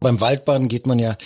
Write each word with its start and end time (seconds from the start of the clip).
Beim 0.00 0.18
Waldbaden 0.20 0.68
geht 0.68 0.86
man 0.86 0.98
ja 0.98 1.12
äh, 1.12 1.16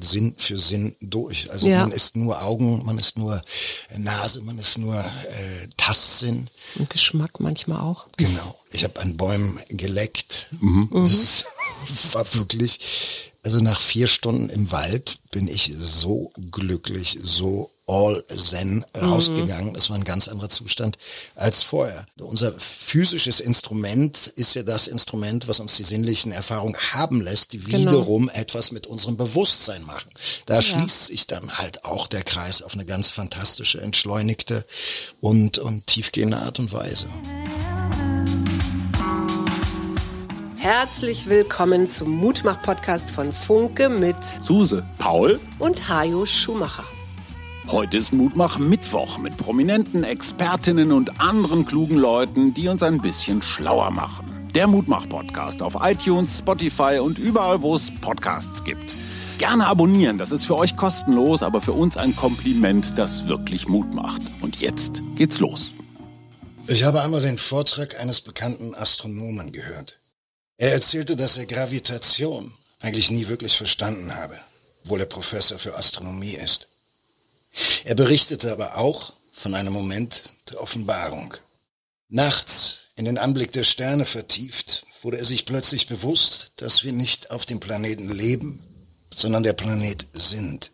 Sinn 0.00 0.34
für 0.36 0.58
Sinn 0.58 0.96
durch. 1.00 1.50
Also 1.52 1.68
Ja. 1.68 1.80
man 1.80 1.92
ist 1.92 2.16
nur 2.16 2.42
Augen, 2.42 2.84
man 2.84 2.98
ist 2.98 3.16
nur 3.16 3.42
äh, 3.90 3.98
Nase, 3.98 4.40
man 4.42 4.58
ist 4.58 4.76
nur 4.76 4.96
äh, 4.98 5.68
Tastsinn. 5.76 6.48
Und 6.74 6.90
Geschmack 6.90 7.38
manchmal 7.38 7.80
auch. 7.80 8.06
Genau. 8.16 8.58
Ich 8.70 8.82
habe 8.84 9.00
an 9.00 9.16
Bäumen 9.16 9.58
geleckt. 9.68 10.48
Das 10.92 11.44
war 12.12 12.34
wirklich, 12.34 13.32
also 13.44 13.60
nach 13.60 13.78
vier 13.80 14.08
Stunden 14.08 14.48
im 14.48 14.72
Wald 14.72 15.18
bin 15.30 15.46
ich 15.46 15.72
so 15.76 16.32
glücklich, 16.50 17.18
so 17.22 17.70
all 17.86 18.24
zen 18.26 18.84
rausgegangen. 18.96 19.74
Das 19.74 19.90
war 19.90 19.96
ein 19.96 20.04
ganz 20.04 20.28
anderer 20.28 20.48
Zustand 20.48 20.96
als 21.34 21.62
vorher. 21.62 22.06
Unser 22.18 22.54
physisches 22.58 23.40
Instrument 23.40 24.28
ist 24.36 24.54
ja 24.54 24.62
das 24.62 24.86
Instrument, 24.86 25.48
was 25.48 25.60
uns 25.60 25.76
die 25.76 25.82
sinnlichen 25.82 26.32
Erfahrungen 26.32 26.76
haben 26.92 27.20
lässt, 27.20 27.52
die 27.52 27.66
wiederum 27.66 28.30
etwas 28.30 28.72
mit 28.72 28.86
unserem 28.86 29.16
Bewusstsein 29.16 29.84
machen. 29.84 30.10
Da 30.46 30.62
schließt 30.62 31.06
sich 31.06 31.26
dann 31.26 31.58
halt 31.58 31.84
auch 31.84 32.06
der 32.06 32.22
Kreis 32.22 32.62
auf 32.62 32.74
eine 32.74 32.84
ganz 32.84 33.10
fantastische, 33.10 33.80
entschleunigte 33.80 34.64
und, 35.20 35.58
und 35.58 35.86
tiefgehende 35.86 36.38
Art 36.38 36.58
und 36.58 36.72
Weise. 36.72 37.06
Herzlich 40.56 41.28
willkommen 41.28 41.86
zum 41.86 42.10
Mutmach-Podcast 42.12 43.10
von 43.10 43.34
Funke 43.34 43.90
mit 43.90 44.16
Suse, 44.40 44.82
Paul, 44.96 45.38
und 45.58 45.90
Hajo 45.90 46.24
Schumacher. 46.24 46.84
Heute 47.68 47.96
ist 47.96 48.12
Mutmach 48.12 48.58
Mittwoch 48.58 49.18
mit 49.18 49.36
prominenten 49.36 50.04
Expertinnen 50.04 50.92
und 50.92 51.20
anderen 51.20 51.66
klugen 51.66 51.96
Leuten, 51.96 52.54
die 52.54 52.68
uns 52.68 52.82
ein 52.82 53.00
bisschen 53.00 53.42
schlauer 53.42 53.90
machen. 53.90 54.26
Der 54.54 54.66
Mutmach 54.66 55.08
Podcast 55.08 55.62
auf 55.62 55.76
iTunes, 55.80 56.38
Spotify 56.38 56.98
und 57.02 57.18
überall, 57.18 57.62
wo 57.62 57.74
es 57.74 57.90
Podcasts 58.00 58.62
gibt. 58.64 58.94
Gerne 59.38 59.66
abonnieren, 59.66 60.18
das 60.18 60.30
ist 60.30 60.44
für 60.44 60.56
euch 60.56 60.76
kostenlos, 60.76 61.42
aber 61.42 61.60
für 61.60 61.72
uns 61.72 61.96
ein 61.96 62.14
Kompliment, 62.14 62.98
das 62.98 63.26
wirklich 63.26 63.66
Mut 63.66 63.92
macht. 63.92 64.22
Und 64.42 64.60
jetzt 64.60 65.02
geht's 65.16 65.40
los. 65.40 65.72
Ich 66.66 66.84
habe 66.84 67.02
einmal 67.02 67.20
den 67.20 67.38
Vortrag 67.38 68.00
eines 68.00 68.20
bekannten 68.20 68.74
Astronomen 68.74 69.52
gehört. 69.52 70.00
Er 70.56 70.72
erzählte, 70.72 71.16
dass 71.16 71.36
er 71.36 71.46
Gravitation 71.46 72.52
eigentlich 72.80 73.10
nie 73.10 73.28
wirklich 73.28 73.56
verstanden 73.56 74.14
habe, 74.14 74.38
obwohl 74.84 75.00
er 75.00 75.06
Professor 75.06 75.58
für 75.58 75.76
Astronomie 75.76 76.34
ist. 76.34 76.68
Er 77.84 77.94
berichtete 77.94 78.52
aber 78.52 78.76
auch 78.76 79.12
von 79.32 79.54
einem 79.54 79.72
Moment 79.72 80.32
der 80.50 80.60
Offenbarung. 80.60 81.34
Nachts, 82.08 82.78
in 82.96 83.04
den 83.04 83.18
Anblick 83.18 83.52
der 83.52 83.64
Sterne 83.64 84.06
vertieft, 84.06 84.86
wurde 85.02 85.18
er 85.18 85.24
sich 85.24 85.46
plötzlich 85.46 85.86
bewusst, 85.86 86.52
dass 86.56 86.82
wir 86.82 86.92
nicht 86.92 87.30
auf 87.30 87.44
dem 87.46 87.60
Planeten 87.60 88.10
leben, 88.10 88.60
sondern 89.14 89.42
der 89.42 89.52
Planet 89.52 90.06
sind. 90.12 90.70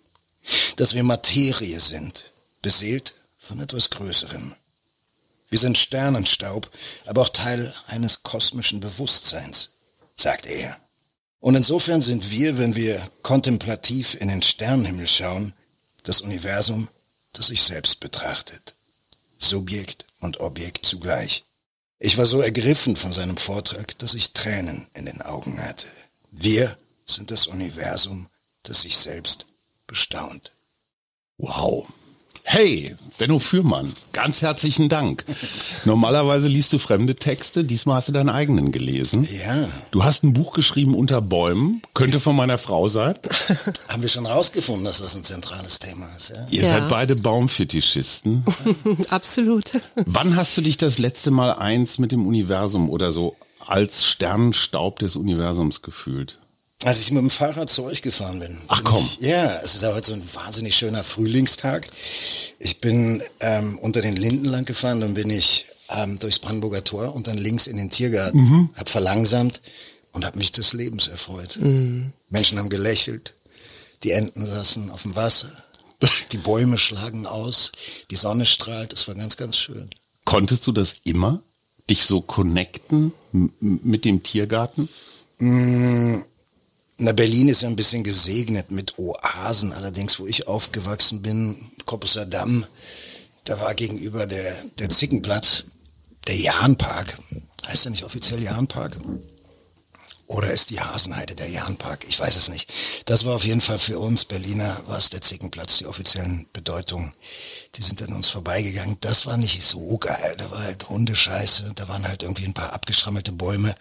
Dass 0.76 0.94
wir 0.94 1.02
Materie 1.02 1.80
sind, 1.80 2.30
beseelt 2.62 3.14
von 3.38 3.60
etwas 3.60 3.90
Größerem. 3.90 4.54
Wir 5.48 5.58
sind 5.58 5.78
Sternenstaub, 5.78 6.70
aber 7.06 7.22
auch 7.22 7.28
Teil 7.28 7.74
eines 7.88 8.22
kosmischen 8.22 8.80
Bewusstseins, 8.80 9.70
sagt 10.14 10.46
er. 10.46 10.78
Und 11.40 11.56
insofern 11.56 12.02
sind 12.02 12.30
wir, 12.30 12.58
wenn 12.58 12.76
wir 12.76 13.00
kontemplativ 13.22 14.14
in 14.14 14.28
den 14.28 14.42
Sternenhimmel 14.42 15.08
schauen, 15.08 15.54
das 16.02 16.20
Universum, 16.20 16.88
das 17.32 17.48
sich 17.48 17.62
selbst 17.62 18.00
betrachtet. 18.00 18.74
Subjekt 19.38 20.04
und 20.20 20.40
Objekt 20.40 20.84
zugleich. 20.84 21.44
Ich 21.98 22.16
war 22.18 22.26
so 22.26 22.40
ergriffen 22.40 22.96
von 22.96 23.12
seinem 23.12 23.36
Vortrag, 23.36 23.98
dass 23.98 24.14
ich 24.14 24.32
Tränen 24.32 24.86
in 24.94 25.06
den 25.06 25.22
Augen 25.22 25.62
hatte. 25.62 25.86
Wir 26.30 26.78
sind 27.06 27.30
das 27.30 27.46
Universum, 27.46 28.28
das 28.62 28.82
sich 28.82 28.96
selbst 28.96 29.46
bestaunt. 29.86 30.52
Wow. 31.36 31.86
Hey, 32.42 32.96
Benno 33.18 33.38
Fürmann, 33.38 33.92
ganz 34.12 34.42
herzlichen 34.42 34.88
Dank. 34.88 35.24
Normalerweise 35.84 36.48
liest 36.48 36.72
du 36.72 36.78
fremde 36.78 37.14
Texte, 37.14 37.62
diesmal 37.64 37.96
hast 37.96 38.08
du 38.08 38.12
deinen 38.12 38.28
eigenen 38.30 38.72
gelesen. 38.72 39.28
Ja, 39.46 39.68
Du 39.92 40.02
hast 40.02 40.24
ein 40.24 40.32
Buch 40.32 40.52
geschrieben 40.52 40.94
unter 40.96 41.20
Bäumen, 41.20 41.80
könnte 41.94 42.18
von 42.18 42.34
meiner 42.34 42.58
Frau 42.58 42.88
sein. 42.88 43.14
haben 43.88 44.02
wir 44.02 44.08
schon 44.08 44.26
rausgefunden, 44.26 44.84
dass 44.84 45.00
das 45.00 45.14
ein 45.14 45.22
zentrales 45.22 45.78
Thema 45.78 46.06
ist. 46.16 46.30
Ja? 46.30 46.46
Ihr 46.50 46.62
Ja. 46.64 46.80
seid 46.80 46.88
beide 46.88 47.14
Baumfetischisten. 47.14 48.44
Absolut. 49.10 49.70
Wann 50.06 50.34
hast 50.34 50.56
du 50.56 50.62
dich 50.62 50.76
das 50.76 50.98
letzte 50.98 51.30
Mal 51.30 51.52
eins 51.52 51.98
mit 51.98 52.10
dem 52.10 52.26
Universum 52.26 52.90
oder 52.90 53.12
so 53.12 53.36
als 53.64 54.04
Sternenstaub 54.06 54.98
des 54.98 55.14
Universums 55.14 55.82
gefühlt? 55.82 56.39
Als 56.84 57.00
ich 57.00 57.10
mit 57.10 57.20
dem 57.20 57.30
Fahrrad 57.30 57.68
zu 57.68 57.84
euch 57.84 58.00
gefahren 58.00 58.40
bin. 58.40 58.56
Ach, 58.68 58.82
komm. 58.82 59.04
Ich, 59.04 59.20
ja, 59.20 59.56
es 59.62 59.74
ist 59.74 59.82
ja 59.82 59.92
heute 59.94 60.08
so 60.08 60.14
ein 60.14 60.22
wahnsinnig 60.34 60.76
schöner 60.76 61.04
Frühlingstag. 61.04 61.86
Ich 62.58 62.80
bin 62.80 63.22
ähm, 63.40 63.78
unter 63.78 64.00
den 64.00 64.16
Linden 64.16 64.46
lang 64.46 64.64
gefahren, 64.64 65.00
dann 65.00 65.12
bin 65.14 65.28
ich 65.28 65.66
ähm, 65.90 66.18
durchs 66.18 66.38
Brandenburger 66.38 66.82
Tor 66.82 67.14
und 67.14 67.26
dann 67.26 67.36
links 67.36 67.66
in 67.66 67.76
den 67.76 67.90
Tiergarten, 67.90 68.40
Mhm. 68.40 68.70
hab 68.76 68.88
verlangsamt 68.88 69.60
und 70.12 70.24
hab 70.24 70.36
mich 70.36 70.52
des 70.52 70.72
Lebens 70.72 71.06
erfreut. 71.08 71.58
Mhm. 71.60 72.12
Menschen 72.30 72.58
haben 72.58 72.70
gelächelt, 72.70 73.34
die 74.02 74.12
Enten 74.12 74.46
saßen 74.46 74.90
auf 74.90 75.02
dem 75.02 75.16
Wasser, 75.16 75.50
die 76.32 76.38
Bäume 76.38 76.78
schlagen 76.78 77.26
aus, 77.26 77.72
die 78.10 78.16
Sonne 78.16 78.46
strahlt, 78.46 78.94
es 78.94 79.06
war 79.06 79.14
ganz, 79.14 79.36
ganz 79.36 79.56
schön. 79.58 79.90
Konntest 80.24 80.66
du 80.66 80.72
das 80.72 80.96
immer? 81.04 81.42
Dich 81.90 82.04
so 82.04 82.22
connecten 82.22 83.12
mit 83.32 84.04
dem 84.06 84.22
Tiergarten? 84.22 84.88
Na, 87.02 87.12
Berlin 87.12 87.48
ist 87.48 87.62
ja 87.62 87.68
ein 87.68 87.76
bisschen 87.76 88.04
gesegnet 88.04 88.70
mit 88.70 88.98
Oasen. 88.98 89.72
Allerdings, 89.72 90.20
wo 90.20 90.26
ich 90.26 90.46
aufgewachsen 90.46 91.22
bin, 91.22 91.56
Koppeser 91.86 92.26
Damm, 92.26 92.66
da 93.44 93.58
war 93.58 93.74
gegenüber 93.74 94.26
der, 94.26 94.54
der 94.78 94.90
Zickenplatz 94.90 95.64
der 96.26 96.36
Jahnpark. 96.36 97.18
Heißt 97.66 97.86
der 97.86 97.92
nicht 97.92 98.04
offiziell 98.04 98.42
Jahnpark? 98.42 98.98
Oder 100.26 100.50
ist 100.50 100.68
die 100.68 100.80
Hasenheide 100.80 101.34
der 101.34 101.48
Jahnpark? 101.48 102.04
Ich 102.06 102.20
weiß 102.20 102.36
es 102.36 102.50
nicht. 102.50 102.70
Das 103.06 103.24
war 103.24 103.34
auf 103.34 103.46
jeden 103.46 103.62
Fall 103.62 103.78
für 103.78 103.98
uns 103.98 104.26
Berliner, 104.26 104.82
war 104.86 104.98
es 104.98 105.08
der 105.08 105.22
Zickenplatz, 105.22 105.78
die 105.78 105.86
offiziellen 105.86 106.48
Bedeutungen. 106.52 107.14
Die 107.76 107.82
sind 107.82 108.02
an 108.02 108.12
uns 108.12 108.28
vorbeigegangen. 108.28 108.96
Das 109.00 109.26
war 109.26 109.36
nicht 109.36 109.62
so 109.62 109.96
geil. 109.98 110.34
Da 110.36 110.50
war 110.50 110.64
halt 110.64 110.88
Hundescheiße. 110.88 111.72
Da 111.76 111.86
waren 111.88 112.06
halt 112.06 112.24
irgendwie 112.24 112.44
ein 112.44 112.54
paar 112.54 112.72
abgeschrammelte 112.72 113.30
Bäume 113.30 113.74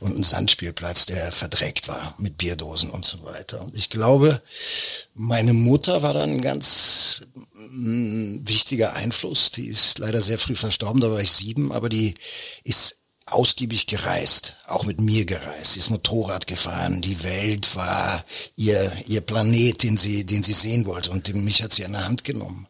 und 0.00 0.16
ein 0.16 0.24
Sandspielplatz, 0.24 1.06
der 1.06 1.30
verdreckt 1.30 1.86
war 1.86 2.14
mit 2.18 2.38
Bierdosen 2.38 2.90
und 2.90 3.04
so 3.04 3.22
weiter. 3.24 3.62
Und 3.62 3.76
ich 3.76 3.88
glaube, 3.88 4.42
meine 5.14 5.52
Mutter 5.52 6.02
war 6.02 6.12
dann 6.12 6.30
ein 6.30 6.42
ganz 6.42 7.22
mm, 7.70 8.38
wichtiger 8.48 8.94
Einfluss. 8.94 9.52
Die 9.52 9.68
ist 9.68 10.00
leider 10.00 10.20
sehr 10.20 10.40
früh 10.40 10.56
verstorben, 10.56 11.00
da 11.00 11.10
war 11.12 11.20
ich 11.20 11.30
sieben, 11.30 11.70
aber 11.70 11.88
die 11.88 12.14
ist 12.64 12.96
ausgiebig 13.26 13.86
gereist, 13.86 14.56
auch 14.68 14.86
mit 14.86 15.00
mir 15.00 15.24
gereist. 15.24 15.72
Sie 15.72 15.80
ist 15.80 15.90
Motorrad 15.90 16.46
gefahren. 16.46 17.02
Die 17.02 17.22
Welt 17.24 17.74
war 17.74 18.24
ihr, 18.56 18.92
ihr 19.06 19.20
Planet, 19.20 19.82
den 19.82 19.96
sie, 19.96 20.24
den 20.24 20.42
sie 20.42 20.52
sehen 20.52 20.86
wollte. 20.86 21.10
Und 21.10 21.32
mich 21.34 21.62
hat 21.62 21.72
sie 21.72 21.84
an 21.84 21.92
der 21.92 22.06
Hand 22.06 22.24
genommen. 22.24 22.66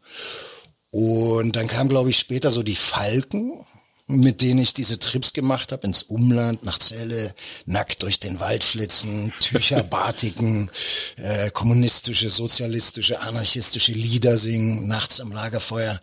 Und 0.99 1.57
dann 1.57 1.67
kam, 1.67 1.91
glaube 1.91 2.09
ich, 2.09 2.17
später 2.17 2.51
so 2.51 2.63
die 2.63 2.75
Falken, 2.75 3.53
mit 4.07 4.41
denen 4.41 4.61
ich 4.61 4.73
diese 4.73 4.99
Trips 4.99 5.35
gemacht 5.35 5.71
habe, 5.71 5.87
ins 5.87 6.03
Umland, 6.03 6.65
nach 6.65 6.79
Celle, 6.79 7.35
nackt 7.67 8.03
durch 8.03 8.19
den 8.19 8.41
Wald 8.41 8.65
flitzen, 8.65 9.31
Tücher 9.41 9.83
batiken, 9.91 10.71
äh, 11.17 11.51
kommunistische, 11.51 12.31
sozialistische, 12.31 13.21
anarchistische 13.21 13.93
Lieder 13.93 14.39
singen, 14.39 14.89
nachts 14.89 15.21
am 15.21 15.33
Lagerfeuer. 15.33 16.01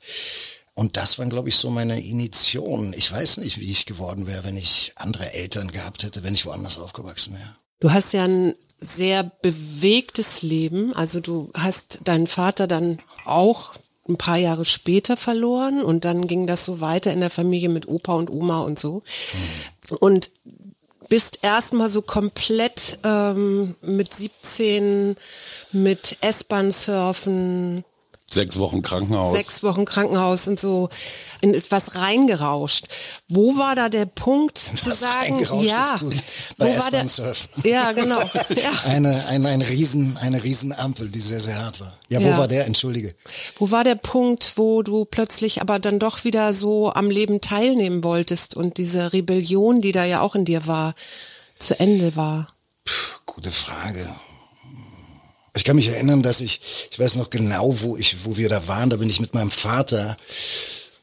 Und 0.75 0.95
das 0.95 1.17
waren, 1.17 1.31
glaube 1.31 1.49
ich, 1.49 1.55
so 1.55 1.71
meine 1.71 1.99
Initiationen. 1.99 2.93
Ich 2.93 3.11
weiß 3.11 3.37
nicht, 3.37 3.59
wie 3.59 3.71
ich 3.71 3.87
geworden 3.87 4.27
wäre, 4.27 4.43
wenn 4.43 4.57
ich 4.57 4.91
andere 4.93 5.33
Eltern 5.33 5.71
gehabt 5.71 6.03
hätte, 6.03 6.23
wenn 6.23 6.35
ich 6.35 6.45
woanders 6.45 6.77
aufgewachsen 6.77 7.33
wäre. 7.33 7.55
Du 7.79 7.91
hast 7.91 8.13
ja 8.13 8.25
ein 8.25 8.53
sehr 8.79 9.23
bewegtes 9.23 10.43
Leben. 10.43 10.93
Also 10.93 11.19
du 11.19 11.49
hast 11.55 12.01
deinen 12.03 12.27
Vater 12.27 12.67
dann 12.67 12.99
auch 13.25 13.73
ein 14.07 14.17
paar 14.17 14.37
Jahre 14.37 14.65
später 14.65 15.15
verloren 15.15 15.81
und 15.81 16.05
dann 16.05 16.27
ging 16.27 16.45
das 16.47 16.65
so 16.65 16.81
weiter 16.81 17.13
in 17.13 17.21
der 17.21 17.29
Familie 17.29 17.69
mit 17.69 17.87
Opa 17.87 18.13
und 18.13 18.29
Oma 18.29 18.61
und 18.61 18.77
so. 18.77 19.01
Und 19.99 20.31
bist 21.09 21.39
erstmal 21.41 21.89
so 21.89 22.01
komplett 22.01 22.97
ähm, 23.03 23.75
mit 23.81 24.13
17 24.13 25.15
mit 25.71 26.17
S-Bahn 26.21 26.71
surfen, 26.71 27.83
Sechs 28.33 28.57
Wochen 28.59 28.81
Krankenhaus. 28.81 29.31
sechs 29.33 29.63
Wochen 29.63 29.85
Krankenhaus 29.85 30.47
und 30.47 30.59
so 30.59 30.89
in 31.41 31.53
etwas 31.53 31.95
reingerauscht. 31.95 32.85
Wo 33.27 33.57
war 33.57 33.75
da 33.75 33.89
der 33.89 34.05
Punkt 34.05 34.57
zu 34.59 34.73
Was 34.89 34.99
sagen, 35.01 35.39
ja, 35.63 35.93
ist 35.95 35.99
gut. 35.99 36.15
wo 36.57 36.65
war 36.65 36.91
der, 36.91 37.07
surfen. 37.07 37.49
ja 37.63 37.91
genau, 37.91 38.19
ja. 38.49 38.71
Eine, 38.85 39.25
eine, 39.27 39.49
eine 39.49 39.67
riesen, 39.69 40.17
eine 40.17 40.43
riesen 40.43 40.73
Ampel, 40.73 41.09
die 41.09 41.21
sehr, 41.21 41.41
sehr 41.41 41.57
hart 41.57 41.79
war. 41.79 41.93
Ja, 42.09 42.21
wo 42.21 42.27
Ja. 42.29 42.37
war 42.37 42.47
der? 42.47 42.65
Entschuldige. 42.65 43.13
Wo 43.57 43.71
war 43.71 43.83
der 43.83 43.95
Punkt, 43.95 44.53
wo 44.55 44.81
du 44.83 45.05
plötzlich 45.05 45.61
aber 45.61 45.79
dann 45.79 45.99
doch 45.99 46.23
wieder 46.23 46.53
so 46.53 46.91
am 46.93 47.09
Leben 47.09 47.41
teilnehmen 47.41 48.03
wolltest 48.03 48.55
und 48.55 48.77
diese 48.77 49.13
Rebellion, 49.13 49.81
die 49.81 49.91
da 49.91 50.05
ja 50.05 50.21
auch 50.21 50.35
in 50.35 50.45
dir 50.45 50.65
war, 50.67 50.95
zu 51.59 51.79
Ende 51.79 52.15
war? 52.15 52.47
Gute 53.25 53.51
Frage. 53.51 54.07
Ich 55.55 55.63
kann 55.63 55.75
mich 55.75 55.87
erinnern, 55.87 56.23
dass 56.23 56.41
ich, 56.41 56.61
ich 56.91 56.99
weiß 56.99 57.15
noch 57.15 57.29
genau, 57.29 57.81
wo 57.81 57.95
ich, 57.95 58.25
wo 58.25 58.37
wir 58.37 58.49
da 58.49 58.67
waren, 58.67 58.89
da 58.89 58.97
bin 58.97 59.09
ich 59.09 59.19
mit 59.19 59.33
meinem 59.33 59.51
Vater 59.51 60.17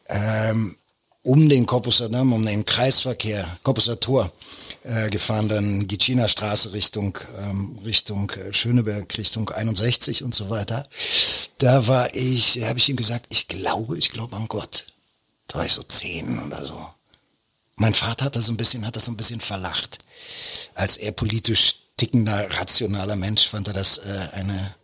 ähm, 0.08 0.76
um 1.22 1.48
den 1.48 1.66
Corpus 1.66 2.00
Adam, 2.00 2.32
um 2.32 2.44
den 2.44 2.64
Kreisverkehr, 2.64 3.46
Corpus 3.62 3.90
Tor, 4.00 4.32
äh, 4.84 5.10
gefahren, 5.10 5.48
dann 5.48 5.86
Gicina 5.86 6.26
Straße 6.26 6.72
Richtung, 6.72 7.16
ähm, 7.38 7.78
Richtung 7.84 8.30
äh, 8.30 8.52
Schöneberg, 8.52 9.16
Richtung 9.18 9.50
61 9.50 10.24
und 10.24 10.34
so 10.34 10.50
weiter. 10.50 10.88
Da 11.58 11.86
war 11.86 12.14
ich, 12.14 12.62
habe 12.64 12.78
ich 12.78 12.88
ihm 12.88 12.96
gesagt, 12.96 13.26
ich 13.28 13.48
glaube, 13.48 13.98
ich 13.98 14.10
glaube 14.10 14.34
an 14.34 14.48
Gott. 14.48 14.86
Da 15.46 15.58
war 15.58 15.66
ich 15.66 15.72
so 15.72 15.82
zehn 15.82 16.38
oder 16.46 16.64
so. 16.64 16.86
Mein 17.76 17.94
Vater 17.94 18.26
hat 18.26 18.36
das 18.36 18.48
ein 18.48 18.56
bisschen, 18.56 18.86
hat 18.86 18.96
das 18.96 19.08
ein 19.08 19.16
bisschen 19.16 19.40
verlacht. 19.40 19.98
Als 20.74 20.96
er 20.96 21.12
politisch 21.12 21.76
tickender, 22.00 22.48
rationaler 22.58 23.14
Mensch 23.14 23.46
fand 23.46 23.68
er 23.68 23.74
das 23.74 23.98
äh, 23.98 24.28
eine, 24.32 24.74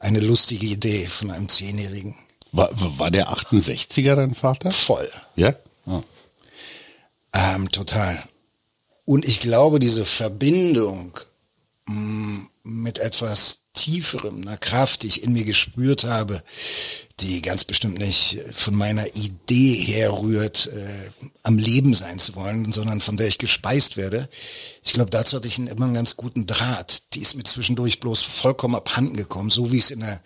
eine 0.00 0.18
lustige 0.18 0.66
Idee 0.66 1.06
von 1.06 1.30
einem 1.30 1.48
Zehnjährigen. 1.48 2.16
War, 2.50 2.70
war 2.98 3.12
der 3.12 3.28
68er 3.28 4.16
dein 4.16 4.34
Vater? 4.34 4.72
Voll. 4.72 5.08
Ja? 5.36 5.54
Oh. 5.86 6.02
Ähm, 7.32 7.70
total. 7.70 8.20
Und 9.04 9.24
ich 9.24 9.38
glaube, 9.38 9.78
diese 9.78 10.04
Verbindung 10.04 11.16
mh, 11.86 11.94
mm, 11.94 12.50
mit 12.64 12.98
etwas 12.98 13.58
tieferem, 13.76 14.42
einer 14.42 14.56
Kraft, 14.56 15.02
die 15.02 15.06
ich 15.06 15.22
in 15.22 15.32
mir 15.32 15.44
gespürt 15.44 16.02
habe, 16.02 16.42
die 17.20 17.40
ganz 17.40 17.64
bestimmt 17.64 17.98
nicht 17.98 18.40
von 18.52 18.74
meiner 18.74 19.14
Idee 19.14 19.74
herrührt, 19.74 20.66
äh, 20.74 21.10
am 21.44 21.58
Leben 21.58 21.94
sein 21.94 22.18
zu 22.18 22.34
wollen, 22.34 22.72
sondern 22.72 23.00
von 23.00 23.16
der 23.16 23.28
ich 23.28 23.38
gespeist 23.38 23.96
werde. 23.96 24.28
Ich 24.82 24.92
glaube, 24.92 25.10
dazu 25.10 25.36
hatte 25.36 25.46
ich 25.46 25.58
immer 25.58 25.84
einen 25.84 25.94
ganz 25.94 26.16
guten 26.16 26.46
Draht. 26.46 27.14
Die 27.14 27.20
ist 27.20 27.36
mir 27.36 27.44
zwischendurch 27.44 28.00
bloß 28.00 28.22
vollkommen 28.22 28.74
abhanden 28.74 29.16
gekommen, 29.16 29.50
so 29.50 29.70
wie 29.70 29.78
es 29.78 29.90
in 29.90 30.00
der 30.00 30.20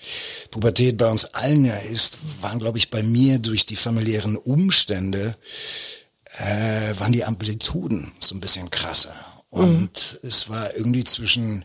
Pubertät 0.50 0.96
bei 0.96 1.10
uns 1.10 1.26
allen 1.26 1.64
ja 1.64 1.76
ist, 1.76 2.18
waren, 2.40 2.58
glaube 2.58 2.78
ich, 2.78 2.90
bei 2.90 3.02
mir 3.02 3.38
durch 3.38 3.66
die 3.66 3.76
familiären 3.76 4.36
Umstände 4.36 5.36
äh, 6.38 6.98
waren 6.98 7.12
die 7.12 7.24
Amplituden 7.24 8.12
so 8.18 8.34
ein 8.34 8.40
bisschen 8.40 8.70
krasser. 8.70 9.14
Und 9.50 10.20
mhm. 10.22 10.28
es 10.28 10.48
war 10.48 10.74
irgendwie 10.76 11.04
zwischen 11.04 11.64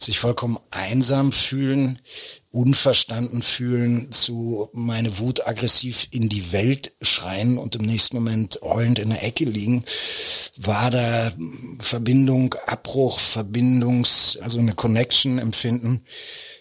sich 0.00 0.18
vollkommen 0.18 0.58
einsam 0.70 1.32
fühlen, 1.32 2.00
unverstanden 2.50 3.42
fühlen, 3.42 4.10
zu 4.10 4.70
meine 4.72 5.18
Wut 5.18 5.46
aggressiv 5.46 6.08
in 6.10 6.30
die 6.30 6.52
Welt 6.52 6.92
schreien 7.02 7.58
und 7.58 7.76
im 7.76 7.82
nächsten 7.82 8.16
Moment 8.16 8.58
heulend 8.62 8.98
in 8.98 9.10
der 9.10 9.22
Ecke 9.22 9.44
liegen, 9.44 9.84
war 10.56 10.90
da 10.90 11.30
Verbindung, 11.78 12.54
Abbruch, 12.66 13.18
Verbindungs, 13.18 14.38
also 14.40 14.58
eine 14.58 14.74
Connection 14.74 15.38
empfinden, 15.38 16.06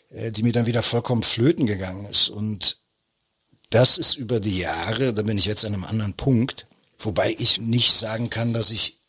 äh, 0.09 0.31
die 0.31 0.43
mir 0.43 0.51
dann 0.51 0.65
wieder 0.65 0.83
vollkommen 0.83 1.23
flöten 1.23 1.67
gegangen 1.67 2.05
ist. 2.05 2.27
Und 2.27 2.79
das 3.69 3.97
ist 3.97 4.15
über 4.15 4.41
die 4.41 4.57
Jahre, 4.57 5.13
da 5.13 5.21
bin 5.21 5.37
ich 5.37 5.45
jetzt 5.45 5.63
an 5.63 5.73
einem 5.73 5.85
anderen 5.85 6.15
Punkt, 6.15 6.67
Wobei 6.97 7.35
ich 7.37 7.59
nicht 7.59 7.93
sagen 7.93 8.29
kann, 8.29 8.53
dass 8.53 8.71
ich 8.71 8.99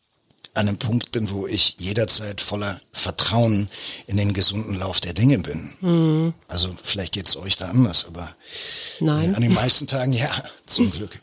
an 0.56 0.68
einem 0.68 0.78
Punkt 0.78 1.12
bin, 1.12 1.30
wo 1.30 1.46
ich 1.46 1.76
jederzeit 1.78 2.40
voller 2.40 2.80
Vertrauen 2.92 3.68
in 4.06 4.16
den 4.16 4.32
gesunden 4.32 4.74
Lauf 4.74 5.00
der 5.00 5.12
Dinge 5.12 5.38
bin. 5.38 5.70
Mhm. 5.80 6.34
Also 6.48 6.74
vielleicht 6.82 7.12
geht 7.12 7.28
es 7.28 7.36
euch 7.36 7.56
da 7.56 7.66
anders, 7.66 8.06
aber 8.06 8.34
Nein. 9.00 9.34
an 9.34 9.42
den 9.42 9.52
meisten 9.52 9.86
Tagen 9.86 10.12
ja, 10.12 10.30
zum 10.66 10.90
Glück. 10.90 11.20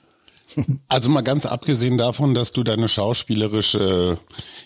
Also 0.88 1.10
mal 1.10 1.22
ganz 1.22 1.46
abgesehen 1.46 1.98
davon, 1.98 2.34
dass 2.34 2.52
du 2.52 2.64
deine 2.64 2.88
schauspielerische 2.88 4.20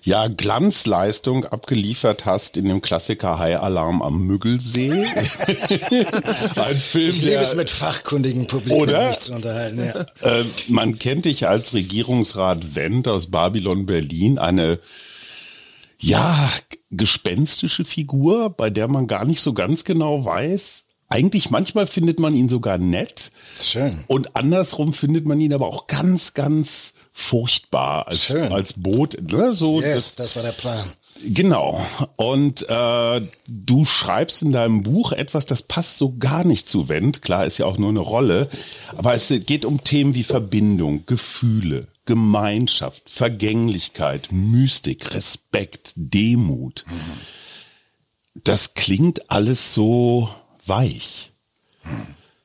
ja, 0.04 0.28
Glanzleistung 0.28 1.46
abgeliefert 1.46 2.26
hast 2.26 2.58
in 2.58 2.66
dem 2.66 2.82
Klassiker 2.82 3.40
High 3.40 3.60
Alarm 3.60 4.02
am 4.02 4.26
Müggelsee. 4.26 4.92
Ein 6.56 6.76
Film, 6.76 7.10
ich 7.10 7.22
liebe 7.22 7.38
es 7.38 7.56
mit 7.56 7.70
fachkundigen 7.70 8.48
Publikum 8.48 8.82
oder? 8.82 9.10
mich 9.10 9.20
zu 9.20 9.34
unterhalten. 9.34 9.84
Ja. 9.84 10.06
Äh, 10.22 10.44
man 10.68 11.00
kennt 11.00 11.26
dich 11.26 11.48
als 11.48 11.74
Regierungsrat 11.74 12.76
Wendt 12.76 13.08
aus 13.08 13.28
Babylon 13.32 13.86
Berlin, 13.86 14.38
eine 14.38 14.80
ja, 16.00 16.50
gespenstische 16.92 17.86
Figur, 17.86 18.50
bei 18.52 18.70
der 18.70 18.88
man 18.88 19.08
gar 19.08 19.26
nicht 19.26 19.42
so 19.42 19.54
ganz 19.54 19.84
genau 19.84 20.26
weiß, 20.26 20.84
eigentlich 21.10 21.50
manchmal 21.50 21.88
findet 21.88 22.20
man 22.20 22.36
ihn 22.36 22.50
sogar 22.50 22.78
nett. 22.78 23.32
Schön. 23.60 24.04
Und 24.08 24.36
andersrum 24.36 24.94
findet 24.94 25.26
man 25.26 25.40
ihn 25.40 25.54
aber 25.54 25.68
auch 25.68 25.88
ganz, 25.88 26.34
ganz 26.34 26.94
furchtbar 27.14 28.08
als, 28.08 28.26
Schön. 28.26 28.52
als 28.52 28.74
Boot. 28.74 29.18
Ne? 29.32 29.52
So, 29.54 29.82
yes, 29.82 29.94
das, 29.94 30.16
das 30.16 30.36
war 30.36 30.44
der 30.44 30.52
Plan. 30.52 30.86
Genau. 31.26 31.84
Und 32.16 32.70
äh, 32.70 33.22
du 33.48 33.86
schreibst 33.86 34.44
in 34.44 34.52
deinem 34.52 34.84
Buch 34.84 35.14
etwas, 35.14 35.48
das 35.48 35.64
passt 35.64 35.98
so 35.98 36.16
gar 36.18 36.44
nicht 36.44 36.70
zu 36.70 36.90
Wendt. 36.90 37.24
Klar, 37.24 37.48
ist 37.48 37.58
ja 37.58 37.66
auch 37.66 37.80
nur 37.80 37.90
eine 37.90 38.00
Rolle. 38.00 38.50
Aber 38.96 39.16
es 39.16 39.30
geht 39.30 39.66
um 39.66 39.84
Themen 39.84 40.14
wie 40.14 40.24
Verbindung, 40.24 41.06
Gefühle, 41.08 41.88
Gemeinschaft, 42.06 43.10
Vergänglichkeit, 43.10 44.28
Mystik, 44.32 45.14
Respekt, 45.16 45.94
Demut. 45.96 46.86
Mhm. 46.88 48.42
Das 48.44 48.76
klingt 48.76 49.32
alles 49.32 49.74
so 49.74 50.30
weich. 50.68 51.32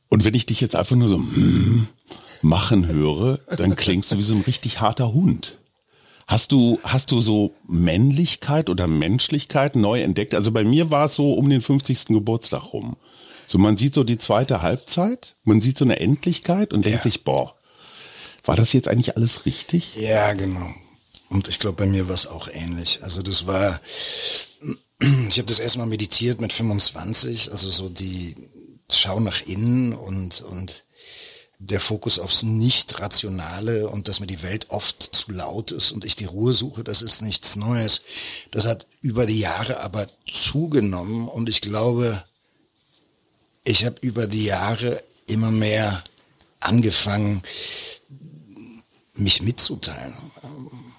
Und 0.08 0.24
wenn 0.24 0.34
ich 0.34 0.46
dich 0.46 0.60
jetzt 0.60 0.76
einfach 0.76 0.96
nur 0.96 1.08
so 1.08 1.18
mm, 1.18 1.86
machen 2.42 2.86
höre, 2.86 3.38
dann 3.56 3.76
klingst 3.76 4.12
du 4.12 4.18
wie 4.18 4.22
so 4.22 4.34
ein 4.34 4.42
richtig 4.42 4.80
harter 4.80 5.12
Hund. 5.12 5.58
Hast 6.26 6.52
du, 6.52 6.78
hast 6.82 7.10
du 7.10 7.20
so 7.20 7.54
Männlichkeit 7.66 8.70
oder 8.70 8.86
Menschlichkeit 8.86 9.76
neu 9.76 10.02
entdeckt? 10.02 10.34
Also 10.34 10.50
bei 10.50 10.64
mir 10.64 10.90
war 10.90 11.06
es 11.06 11.14
so 11.14 11.34
um 11.34 11.48
den 11.48 11.62
50. 11.62 12.06
Geburtstag 12.06 12.72
rum. 12.72 12.96
So, 13.46 13.58
man 13.58 13.76
sieht 13.76 13.94
so 13.94 14.04
die 14.04 14.18
zweite 14.18 14.62
Halbzeit, 14.62 15.34
man 15.44 15.60
sieht 15.60 15.76
so 15.76 15.84
eine 15.84 16.00
Endlichkeit 16.00 16.72
und 16.72 16.84
ja. 16.84 16.90
denkt 16.90 17.02
sich, 17.02 17.24
boah, 17.24 17.54
war 18.44 18.56
das 18.56 18.72
jetzt 18.72 18.88
eigentlich 18.88 19.16
alles 19.16 19.46
richtig? 19.46 19.94
Ja, 19.96 20.32
genau. 20.32 20.72
Und 21.28 21.48
ich 21.48 21.58
glaube, 21.58 21.76
bei 21.76 21.86
mir 21.86 22.08
war 22.08 22.14
es 22.14 22.26
auch 22.26 22.48
ähnlich. 22.52 23.00
Also 23.02 23.22
das 23.22 23.46
war, 23.46 23.80
ich 25.28 25.38
habe 25.38 25.48
das 25.48 25.58
erstmal 25.58 25.86
meditiert 25.86 26.40
mit 26.40 26.52
25, 26.52 27.50
also 27.50 27.70
so 27.70 27.88
die 27.88 28.36
Schau 28.90 29.20
nach 29.20 29.40
innen 29.46 29.94
und, 29.94 30.42
und 30.42 30.84
der 31.58 31.80
Fokus 31.80 32.18
aufs 32.18 32.42
Nicht-Rationale 32.42 33.88
und 33.88 34.08
dass 34.08 34.20
mir 34.20 34.26
die 34.26 34.42
Welt 34.42 34.70
oft 34.70 35.02
zu 35.14 35.30
laut 35.30 35.70
ist 35.70 35.92
und 35.92 36.04
ich 36.04 36.16
die 36.16 36.24
Ruhe 36.24 36.54
suche, 36.54 36.84
das 36.84 37.02
ist 37.02 37.22
nichts 37.22 37.56
Neues. 37.56 38.02
Das 38.50 38.66
hat 38.66 38.86
über 39.00 39.26
die 39.26 39.38
Jahre 39.38 39.80
aber 39.80 40.06
zugenommen 40.30 41.28
und 41.28 41.48
ich 41.48 41.60
glaube, 41.60 42.22
ich 43.64 43.84
habe 43.84 43.96
über 44.00 44.26
die 44.26 44.44
Jahre 44.44 45.02
immer 45.26 45.50
mehr 45.50 46.02
angefangen, 46.60 47.42
mich 49.14 49.42
mitzuteilen 49.42 50.14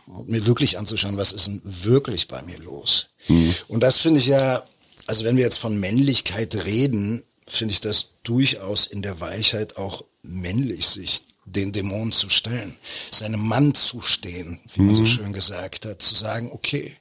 und 0.08 0.30
mir 0.30 0.46
wirklich 0.46 0.78
anzuschauen, 0.78 1.18
was 1.18 1.32
ist 1.32 1.48
denn 1.48 1.62
wirklich 1.64 2.28
bei 2.28 2.42
mir 2.42 2.60
los. 2.60 3.08
Mhm. 3.28 3.56
Und 3.68 3.82
das 3.82 4.00
finde 4.00 4.20
ich 4.20 4.28
ja, 4.28 4.64
also 5.08 5.24
wenn 5.26 5.38
wir 5.38 5.44
jetzt 5.44 5.60
von 5.60 5.80
Männlichkeit 5.80 6.56
reden, 6.66 7.24
finde 7.48 7.74
ich 7.74 7.82
das 7.82 8.08
durchaus 8.24 8.88
in 8.88 9.02
der 9.02 9.20
Weichheit 9.20 9.78
auch 9.78 10.06
männlich, 10.22 10.88
sich 10.88 11.26
den 11.46 11.74
Dämonen 11.74 12.14
zu 12.14 12.30
stellen, 12.30 12.78
seinem 13.12 13.46
Mann 13.46 13.76
zu 13.76 14.00
stehen, 14.02 14.62
wie 14.74 14.82
man 14.82 14.96
so 14.96 15.02
mhm. 15.02 15.08
schön 15.08 15.34
gesagt 15.34 15.86
hat, 15.86 16.02
zu 16.02 16.16
sagen, 16.16 16.50
okay, 16.54 16.96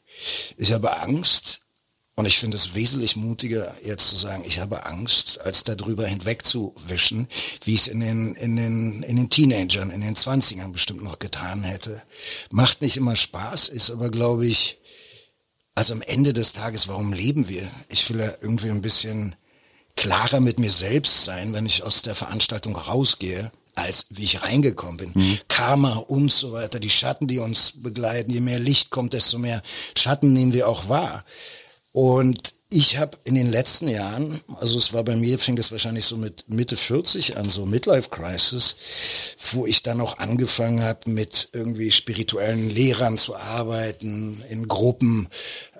ich 0.57 0.73
habe 0.73 1.01
Angst, 1.01 1.61
und 2.15 2.27
ich 2.27 2.39
finde 2.39 2.59
es 2.59 2.75
wesentlich 2.75 3.17
mutiger, 3.17 3.75
jetzt 3.83 4.11
zu 4.11 4.17
sagen, 4.17 4.45
ich 4.47 4.59
habe 4.59 4.85
Angst, 4.85 5.41
als 5.41 5.65
darüber 5.65 6.07
hinwegzuwischen, 6.07 7.27
wie 7.65 7.73
ich 7.75 7.81
es 7.83 7.87
in 7.89 8.01
den, 8.01 8.35
in 8.35 8.57
den, 8.57 9.03
in 9.03 9.17
den 9.17 9.31
Teenagern, 9.31 9.91
in 9.91 10.03
den 10.03 10.15
Zwanzigern 10.15 10.73
bestimmt 10.73 11.03
noch 11.03 11.19
getan 11.19 11.63
hätte. 11.63 12.03
Macht 12.51 12.83
nicht 12.83 12.99
immer 12.99 13.17
Spaß, 13.17 13.69
ist 13.69 13.91
aber, 13.91 14.11
glaube 14.11 14.47
ich, 14.47 14.79
also 15.75 15.95
am 15.95 16.03
Ende 16.03 16.33
des 16.33 16.53
Tages, 16.53 16.89
warum 16.89 17.13
leben 17.13 17.49
wir? 17.49 17.69
Ich 17.89 18.09
will 18.11 18.21
ja 18.21 18.33
irgendwie 18.41 18.71
ein 18.71 18.83
bisschen 18.83 19.35
klarer 19.97 20.41
mit 20.41 20.59
mir 20.59 20.71
selbst 20.71 21.25
sein, 21.25 21.53
wenn 21.53 21.67
ich 21.67 21.83
aus 21.83 22.03
der 22.03 22.15
Veranstaltung 22.15 22.77
rausgehe 22.77 23.51
als 23.75 24.07
wie 24.11 24.25
ich 24.25 24.43
reingekommen 24.43 24.97
bin. 24.99 25.13
Mhm. 25.15 25.39
Karma 25.49 25.97
und 25.97 26.33
so 26.33 26.53
weiter, 26.53 26.79
die 26.79 26.91
Schatten, 26.91 27.27
die 27.27 27.39
uns 27.39 27.73
begleiten. 27.77 28.31
Je 28.31 28.41
mehr 28.41 28.59
Licht 28.59 28.91
kommt, 28.91 29.15
desto 29.15 29.39
mehr 29.39 29.63
Schatten 29.97 30.33
nehmen 30.33 30.53
wir 30.53 30.69
auch 30.69 30.89
wahr. 30.89 31.25
Und 31.93 32.55
ich 32.73 32.97
habe 32.97 33.19
in 33.25 33.35
den 33.35 33.51
letzten 33.51 33.87
Jahren, 33.87 34.41
also 34.59 34.79
es 34.79 34.95
war 34.95 35.05
bei 35.05 35.15
mir, 35.15 35.39
fing 35.39 35.57
das 35.57 35.71
wahrscheinlich 35.71 36.07
so 36.07 36.17
mit 36.17 36.49
Mitte 36.49 36.77
40 36.77 37.37
an, 37.37 37.51
so 37.51 37.67
Midlife 37.67 38.09
Crisis, 38.09 38.77
wo 39.53 39.67
ich 39.67 39.83
dann 39.83 40.01
auch 40.01 40.19
angefangen 40.19 40.83
habe, 40.83 41.11
mit 41.11 41.51
irgendwie 41.53 41.93
spirituellen 41.93 42.71
Lehrern 42.71 43.19
zu 43.19 43.37
arbeiten, 43.37 44.43
in 44.49 44.69
Gruppen, 44.69 45.29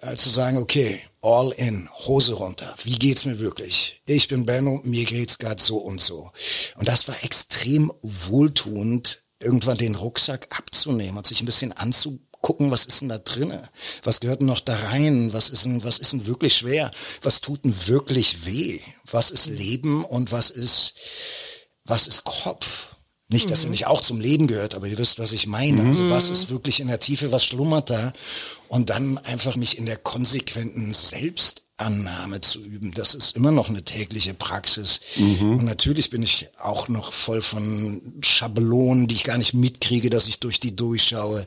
äh, 0.03 0.17
zu 0.17 0.29
sagen, 0.29 0.59
okay, 0.59 1.01
all 1.23 1.53
in, 1.53 1.89
Hose 2.07 2.35
runter, 2.35 2.75
wie 2.85 2.99
geht's 2.99 3.25
mir 3.25 3.39
wirklich? 3.39 4.03
Ich 4.05 4.29
bin 4.29 4.45
Benno, 4.45 4.81
mir 4.85 5.07
geht's 5.07 5.39
gerade 5.39 5.63
so 5.63 5.79
und 5.79 6.01
so. 6.01 6.31
Und 6.77 6.89
das 6.89 7.09
war 7.09 7.17
extrem 7.25 7.91
wohltuend, 8.03 9.23
irgendwann 9.41 9.79
den 9.79 9.95
Rucksack 9.95 10.49
abzunehmen 10.57 11.17
und 11.17 11.27
sich 11.27 11.41
ein 11.41 11.47
bisschen 11.47 11.73
anzugucken 11.73 12.32
gucken, 12.43 12.71
was 12.71 12.85
ist 12.85 13.01
denn 13.01 13.09
da 13.09 13.19
drinne? 13.19 13.69
Was 14.03 14.21
gehört 14.21 14.41
denn 14.41 14.49
noch 14.49 14.61
da 14.61 14.75
rein? 14.75 15.33
Was 15.33 15.49
ist 15.49 15.65
denn, 15.65 15.83
was 15.85 15.99
ist 15.99 16.13
denn 16.13 16.27
wirklich 16.27 16.57
schwer? 16.57 16.91
Was 17.23 17.41
tut 17.41 17.65
denn 17.65 17.75
wirklich 17.87 18.45
weh? 18.45 18.81
Was 19.11 19.31
ist 19.31 19.47
Leben 19.47 20.05
und 20.05 20.33
was 20.33 20.51
ist, 20.51 20.95
was 21.85 22.07
ist 22.09 22.25
Kopf? 22.25 22.89
Nicht, 23.29 23.51
dass 23.51 23.65
er 23.65 23.71
nicht 23.71 23.87
auch 23.87 24.03
zum 24.03 24.21
Leben 24.21 24.47
gehört, 24.47 24.75
aber 24.75 24.87
ihr 24.89 24.99
wisst, 24.99 25.19
was 25.19 25.33
ich 25.33 25.47
meine. 25.47 25.89
Also 25.89 26.11
was 26.11 26.29
ist 26.29 26.51
wirklich 26.51 26.81
in 26.81 26.89
der 26.89 27.01
Tiefe, 27.01 27.33
was 27.33 27.47
schlummert 27.47 27.89
da? 27.89 28.13
Und 28.73 28.89
dann 28.89 29.19
einfach 29.19 29.55
mich 29.55 29.77
in 29.77 29.85
der 29.85 29.99
konsequenten 29.99 30.95
Selbstannahme 30.95 32.41
zu 32.41 32.59
üben. 32.59 32.93
Das 32.95 33.15
ist 33.15 33.37
immer 33.37 33.51
noch 33.51 33.69
eine 33.69 33.85
tägliche 33.85 34.33
Praxis. 34.33 35.01
Und 35.59 35.67
natürlich 35.67 36.09
bin 36.09 36.23
ich 36.23 36.49
auch 36.59 36.89
noch 36.89 37.13
voll 37.13 37.43
von 37.43 38.01
Schablonen, 38.23 39.09
die 39.09 39.15
ich 39.15 39.25
gar 39.25 39.37
nicht 39.37 39.53
mitkriege, 39.53 40.09
dass 40.09 40.27
ich 40.27 40.41
durch 40.41 40.59
die 40.59 40.75
durchschaue. 40.75 41.47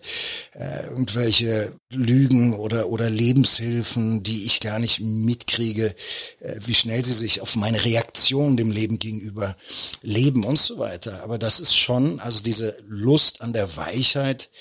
Äh, 0.53 0.85
irgendwelche 0.85 1.73
Lügen 1.89 2.53
oder, 2.53 2.89
oder 2.89 3.09
Lebenshilfen, 3.09 4.21
die 4.21 4.43
ich 4.43 4.59
gar 4.59 4.77
nicht 4.77 4.99
mitkriege, 4.99 5.95
äh, 6.41 6.55
wie 6.59 6.75
schnell 6.75 7.03
sie 7.03 7.13
sich 7.13 7.41
auf 7.41 7.55
meine 7.55 7.83
Reaktion 7.83 8.55
dem 8.55 8.69
Leben 8.69 8.99
gegenüber 8.99 9.57
leben 10.03 10.43
und 10.43 10.59
so 10.59 10.77
weiter. 10.77 11.23
Aber 11.23 11.39
das 11.39 11.59
ist 11.59 11.75
schon, 11.75 12.19
also 12.19 12.43
diese 12.43 12.77
Lust 12.87 13.41
an 13.41 13.51
der 13.51 13.75
Weichheit, 13.77 14.51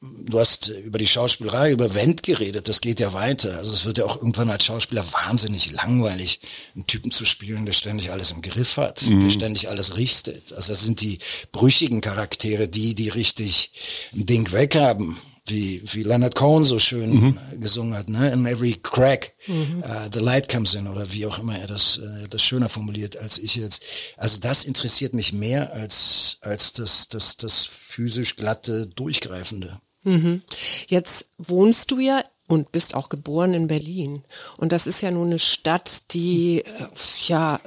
Du 0.00 0.38
hast 0.38 0.68
über 0.68 0.98
die 0.98 1.08
Schauspielerei, 1.08 1.72
über 1.72 1.92
Wendt 1.92 2.22
geredet, 2.22 2.68
das 2.68 2.80
geht 2.80 3.00
ja 3.00 3.12
weiter. 3.14 3.56
Also 3.56 3.72
es 3.72 3.84
wird 3.84 3.98
ja 3.98 4.04
auch 4.04 4.16
irgendwann 4.16 4.48
als 4.48 4.64
Schauspieler 4.64 5.04
wahnsinnig 5.12 5.72
langweilig, 5.72 6.38
einen 6.76 6.86
Typen 6.86 7.10
zu 7.10 7.24
spielen, 7.24 7.66
der 7.66 7.72
ständig 7.72 8.12
alles 8.12 8.30
im 8.30 8.40
Griff 8.40 8.76
hat, 8.76 9.02
der 9.22 9.30
ständig 9.30 9.68
alles 9.68 9.96
richtet. 9.96 10.52
Also 10.52 10.72
das 10.72 10.84
sind 10.84 11.00
die 11.00 11.18
brüchigen 11.50 12.00
Charaktere, 12.00 12.68
die, 12.68 12.94
die 12.94 13.08
richtig 13.08 13.72
ein 14.14 14.24
Ding 14.24 14.52
weghaben. 14.52 15.16
Wie, 15.46 15.82
wie 15.92 16.02
Leonard 16.02 16.34
Cohen 16.34 16.66
so 16.66 16.78
schön 16.78 17.38
gesungen 17.58 17.96
hat, 17.96 18.10
ne? 18.10 18.30
In 18.30 18.44
every 18.44 18.74
crack 18.74 19.32
uh, 19.48 20.08
the 20.12 20.20
light 20.20 20.46
comes 20.46 20.74
in 20.74 20.86
oder 20.86 21.10
wie 21.10 21.24
auch 21.24 21.38
immer 21.38 21.58
er 21.58 21.66
das, 21.66 21.96
äh, 21.96 22.28
das 22.28 22.42
schöner 22.42 22.68
formuliert 22.68 23.16
als 23.16 23.38
ich 23.38 23.56
jetzt. 23.56 23.82
Also 24.18 24.38
das 24.40 24.64
interessiert 24.64 25.14
mich 25.14 25.32
mehr 25.32 25.72
als, 25.72 26.36
als 26.42 26.74
das, 26.74 27.08
das, 27.08 27.38
das 27.38 27.64
physisch 27.64 28.36
glatte, 28.36 28.88
durchgreifende. 28.88 29.80
Jetzt 30.86 31.26
wohnst 31.38 31.90
du 31.90 31.98
ja 31.98 32.22
und 32.48 32.72
bist 32.72 32.94
auch 32.94 33.08
geboren 33.08 33.54
in 33.54 33.68
Berlin. 33.68 34.24
Und 34.56 34.72
das 34.72 34.86
ist 34.86 35.02
ja 35.02 35.10
nun 35.10 35.28
eine 35.28 35.38
Stadt, 35.38 36.12
die, 36.12 36.60
äh, 36.60 36.86
ja, 37.26 37.60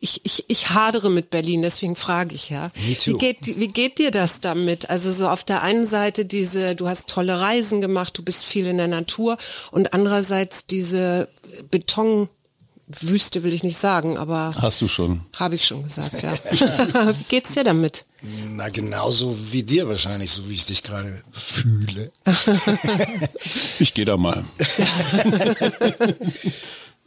ich, 0.00 0.20
ich, 0.24 0.44
ich 0.48 0.70
hadere 0.70 1.10
mit 1.10 1.30
Berlin, 1.30 1.62
deswegen 1.62 1.96
frage 1.96 2.34
ich 2.34 2.50
ja. 2.50 2.70
Wie 3.14 3.18
geht, 3.18 3.58
wie 3.58 3.68
geht 3.68 3.98
dir 3.98 4.10
das 4.10 4.40
damit? 4.40 4.90
Also 4.90 5.12
so 5.12 5.28
auf 5.28 5.42
der 5.42 5.62
einen 5.62 5.86
Seite 5.86 6.24
diese, 6.24 6.76
du 6.76 6.88
hast 6.88 7.08
tolle 7.08 7.40
Reisen 7.40 7.80
gemacht, 7.80 8.16
du 8.16 8.22
bist 8.22 8.44
viel 8.44 8.66
in 8.66 8.78
der 8.78 8.88
Natur 8.88 9.38
und 9.72 9.94
andererseits 9.94 10.66
diese 10.66 11.28
Betonwüste 12.88 13.42
will 13.42 13.52
ich 13.52 13.62
nicht 13.62 13.78
sagen, 13.78 14.16
aber 14.16 14.52
Hast 14.60 14.80
du 14.80 14.88
schon. 14.88 15.20
habe 15.36 15.54
ich 15.54 15.64
schon 15.66 15.82
gesagt, 15.84 16.22
ja. 16.22 16.32
wie 17.12 17.24
geht's 17.28 17.54
dir 17.54 17.64
damit? 17.64 18.04
Na, 18.22 18.68
genauso 18.68 19.36
wie 19.52 19.62
dir 19.62 19.88
wahrscheinlich, 19.88 20.30
so 20.32 20.48
wie 20.48 20.54
ich 20.54 20.66
dich 20.66 20.82
gerade 20.82 21.22
fühle. 21.32 22.10
Ich 23.80 23.94
gehe 23.94 24.04
da 24.04 24.16
mal. 24.16 24.44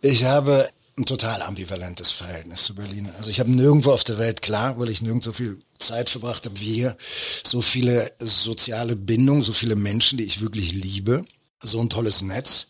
Ich 0.01 0.23
habe 0.23 0.69
ein 0.97 1.05
total 1.05 1.41
ambivalentes 1.41 2.11
Verhältnis 2.11 2.63
zu 2.63 2.75
Berlin. 2.75 3.09
Also 3.17 3.29
ich 3.29 3.39
habe 3.39 3.51
nirgendwo 3.51 3.91
auf 3.91 4.03
der 4.03 4.17
Welt, 4.19 4.41
klar, 4.41 4.79
weil 4.79 4.89
ich 4.89 5.01
nirgends 5.01 5.25
so 5.25 5.33
viel 5.33 5.57
Zeit 5.79 6.09
verbracht 6.09 6.45
habe 6.45 6.59
wie 6.59 6.73
hier, 6.73 6.97
so 7.43 7.61
viele 7.61 8.11
soziale 8.19 8.95
Bindungen, 8.95 9.41
so 9.43 9.53
viele 9.53 9.75
Menschen, 9.75 10.17
die 10.17 10.23
ich 10.25 10.41
wirklich 10.41 10.71
liebe, 10.73 11.25
so 11.61 11.79
ein 11.79 11.89
tolles 11.89 12.21
Netz. 12.21 12.67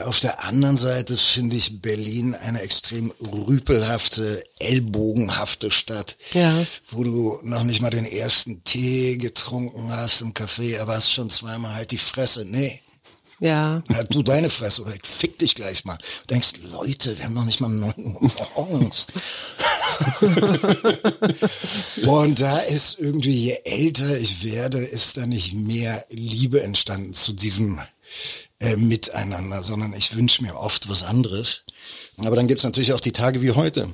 Auf 0.00 0.20
der 0.20 0.42
anderen 0.44 0.78
Seite 0.78 1.18
finde 1.18 1.54
ich 1.56 1.82
Berlin 1.82 2.34
eine 2.34 2.62
extrem 2.62 3.12
rüpelhafte, 3.20 4.42
ellbogenhafte 4.58 5.70
Stadt, 5.70 6.16
Ja. 6.32 6.64
wo 6.90 7.04
du 7.04 7.38
noch 7.42 7.62
nicht 7.62 7.82
mal 7.82 7.90
den 7.90 8.06
ersten 8.06 8.64
Tee 8.64 9.18
getrunken 9.18 9.90
hast 9.94 10.22
im 10.22 10.32
Café, 10.32 10.80
aber 10.80 10.94
hast 10.94 11.12
schon 11.12 11.28
zweimal 11.28 11.74
halt 11.74 11.90
die 11.90 11.98
Fresse. 11.98 12.46
Nee, 12.46 12.80
Ja. 13.38 13.82
ja, 13.90 14.02
du 14.04 14.22
deine 14.22 14.48
Fresse 14.48 14.80
oder 14.82 14.94
ich 14.94 15.06
fick 15.06 15.38
dich 15.38 15.54
gleich 15.54 15.84
mal. 15.84 15.98
Du 16.26 16.34
denkst, 16.34 16.52
Leute, 16.72 17.18
wir 17.18 17.24
haben 17.26 17.34
noch 17.34 17.44
nicht 17.44 17.60
mal 17.60 17.68
9 17.68 18.16
Uhr 18.18 18.30
morgens. 18.54 19.08
Und 22.06 22.40
da 22.40 22.58
ist 22.60 22.98
irgendwie, 22.98 23.32
je 23.36 23.58
älter 23.64 24.16
ich 24.18 24.42
werde, 24.44 24.78
ist 24.78 25.16
da 25.18 25.26
nicht 25.26 25.52
mehr 25.54 26.04
Liebe 26.08 26.62
entstanden 26.62 27.12
zu 27.12 27.32
diesem 27.34 27.78
äh, 28.62 28.76
Miteinander, 28.76 29.62
sondern 29.64 29.92
ich 29.92 30.14
wünsche 30.14 30.42
mir 30.42 30.56
oft 30.56 30.88
was 30.88 31.02
anderes. 31.02 31.62
Aber 32.16 32.36
dann 32.36 32.46
gibt's 32.46 32.62
natürlich 32.62 32.92
auch 32.92 33.00
die 33.00 33.10
Tage 33.10 33.42
wie 33.42 33.50
heute. 33.50 33.90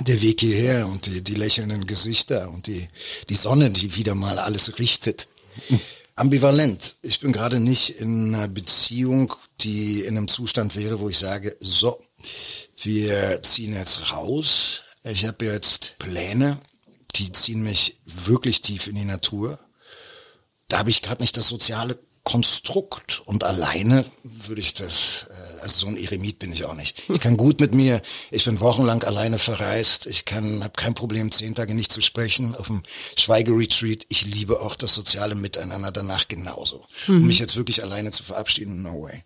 Der 0.00 0.20
Weg 0.20 0.40
hierher 0.40 0.88
und 0.88 1.06
die, 1.06 1.22
die 1.22 1.36
lächelnden 1.36 1.86
Gesichter 1.86 2.50
und 2.50 2.66
die, 2.66 2.88
die 3.28 3.36
Sonne, 3.36 3.70
die 3.70 3.94
wieder 3.94 4.16
mal 4.16 4.40
alles 4.40 4.80
richtet. 4.80 5.28
Ambivalent. 6.16 6.96
Ich 7.02 7.20
bin 7.20 7.32
gerade 7.32 7.60
nicht 7.60 8.00
in 8.00 8.34
einer 8.34 8.48
Beziehung, 8.48 9.32
die 9.60 10.00
in 10.00 10.16
einem 10.16 10.26
Zustand 10.26 10.74
wäre, 10.74 10.98
wo 10.98 11.08
ich 11.08 11.18
sage, 11.18 11.56
so, 11.60 12.02
wir 12.82 13.42
ziehen 13.44 13.74
jetzt 13.74 14.10
raus. 14.10 14.82
Ich 15.04 15.24
habe 15.24 15.44
jetzt 15.44 15.96
Pläne, 16.00 16.58
die 17.14 17.30
ziehen 17.30 17.62
mich 17.62 17.98
wirklich 18.04 18.60
tief 18.62 18.88
in 18.88 18.96
die 18.96 19.04
Natur. 19.04 19.60
Da 20.66 20.78
habe 20.78 20.90
ich 20.90 21.02
gerade 21.02 21.22
nicht 21.22 21.36
das 21.36 21.46
soziale 21.46 21.96
Konstrukt 22.24 23.20
und 23.26 23.44
alleine 23.44 24.04
würde 24.22 24.60
ich 24.60 24.72
das, 24.74 25.26
äh, 25.30 25.62
also 25.62 25.80
so 25.80 25.86
ein 25.88 25.96
Eremit 25.98 26.38
bin 26.38 26.52
ich 26.52 26.64
auch 26.64 26.74
nicht. 26.74 27.08
Ich 27.10 27.20
kann 27.20 27.36
gut 27.36 27.60
mit 27.60 27.74
mir, 27.74 28.00
ich 28.30 28.46
bin 28.46 28.60
wochenlang 28.60 29.02
alleine 29.04 29.38
verreist, 29.38 30.06
ich 30.06 30.24
kann, 30.24 30.64
habe 30.64 30.72
kein 30.74 30.94
Problem, 30.94 31.30
zehn 31.30 31.54
Tage 31.54 31.74
nicht 31.74 31.92
zu 31.92 32.00
sprechen 32.00 32.56
auf 32.56 32.68
dem 32.68 32.82
Schweigeretreat. 33.16 34.06
Ich 34.08 34.24
liebe 34.24 34.60
auch 34.60 34.74
das 34.74 34.94
soziale 34.94 35.34
Miteinander 35.34 35.92
danach 35.92 36.26
genauso. 36.28 36.84
Um 37.08 37.26
mich 37.26 37.38
jetzt 37.38 37.56
wirklich 37.56 37.82
alleine 37.82 38.10
zu 38.10 38.22
verabschieden, 38.24 38.82
no 38.82 39.02
way. 39.02 39.22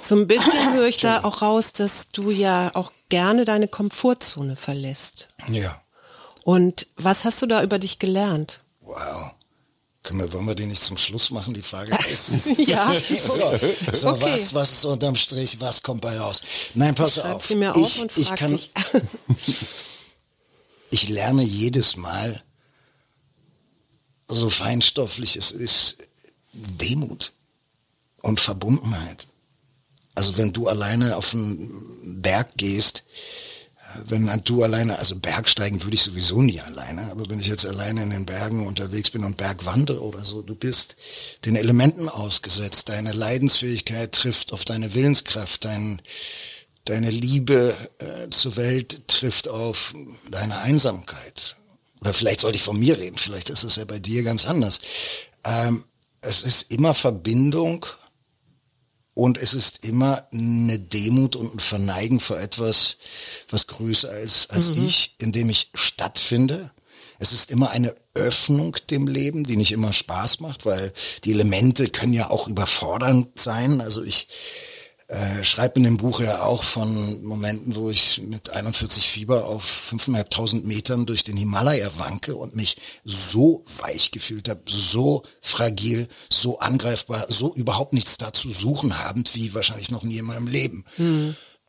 So 0.00 0.14
ein 0.16 0.26
bisschen 0.26 0.72
höre 0.74 0.86
ich 0.86 0.98
da 0.98 1.24
auch 1.24 1.42
raus, 1.42 1.72
dass 1.72 2.08
du 2.12 2.30
ja 2.30 2.70
auch 2.74 2.92
gerne 3.08 3.44
deine 3.44 3.66
Komfortzone 3.68 4.54
verlässt. 4.56 5.28
Ja, 5.48 5.80
Und 6.44 6.86
was 6.96 7.24
hast 7.24 7.42
du 7.42 7.46
da 7.46 7.62
über 7.62 7.78
dich 7.80 7.98
gelernt? 7.98 8.62
wow. 8.82 9.32
Können 10.02 10.20
wir, 10.20 10.32
wollen 10.32 10.46
wir 10.46 10.54
die 10.54 10.64
nicht 10.66 10.82
zum 10.82 10.96
Schluss 10.96 11.30
machen, 11.30 11.52
die 11.52 11.62
Frage? 11.62 11.96
ist 12.12 12.58
Ja, 12.66 12.96
So, 13.08 13.34
so 13.92 14.08
Okay. 14.10 14.20
was, 14.32 14.54
was 14.54 14.72
ist 14.72 14.84
unterm 14.84 15.16
Strich, 15.16 15.60
was 15.60 15.82
kommt 15.82 16.00
bei 16.00 16.18
raus? 16.18 16.40
Nein, 16.74 16.94
pass 16.94 17.14
Schreib 17.16 17.36
auf. 17.36 17.46
sie 17.46 17.56
mir 17.56 17.74
auf 17.74 17.86
ich, 17.86 18.00
und 18.00 18.16
ich 18.16 18.34
kann, 18.34 18.52
dich. 18.52 18.70
ich 20.90 21.08
lerne 21.08 21.42
jedes 21.42 21.96
Mal, 21.96 22.42
so 24.28 24.48
feinstofflich 24.48 25.36
es 25.36 25.50
ist, 25.50 25.98
Demut 26.52 27.32
und 28.22 28.40
Verbundenheit. 28.40 29.26
Also 30.14 30.36
wenn 30.36 30.52
du 30.52 30.68
alleine 30.68 31.16
auf 31.16 31.34
einen 31.34 32.22
Berg 32.22 32.52
gehst, 32.56 33.04
wenn 34.06 34.30
du 34.44 34.62
alleine, 34.62 34.98
also 34.98 35.16
Bergsteigen 35.16 35.82
würde 35.82 35.94
ich 35.94 36.02
sowieso 36.02 36.42
nie 36.42 36.60
alleine, 36.60 37.10
aber 37.10 37.28
wenn 37.28 37.40
ich 37.40 37.46
jetzt 37.46 37.66
alleine 37.66 38.02
in 38.02 38.10
den 38.10 38.26
Bergen 38.26 38.66
unterwegs 38.66 39.10
bin 39.10 39.24
und 39.24 39.36
Bergwandere 39.36 40.02
oder 40.02 40.24
so, 40.24 40.42
du 40.42 40.54
bist 40.54 40.96
den 41.44 41.56
Elementen 41.56 42.08
ausgesetzt, 42.08 42.88
deine 42.88 43.12
Leidensfähigkeit 43.12 44.12
trifft 44.12 44.52
auf 44.52 44.64
deine 44.64 44.94
Willenskraft, 44.94 45.64
dein, 45.64 46.00
deine 46.84 47.10
Liebe 47.10 47.74
äh, 47.98 48.30
zur 48.30 48.56
Welt 48.56 49.08
trifft 49.08 49.48
auf 49.48 49.94
deine 50.30 50.58
Einsamkeit. 50.58 51.56
Oder 52.00 52.14
vielleicht 52.14 52.40
sollte 52.40 52.56
ich 52.56 52.62
von 52.62 52.78
mir 52.78 52.98
reden, 52.98 53.18
vielleicht 53.18 53.50
ist 53.50 53.64
es 53.64 53.76
ja 53.76 53.84
bei 53.84 53.98
dir 53.98 54.22
ganz 54.22 54.46
anders. 54.46 54.80
Ähm, 55.44 55.84
es 56.22 56.42
ist 56.42 56.70
immer 56.70 56.94
Verbindung 56.94 57.86
und 59.20 59.36
es 59.36 59.52
ist 59.52 59.84
immer 59.84 60.26
eine 60.32 60.78
Demut 60.78 61.36
und 61.36 61.54
ein 61.54 61.58
Verneigen 61.58 62.20
vor 62.20 62.40
etwas, 62.40 62.96
was 63.50 63.66
größer 63.66 64.18
ist 64.18 64.50
als 64.50 64.70
ich, 64.70 65.14
in 65.18 65.30
dem 65.30 65.50
ich 65.50 65.68
stattfinde. 65.74 66.70
Es 67.18 67.34
ist 67.34 67.50
immer 67.50 67.68
eine 67.68 67.94
Öffnung 68.14 68.78
dem 68.88 69.06
Leben, 69.06 69.44
die 69.44 69.58
nicht 69.58 69.72
immer 69.72 69.92
Spaß 69.92 70.40
macht, 70.40 70.64
weil 70.64 70.94
die 71.24 71.32
Elemente 71.32 71.90
können 71.90 72.14
ja 72.14 72.30
auch 72.30 72.48
überfordernd 72.48 73.38
sein. 73.38 73.82
Also 73.82 74.02
ich 74.02 74.26
äh, 75.10 75.42
schreibe 75.42 75.80
in 75.80 75.84
dem 75.84 75.96
Buch 75.96 76.20
ja 76.20 76.42
auch 76.42 76.62
von 76.62 77.20
Momenten, 77.24 77.74
wo 77.74 77.90
ich 77.90 78.22
mit 78.24 78.50
41 78.50 79.08
Fieber 79.08 79.46
auf 79.46 79.90
5.500 79.90 80.64
Metern 80.64 81.04
durch 81.04 81.24
den 81.24 81.36
Himalaya 81.36 81.90
wanke 81.96 82.36
und 82.36 82.54
mich 82.54 82.76
so 83.04 83.64
weich 83.78 84.12
gefühlt 84.12 84.48
habe, 84.48 84.62
so 84.66 85.24
fragil, 85.40 86.08
so 86.28 86.60
angreifbar, 86.60 87.26
so 87.28 87.52
überhaupt 87.52 87.92
nichts 87.92 88.18
da 88.18 88.32
zu 88.32 88.50
suchen 88.50 89.02
habend, 89.02 89.34
wie 89.34 89.52
wahrscheinlich 89.52 89.90
noch 89.90 90.04
nie 90.04 90.18
in 90.18 90.26
meinem 90.26 90.46
Leben. 90.46 90.84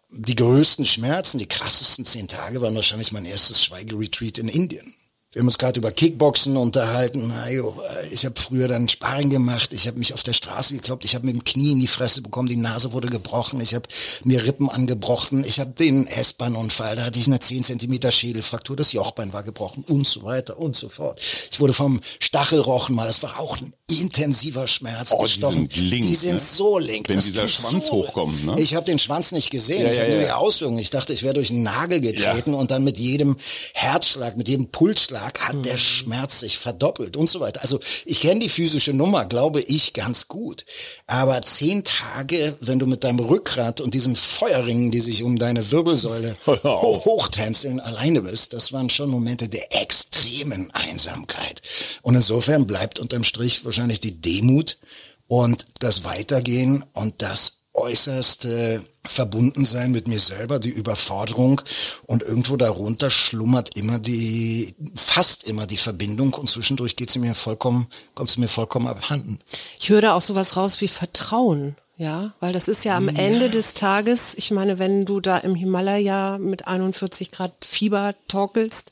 Die 0.10 0.36
größten 0.36 0.86
Schmerzen, 0.86 1.40
die 1.40 1.48
krassesten 1.48 2.06
zehn 2.06 2.28
Tage 2.28 2.62
waren 2.62 2.76
wahrscheinlich 2.76 3.12
mein 3.12 3.26
erstes 3.26 3.64
Schweigeretreat 3.64 4.38
in 4.38 4.50
Indien. 4.50 4.94
Wir 5.34 5.40
haben 5.40 5.48
uns 5.48 5.58
gerade 5.58 5.80
über 5.80 5.94
Kickboxen 5.94 6.58
unterhalten. 6.58 7.32
Jo, 7.50 7.82
ich 8.12 8.26
habe 8.26 8.38
früher 8.38 8.68
dann 8.68 8.90
Sparring 8.90 9.30
gemacht. 9.30 9.72
Ich 9.72 9.88
habe 9.88 9.98
mich 9.98 10.14
auf 10.14 10.24
der 10.24 10.34
Straße 10.34 10.76
gekloppt. 10.76 11.06
Ich 11.06 11.16
habe 11.16 11.26
mit 11.26 11.34
dem 11.34 11.46
Knie 11.46 11.72
in 11.72 11.80
die 11.80 11.88
Fresse 11.88 12.22
bekommen. 12.22 12.50
Die 12.50 12.58
Nase 12.58 12.92
wurde 12.92 13.08
gebrochen. 13.08 13.62
Ich 13.62 13.74
habe 13.74 13.88
mir 14.26 14.46
Rippen 14.46 14.70
angebrochen. 14.70 15.46
Ich 15.46 15.62
habe 15.62 15.72
den 15.72 16.06
S-Bahn-Unfall. 16.06 16.98
Da 16.98 17.06
hatte 17.06 17.18
ich 17.18 17.28
eine 17.28 17.40
10 17.40 17.64
Zentimeter 17.64 18.12
Schädelfraktur. 18.12 18.76
Das 18.76 18.92
Jochbein 18.92 19.32
war 19.32 19.44
gebrochen 19.44 19.86
und 19.88 20.06
so 20.06 20.24
weiter 20.24 20.60
und 20.60 20.76
so 20.76 20.90
fort. 20.90 21.22
Ich 21.50 21.62
wurde 21.62 21.72
vom 21.72 22.02
Stachelrochen 22.20 22.94
mal. 22.94 23.08
Das 23.08 23.24
war 23.24 23.40
auch 23.40 23.58
ein 23.62 23.72
intensiver 24.00 24.68
Schmerz. 24.68 25.12
Oh, 25.12 25.26
die 25.26 25.32
sind 25.32 25.76
link, 25.76 26.08
Die 26.08 26.16
sind 26.16 26.34
ne? 26.34 26.40
so 26.40 26.78
link. 26.78 27.10
Wenn 27.10 27.18
Das 27.18 27.26
dieser 27.26 27.48
Schwanz 27.48 27.88
so 27.88 27.92
hochkommt, 27.94 28.46
ne? 28.46 28.56
Ich 28.60 28.76
habe 28.76 28.86
den 28.86 29.00
Schwanz 29.00 29.32
nicht 29.32 29.50
gesehen. 29.50 29.84
Ja, 29.84 29.92
ich 29.92 29.98
ja, 29.98 30.04
habe 30.04 30.12
nur 30.14 30.22
ja. 30.22 30.28
die 30.28 30.34
Auswirkungen. 30.34 30.80
Ich 30.80 30.90
dachte, 30.90 31.14
ich 31.14 31.24
wäre 31.24 31.34
durch 31.34 31.50
einen 31.52 31.64
Nagel 31.64 32.02
getreten 32.02 32.54
und 32.54 32.72
dann 32.72 32.84
mit 32.84 32.98
jedem 32.98 33.38
Herzschlag, 33.74 34.38
mit 34.38 34.48
jedem 34.48 34.68
Pulsschlag 34.68 35.40
hat 35.40 35.66
der 35.66 35.78
Schmerz 35.78 36.40
sich 36.40 36.58
verdoppelt 36.58 37.18
und 37.18 37.30
so 37.30 37.40
weiter. 37.40 37.62
Also 37.62 37.80
ich 38.06 38.20
kenne 38.20 38.40
die 38.42 38.50
physische 38.50 38.94
Nummer, 38.94 39.26
glaube 39.26 39.62
ich, 39.62 39.94
ganz 39.94 40.28
gut. 40.28 40.66
Aber 41.08 41.42
zehn 41.42 41.84
Tage, 41.84 42.56
wenn 42.62 42.80
du 42.80 42.88
mit 42.88 43.04
deinem 43.04 43.20
Rückgrat 43.20 43.82
und 43.82 43.94
diesen 43.94 44.16
Feuerringen, 44.16 44.92
die 44.92 45.00
sich 45.00 45.24
um 45.24 45.38
deine 45.40 45.72
Wirbelsäule 45.72 46.36
auf. 46.46 47.06
hochtänzeln, 47.06 47.80
alleine 47.80 48.22
bist, 48.22 48.54
das 48.54 48.72
waren 48.72 48.90
schon 48.90 49.10
Momente 49.10 49.50
der 49.50 49.74
extremen 49.82 50.70
Einsamkeit. 50.72 51.62
Und 52.02 52.16
insofern 52.16 52.68
bleibt 52.68 53.00
unterm 53.00 53.24
Strich 53.24 53.64
wahrscheinlich 53.66 53.81
die 53.88 54.22
Demut 54.22 54.78
und 55.28 55.66
das 55.80 56.04
Weitergehen 56.04 56.84
und 56.94 57.22
das 57.22 57.62
äußerste 57.74 58.84
Verbundensein 59.06 59.92
mit 59.92 60.08
mir 60.08 60.20
selber, 60.20 60.60
die 60.60 60.70
Überforderung 60.70 61.62
und 62.06 62.22
irgendwo 62.22 62.58
darunter 62.58 63.10
schlummert 63.10 63.76
immer 63.76 63.98
die, 63.98 64.76
fast 64.96 65.46
immer 65.48 65.66
die 65.66 65.78
Verbindung 65.78 66.34
und 66.34 66.50
zwischendurch 66.50 66.96
geht 66.96 67.10
sie 67.10 67.20
mir 67.20 67.34
vollkommen, 67.34 67.88
kommt 68.14 68.30
sie 68.30 68.42
mir 68.42 68.48
vollkommen 68.48 68.88
abhanden. 68.88 69.40
Ich 69.80 69.90
höre 69.90 70.02
da 70.02 70.14
auch 70.14 70.22
sowas 70.22 70.58
raus 70.58 70.82
wie 70.82 70.88
Vertrauen. 70.88 71.76
Ja, 71.98 72.34
weil 72.40 72.52
das 72.52 72.68
ist 72.68 72.84
ja 72.84 72.98
am 72.98 73.10
Ende 73.10 73.52
des 73.52 73.76
Tages, 73.76 74.34
ich 74.36 74.50
meine, 74.50 74.80
wenn 74.80 75.06
du 75.06 75.20
da 75.20 75.38
im 75.38 75.54
Himalaya 75.54 76.40
mit 76.40 76.66
41 76.66 77.30
Grad 77.30 77.54
Fieber 77.64 78.16
torkelst, 78.28 78.92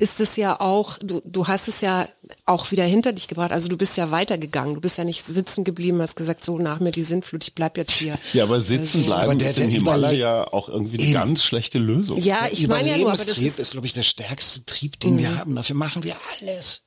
ist 0.00 0.18
es 0.18 0.34
ja 0.34 0.58
auch, 0.60 0.98
du, 0.98 1.22
du 1.24 1.46
hast 1.46 1.68
es 1.68 1.80
ja 1.80 2.08
auch 2.46 2.70
wieder 2.70 2.84
hinter 2.84 3.12
dich 3.12 3.28
gebracht. 3.28 3.52
Also 3.52 3.68
du 3.68 3.76
bist 3.76 3.96
ja 3.96 4.10
weitergegangen. 4.10 4.74
Du 4.74 4.80
bist 4.80 4.98
ja 4.98 5.04
nicht 5.04 5.24
sitzen 5.26 5.64
geblieben, 5.64 6.00
hast 6.02 6.16
gesagt, 6.16 6.44
so 6.44 6.58
nach 6.58 6.80
mir 6.80 6.90
die 6.90 7.02
Sintflut, 7.04 7.44
ich 7.44 7.54
bleib 7.54 7.76
jetzt 7.76 7.92
hier. 7.92 8.18
Ja, 8.32 8.44
aber 8.44 8.60
sitzen 8.60 8.98
Also- 8.98 9.06
bleiben 9.06 9.22
Aber 9.30 9.34
der- 9.36 9.50
ist 9.50 9.56
im 9.58 9.64
der 9.64 9.72
Himalaya 9.72 10.44
auch 10.52 10.68
irgendwie 10.68 11.02
eine 11.02 11.12
ganz 11.12 11.44
schlechte 11.44 11.78
Lösung. 11.78 12.18
Ja, 12.18 12.48
ich 12.50 12.66
meine 12.68 12.90
ja 12.90 12.96
nur, 12.98 13.08
aber 13.08 13.16
das 13.16 13.26
Überlebenstrieb 13.26 13.46
ist, 13.48 13.58
Mhm. 13.58 13.62
ist, 13.62 13.70
glaube 13.72 13.86
ich, 13.86 13.92
der 13.92 14.02
stärkste 14.02 14.64
Trieb, 14.64 14.98
den 15.00 15.18
wir 15.18 15.36
haben. 15.38 15.54
Dafür 15.56 15.76
machen 15.76 16.02
wir 16.04 16.16
alles. 16.40 16.82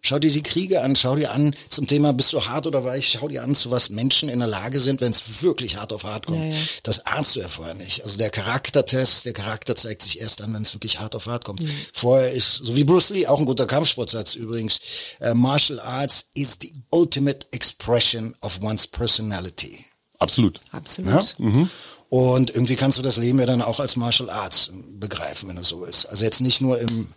Schau 0.00 0.18
dir 0.18 0.30
die 0.30 0.42
Kriege 0.42 0.80
an, 0.82 0.96
schau 0.96 1.14
dir 1.14 1.30
an 1.30 1.54
zum 1.68 1.86
Thema, 1.86 2.14
bist 2.14 2.32
du 2.32 2.42
hart 2.46 2.66
oder 2.66 2.84
weich, 2.84 3.10
schau 3.10 3.28
dir 3.28 3.42
an, 3.42 3.54
zu 3.54 3.70
was 3.70 3.90
Menschen 3.90 4.30
in 4.30 4.38
der 4.38 4.48
Lage 4.48 4.80
sind, 4.80 5.02
wenn 5.02 5.10
es 5.12 5.42
wirklich 5.42 5.76
hart 5.76 5.92
auf 5.92 6.04
hart 6.04 6.26
kommt. 6.26 6.38
Ja, 6.40 6.46
ja. 6.46 6.56
Das 6.84 7.04
ahnst 7.04 7.36
du 7.36 7.40
ja 7.40 7.48
vorher 7.48 7.74
nicht. 7.74 8.02
Also 8.02 8.16
der 8.16 8.30
Charaktertest, 8.30 9.26
der 9.26 9.34
Charakter 9.34 9.76
zeigt 9.76 10.02
sich 10.02 10.20
erst 10.20 10.40
an, 10.40 10.54
wenn 10.54 10.62
es 10.62 10.72
wirklich 10.74 11.00
hart 11.00 11.14
auf 11.14 11.26
hart 11.26 11.44
kommt. 11.44 11.60
Mhm. 11.60 11.70
Vorher 11.92 12.32
ist, 12.32 12.60
so 12.62 12.74
wie 12.76 12.84
Bruce 12.84 13.10
Lee, 13.10 13.26
auch 13.26 13.38
ein 13.40 13.44
guter 13.44 13.66
Kampfsportsatz 13.66 14.34
übrigens, 14.34 14.71
äh, 15.20 15.34
Martial 15.34 15.80
Arts 15.80 16.30
is 16.34 16.58
the 16.60 16.72
ultimate 16.90 17.46
expression 17.52 18.34
of 18.40 18.60
one's 18.62 18.86
personality. 18.86 19.84
Absolut. 20.18 20.60
absolut. 20.70 21.36
Ja? 21.38 21.68
Und 22.12 22.50
irgendwie 22.50 22.76
kannst 22.76 22.98
du 22.98 23.02
das 23.02 23.16
Leben 23.16 23.40
ja 23.40 23.46
dann 23.46 23.62
auch 23.62 23.80
als 23.80 23.96
Martial 23.96 24.28
Arts 24.28 24.70
begreifen, 24.96 25.48
wenn 25.48 25.56
es 25.56 25.68
so 25.68 25.86
ist. 25.86 26.04
Also 26.04 26.26
jetzt 26.26 26.42
nicht 26.42 26.60
nur 26.60 26.78
im 26.78 27.08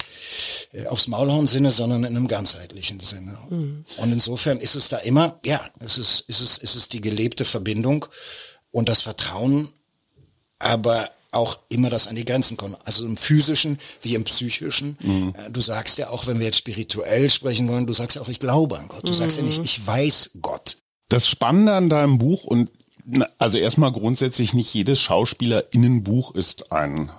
äh, 0.72 0.88
aufs 0.88 1.08
Maulhauen 1.08 1.48
Sinne, 1.48 1.72
sondern 1.72 2.06
in 2.06 2.16
einem 2.16 2.30
ganzheitlichen 2.30 3.02
Sinne. 3.02 3.38
Und 3.98 4.12
insofern 4.14 4.58
ist 4.58 4.76
es 4.76 4.88
da 4.88 4.98
immer, 5.00 5.38
ja, 5.44 5.60
es 5.80 5.98
ist, 5.98 6.22
ist 6.30 6.40
es, 6.40 6.58
ist 6.58 6.76
es 6.76 6.88
die 6.88 7.02
gelebte 7.02 7.44
Verbindung 7.44 8.06
und 8.72 8.88
das 8.88 9.02
Vertrauen, 9.02 9.68
aber 10.60 11.10
auch 11.36 11.60
immer 11.70 11.90
das 11.90 12.08
an 12.08 12.16
die 12.16 12.26
Grenzen 12.26 12.58
kommen. 12.58 12.76
Also 12.86 13.06
im 13.06 13.18
physischen 13.18 13.78
wie 14.02 14.16
im 14.16 14.24
psychischen. 14.24 14.98
Äh, 15.38 15.52
Du 15.52 15.62
sagst 15.62 15.98
ja 15.98 16.10
auch, 16.10 16.28
wenn 16.28 16.40
wir 16.40 16.46
jetzt 16.46 16.58
spirituell 16.58 17.30
sprechen 17.30 17.68
wollen, 17.68 17.86
du 17.86 17.94
sagst 17.94 18.16
ja 18.16 18.22
auch, 18.22 18.30
ich 18.30 18.40
glaube 18.40 18.78
an 18.80 18.88
Gott. 18.88 19.08
Du 19.08 19.14
sagst 19.14 19.38
ja 19.38 19.44
nicht, 19.44 19.64
ich 19.64 19.86
weiß 19.86 20.32
Gott. 20.42 20.78
Das 21.10 21.28
Spannende 21.28 21.74
an 21.74 21.90
deinem 21.90 22.18
Buch 22.18 22.44
und 22.46 22.72
also 23.38 23.58
erstmal 23.58 23.92
grundsätzlich 23.92 24.54
nicht 24.56 24.74
jedes 24.74 25.00
Schauspielerinnenbuch 25.00 26.34
ist 26.34 26.72
ein 26.72 27.12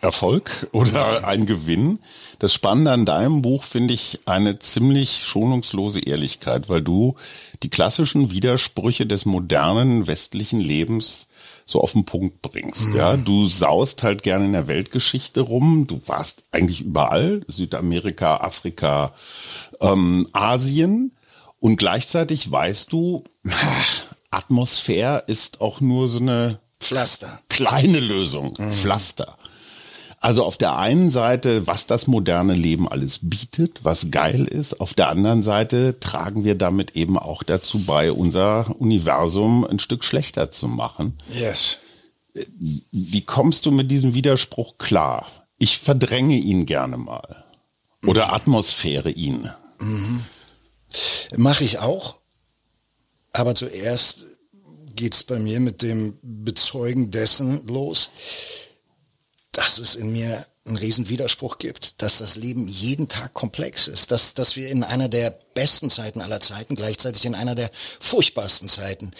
Erfolg 0.00 0.68
oder 0.72 1.26
ein 1.26 1.46
Gewinn. 1.46 2.00
Das 2.38 2.52
Spannende 2.52 2.90
an 2.92 3.06
deinem 3.06 3.42
Buch 3.42 3.62
finde 3.62 3.94
ich 3.94 4.20
eine 4.26 4.58
ziemlich 4.58 5.22
schonungslose 5.24 6.00
Ehrlichkeit, 6.00 6.68
weil 6.68 6.82
du 6.82 7.14
die 7.62 7.70
klassischen 7.70 8.30
Widersprüche 8.30 9.06
des 9.06 9.24
modernen 9.24 10.06
westlichen 10.06 10.60
Lebens 10.60 11.28
so 11.64 11.80
auf 11.80 11.92
den 11.92 12.04
Punkt 12.04 12.42
bringst. 12.42 12.94
Ja, 12.94 13.16
du 13.16 13.46
saust 13.46 14.02
halt 14.02 14.22
gerne 14.22 14.44
in 14.44 14.52
der 14.52 14.68
Weltgeschichte 14.68 15.40
rum. 15.40 15.86
Du 15.86 16.00
warst 16.06 16.44
eigentlich 16.52 16.82
überall, 16.82 17.42
Südamerika, 17.48 18.38
Afrika, 18.38 19.14
ähm, 19.80 20.28
Asien. 20.32 21.12
Und 21.60 21.76
gleichzeitig 21.76 22.50
weißt 22.50 22.92
du, 22.92 23.24
Atmosphäre 24.30 25.24
ist 25.26 25.60
auch 25.60 25.80
nur 25.80 26.08
so 26.08 26.20
eine 26.20 26.58
Pflaster. 26.80 27.40
kleine 27.48 28.00
Lösung, 28.00 28.56
Pflaster. 28.56 29.38
Also 30.24 30.42
auf 30.46 30.56
der 30.56 30.78
einen 30.78 31.10
Seite, 31.10 31.66
was 31.66 31.86
das 31.86 32.06
moderne 32.06 32.54
Leben 32.54 32.88
alles 32.88 33.18
bietet, 33.20 33.84
was 33.84 34.10
geil 34.10 34.46
ist. 34.46 34.80
Auf 34.80 34.94
der 34.94 35.10
anderen 35.10 35.42
Seite 35.42 36.00
tragen 36.00 36.44
wir 36.44 36.54
damit 36.54 36.96
eben 36.96 37.18
auch 37.18 37.42
dazu 37.42 37.84
bei, 37.84 38.10
unser 38.10 38.74
Universum 38.80 39.66
ein 39.66 39.80
Stück 39.80 40.02
schlechter 40.02 40.50
zu 40.50 40.66
machen. 40.66 41.12
Yes. 41.30 41.80
Wie 42.32 43.20
kommst 43.20 43.66
du 43.66 43.70
mit 43.70 43.90
diesem 43.90 44.14
Widerspruch 44.14 44.78
klar? 44.78 45.26
Ich 45.58 45.76
verdränge 45.76 46.36
ihn 46.36 46.64
gerne 46.64 46.96
mal. 46.96 47.44
Oder 48.06 48.32
Atmosphäre 48.32 49.10
ihn. 49.10 49.50
Mache 51.36 51.64
ich 51.64 51.80
auch. 51.80 52.14
Aber 53.34 53.54
zuerst 53.54 54.24
geht's 54.96 55.22
bei 55.22 55.38
mir 55.38 55.60
mit 55.60 55.82
dem 55.82 56.16
Bezeugen 56.22 57.10
dessen 57.10 57.66
los, 57.66 58.08
dass 59.54 59.78
es 59.78 59.94
in 59.94 60.12
mir 60.12 60.46
einen 60.66 60.76
riesen 60.76 61.08
Widerspruch 61.08 61.58
gibt, 61.58 62.00
dass 62.02 62.18
das 62.18 62.36
Leben 62.36 62.68
jeden 62.68 63.08
Tag 63.08 63.34
komplex 63.34 63.86
ist, 63.86 64.10
dass, 64.10 64.34
dass 64.34 64.56
wir 64.56 64.70
in 64.70 64.82
einer 64.82 65.08
der 65.08 65.30
besten 65.54 65.90
Zeiten 65.90 66.20
aller 66.20 66.40
Zeiten 66.40 66.74
gleichzeitig 66.74 67.26
in 67.26 67.34
einer 67.34 67.54
der 67.54 67.70
furchtbarsten 68.00 68.68
Zeiten 68.68 69.10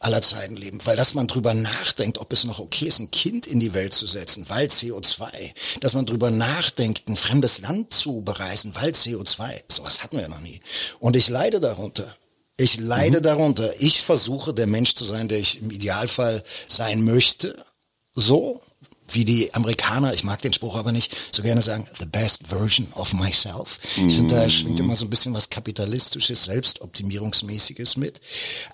aller 0.00 0.22
Zeiten 0.22 0.56
leben, 0.56 0.80
weil 0.84 0.96
dass 0.96 1.14
man 1.14 1.26
drüber 1.26 1.54
nachdenkt, 1.54 2.18
ob 2.18 2.32
es 2.32 2.44
noch 2.44 2.58
okay 2.58 2.86
ist, 2.86 3.00
ein 3.00 3.10
Kind 3.10 3.46
in 3.46 3.60
die 3.60 3.74
Welt 3.74 3.94
zu 3.94 4.06
setzen, 4.06 4.44
weil 4.48 4.68
CO2, 4.68 5.28
dass 5.80 5.94
man 5.94 6.06
drüber 6.06 6.30
nachdenkt, 6.30 7.08
ein 7.08 7.16
fremdes 7.16 7.60
Land 7.60 7.92
zu 7.92 8.20
bereisen, 8.20 8.74
weil 8.74 8.90
CO2, 8.90 9.62
sowas 9.68 10.02
hatten 10.02 10.16
wir 10.16 10.22
ja 10.22 10.28
noch 10.28 10.40
nie. 10.40 10.60
Und 11.00 11.16
ich 11.16 11.28
leide 11.28 11.60
darunter. 11.60 12.14
Ich 12.56 12.80
leide 12.80 13.22
darunter. 13.22 13.80
Ich 13.80 14.02
versuche, 14.02 14.52
der 14.52 14.66
Mensch 14.66 14.94
zu 14.94 15.04
sein, 15.04 15.28
der 15.28 15.38
ich 15.38 15.62
im 15.62 15.70
Idealfall 15.70 16.42
sein 16.66 17.02
möchte. 17.04 17.64
So 18.14 18.60
wie 19.10 19.24
die 19.24 19.54
Amerikaner, 19.54 20.12
ich 20.14 20.24
mag 20.24 20.40
den 20.42 20.52
Spruch 20.52 20.76
aber 20.76 20.92
nicht, 20.92 21.34
so 21.34 21.42
gerne 21.42 21.62
sagen, 21.62 21.86
the 21.98 22.06
best 22.06 22.46
version 22.48 22.92
of 22.94 23.12
myself. 23.14 23.78
Ich 23.96 24.14
finde, 24.14 24.34
da 24.34 24.48
schwingt 24.48 24.80
immer 24.80 24.96
so 24.96 25.06
ein 25.06 25.10
bisschen 25.10 25.34
was 25.34 25.50
kapitalistisches, 25.50 26.44
selbstoptimierungsmäßiges 26.44 27.96
mit. 27.96 28.20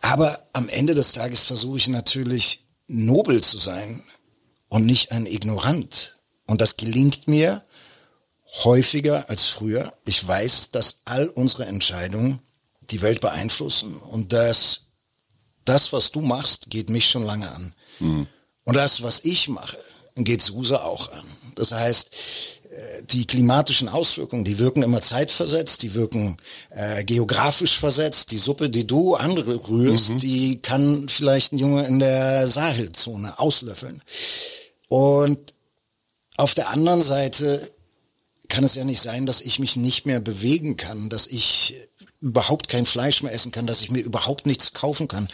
Aber 0.01 0.47
am 0.53 0.69
Ende 0.69 0.95
des 0.95 1.13
Tages 1.13 1.45
versuche 1.45 1.79
ich 1.79 1.89
natürlich 1.89 2.65
nobel 2.87 3.43
zu 3.43 3.59
sein 3.59 4.03
und 4.69 4.87
nicht 4.87 5.13
ein 5.13 5.27
Ignorant. 5.27 6.19
Und 6.47 6.61
das 6.61 6.77
gelingt 6.77 7.29
mir 7.29 7.65
häufiger 8.65 9.29
als 9.29 9.47
früher. 9.47 9.95
Ich 10.05 10.27
weiß, 10.27 10.71
dass 10.71 11.01
all 11.05 11.29
unsere 11.29 11.67
Entscheidungen 11.67 12.41
die 12.91 13.03
Welt 13.03 13.21
beeinflussen 13.21 13.97
und 13.97 14.33
dass 14.33 14.83
das, 15.65 15.93
was 15.93 16.11
du 16.11 16.21
machst, 16.21 16.69
geht 16.69 16.91
mich 16.91 17.09
schon 17.09 17.25
lange 17.25 17.51
an. 17.51 17.73
Und 18.65 18.77
das, 18.77 19.03
was 19.03 19.25
ich 19.25 19.49
mache, 19.49 19.79
geht 20.17 20.43
Suse 20.43 20.83
auch 20.83 21.11
an. 21.13 21.25
Das 21.57 21.73
heißt, 21.73 22.11
äh, 22.71 23.03
die 23.05 23.27
klimatischen 23.27 23.89
Auswirkungen, 23.89 24.45
die 24.45 24.59
wirken 24.59 24.83
immer 24.83 25.01
zeitversetzt, 25.01 25.83
die 25.83 25.95
wirken 25.95 26.37
äh, 26.71 27.05
geografisch 27.05 27.79
versetzt. 27.79 28.31
Die 28.31 28.39
Suppe, 28.39 28.71
die 28.71 28.87
du 28.87 29.15
andere 29.15 29.69
rührst, 29.69 30.23
die 30.23 30.61
kann 30.61 31.09
vielleicht 31.09 31.53
ein 31.53 31.59
Junge 31.59 31.85
in 31.85 31.99
der 31.99 32.49
Sahelzone 32.49 33.39
auslöffeln. 33.39 34.03
Und 34.89 35.55
auf 36.37 36.55
der 36.55 36.69
anderen 36.71 37.03
Seite 37.03 37.73
kann 38.49 38.65
es 38.65 38.75
ja 38.75 38.85
nicht 38.85 39.01
sein, 39.01 39.27
dass 39.27 39.41
ich 39.41 39.59
mich 39.59 39.77
nicht 39.77 40.07
mehr 40.07 40.21
bewegen 40.21 40.77
kann, 40.77 41.09
dass 41.09 41.27
ich 41.27 41.75
überhaupt 42.21 42.69
kein 42.69 42.87
Fleisch 42.87 43.23
mehr 43.23 43.33
essen 43.33 43.53
kann, 43.53 43.67
dass 43.67 43.83
ich 43.83 43.91
mir 43.91 44.01
überhaupt 44.01 44.47
nichts 44.47 44.73
kaufen 44.73 45.09
kann. 45.09 45.29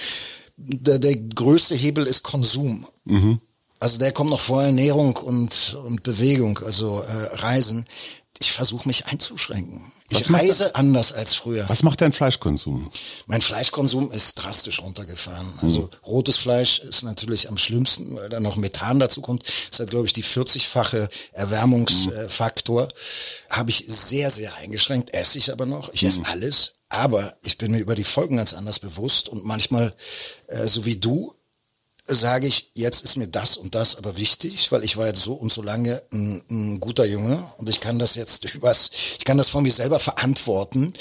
Der, 0.57 0.99
der 0.99 1.17
größte 1.17 1.75
Hebel 1.75 2.07
ist 2.07 2.23
Konsum. 2.23 2.87
Also 3.81 3.99
der 3.99 4.13
kommt 4.13 4.31
noch 4.31 4.41
vor 4.41 4.63
Ernährung 4.63 5.17
und, 5.17 5.75
und 5.85 6.03
Bewegung, 6.03 6.59
also 6.59 7.01
äh, 7.01 7.37
Reisen. 7.37 7.87
Ich 8.39 8.53
versuche 8.53 8.89
mich 8.89 9.07
einzuschränken. 9.07 9.93
Was 10.11 10.23
Ich 10.23 10.33
reise 10.33 10.75
anders 10.75 11.13
als 11.13 11.35
früher. 11.35 11.69
Was 11.69 11.83
macht 11.83 12.01
dein 12.01 12.13
Fleischkonsum? 12.13 12.91
Mein 13.27 13.43
Fleischkonsum 13.43 14.11
ist 14.11 14.35
drastisch 14.37 14.81
runtergefahren. 14.81 15.59
Also 15.61 15.91
rotes 16.07 16.37
Fleisch 16.39 16.79
ist 16.79 17.03
natürlich 17.03 17.49
am 17.49 17.59
schlimmsten, 17.59 18.17
weil 18.17 18.29
da 18.29 18.41
noch 18.41 18.57
Methan 18.57 18.99
dazu 18.99 19.21
kommt. 19.21 19.45
Das 19.71 19.81
hat, 19.81 19.91
glaube 19.91 20.07
ich, 20.07 20.15
die 20.15 20.25
40-fache 20.25 21.11
Erwärmungsfaktor. 21.33 22.89
Habe 23.51 23.71
ich 23.71 23.85
sehr, 23.89 24.31
sehr 24.31 24.55
eingeschränkt. 24.57 25.13
Esse 25.13 25.39
ich 25.39 25.53
aber 25.53 25.67
noch. 25.67 25.93
Ich 25.93 26.03
esse 26.03 26.23
alles. 26.25 26.75
Aber 26.89 27.37
ich 27.43 27.57
bin 27.57 27.73
mir 27.73 27.79
über 27.79 27.95
die 27.95 28.05
Folgen 28.05 28.39
ganz 28.39 28.53
anders 28.53 28.79
bewusst 28.79 29.29
und 29.29 29.45
manchmal, 29.45 29.95
äh, 30.49 30.67
so 30.67 30.87
wie 30.87 30.97
du, 30.97 31.35
sage 32.15 32.47
ich, 32.47 32.71
jetzt 32.75 33.03
ist 33.03 33.17
mir 33.17 33.29
das 33.29 33.57
und 33.57 33.75
das 33.75 33.97
aber 33.97 34.17
wichtig, 34.17 34.71
weil 34.73 34.85
ich 34.85 34.97
war 34.97 35.07
jetzt 35.07 35.23
so 35.23 35.35
und 35.35 35.53
so 35.53 35.63
lange 35.63 36.03
ein, 36.13 36.43
ein 36.51 36.81
guter 36.81 37.05
Junge 37.05 37.45
und 37.59 37.69
ich 37.69 37.81
kann 37.81 37.99
das 37.99 38.15
jetzt 38.15 38.45
übers, 38.55 38.91
ich 39.19 39.25
kann 39.25 39.39
das 39.39 39.51
von 39.51 39.63
mir 39.63 39.73
selber 39.73 39.99
verantworten, 39.99 40.93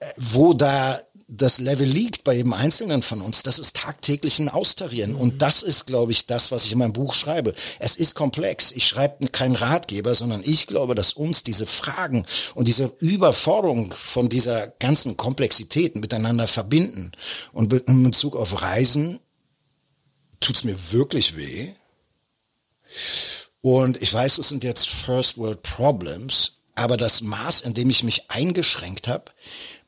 äh, 0.00 0.06
wo 0.16 0.54
da 0.54 1.00
das 1.26 1.58
Level 1.58 1.86
liegt 1.86 2.24
bei 2.24 2.34
jedem 2.34 2.52
Einzelnen 2.52 3.02
von 3.02 3.20
uns, 3.20 3.42
das 3.42 3.58
ist 3.58 3.76
tagtäglich 3.76 4.38
ein 4.38 4.48
Austarieren. 4.48 5.14
Und 5.14 5.40
das 5.40 5.62
ist, 5.62 5.86
glaube 5.86 6.12
ich, 6.12 6.26
das, 6.26 6.52
was 6.52 6.64
ich 6.64 6.72
in 6.72 6.78
meinem 6.78 6.92
Buch 6.92 7.14
schreibe. 7.14 7.54
Es 7.78 7.96
ist 7.96 8.14
komplex. 8.14 8.72
Ich 8.72 8.86
schreibe 8.86 9.26
keinen 9.28 9.56
Ratgeber, 9.56 10.14
sondern 10.14 10.42
ich 10.44 10.66
glaube, 10.66 10.94
dass 10.94 11.12
uns 11.12 11.42
diese 11.42 11.66
Fragen 11.66 12.26
und 12.54 12.68
diese 12.68 12.92
Überforderung 12.98 13.92
von 13.94 14.28
dieser 14.28 14.68
ganzen 14.68 15.16
Komplexität 15.16 15.96
miteinander 15.96 16.46
verbinden. 16.46 17.12
Und 17.52 17.72
in 17.72 18.02
Bezug 18.02 18.36
auf 18.36 18.60
Reisen 18.60 19.18
tut's 20.44 20.64
mir 20.64 20.92
wirklich 20.92 21.36
weh. 21.36 21.72
Und 23.60 24.00
ich 24.02 24.12
weiß, 24.12 24.38
es 24.38 24.48
sind 24.48 24.62
jetzt 24.62 24.88
First 24.88 25.38
World 25.38 25.62
Problems, 25.62 26.58
aber 26.74 26.96
das 26.96 27.22
Maß, 27.22 27.62
in 27.62 27.74
dem 27.74 27.88
ich 27.88 28.02
mich 28.02 28.30
eingeschränkt 28.30 29.08
habe, 29.08 29.32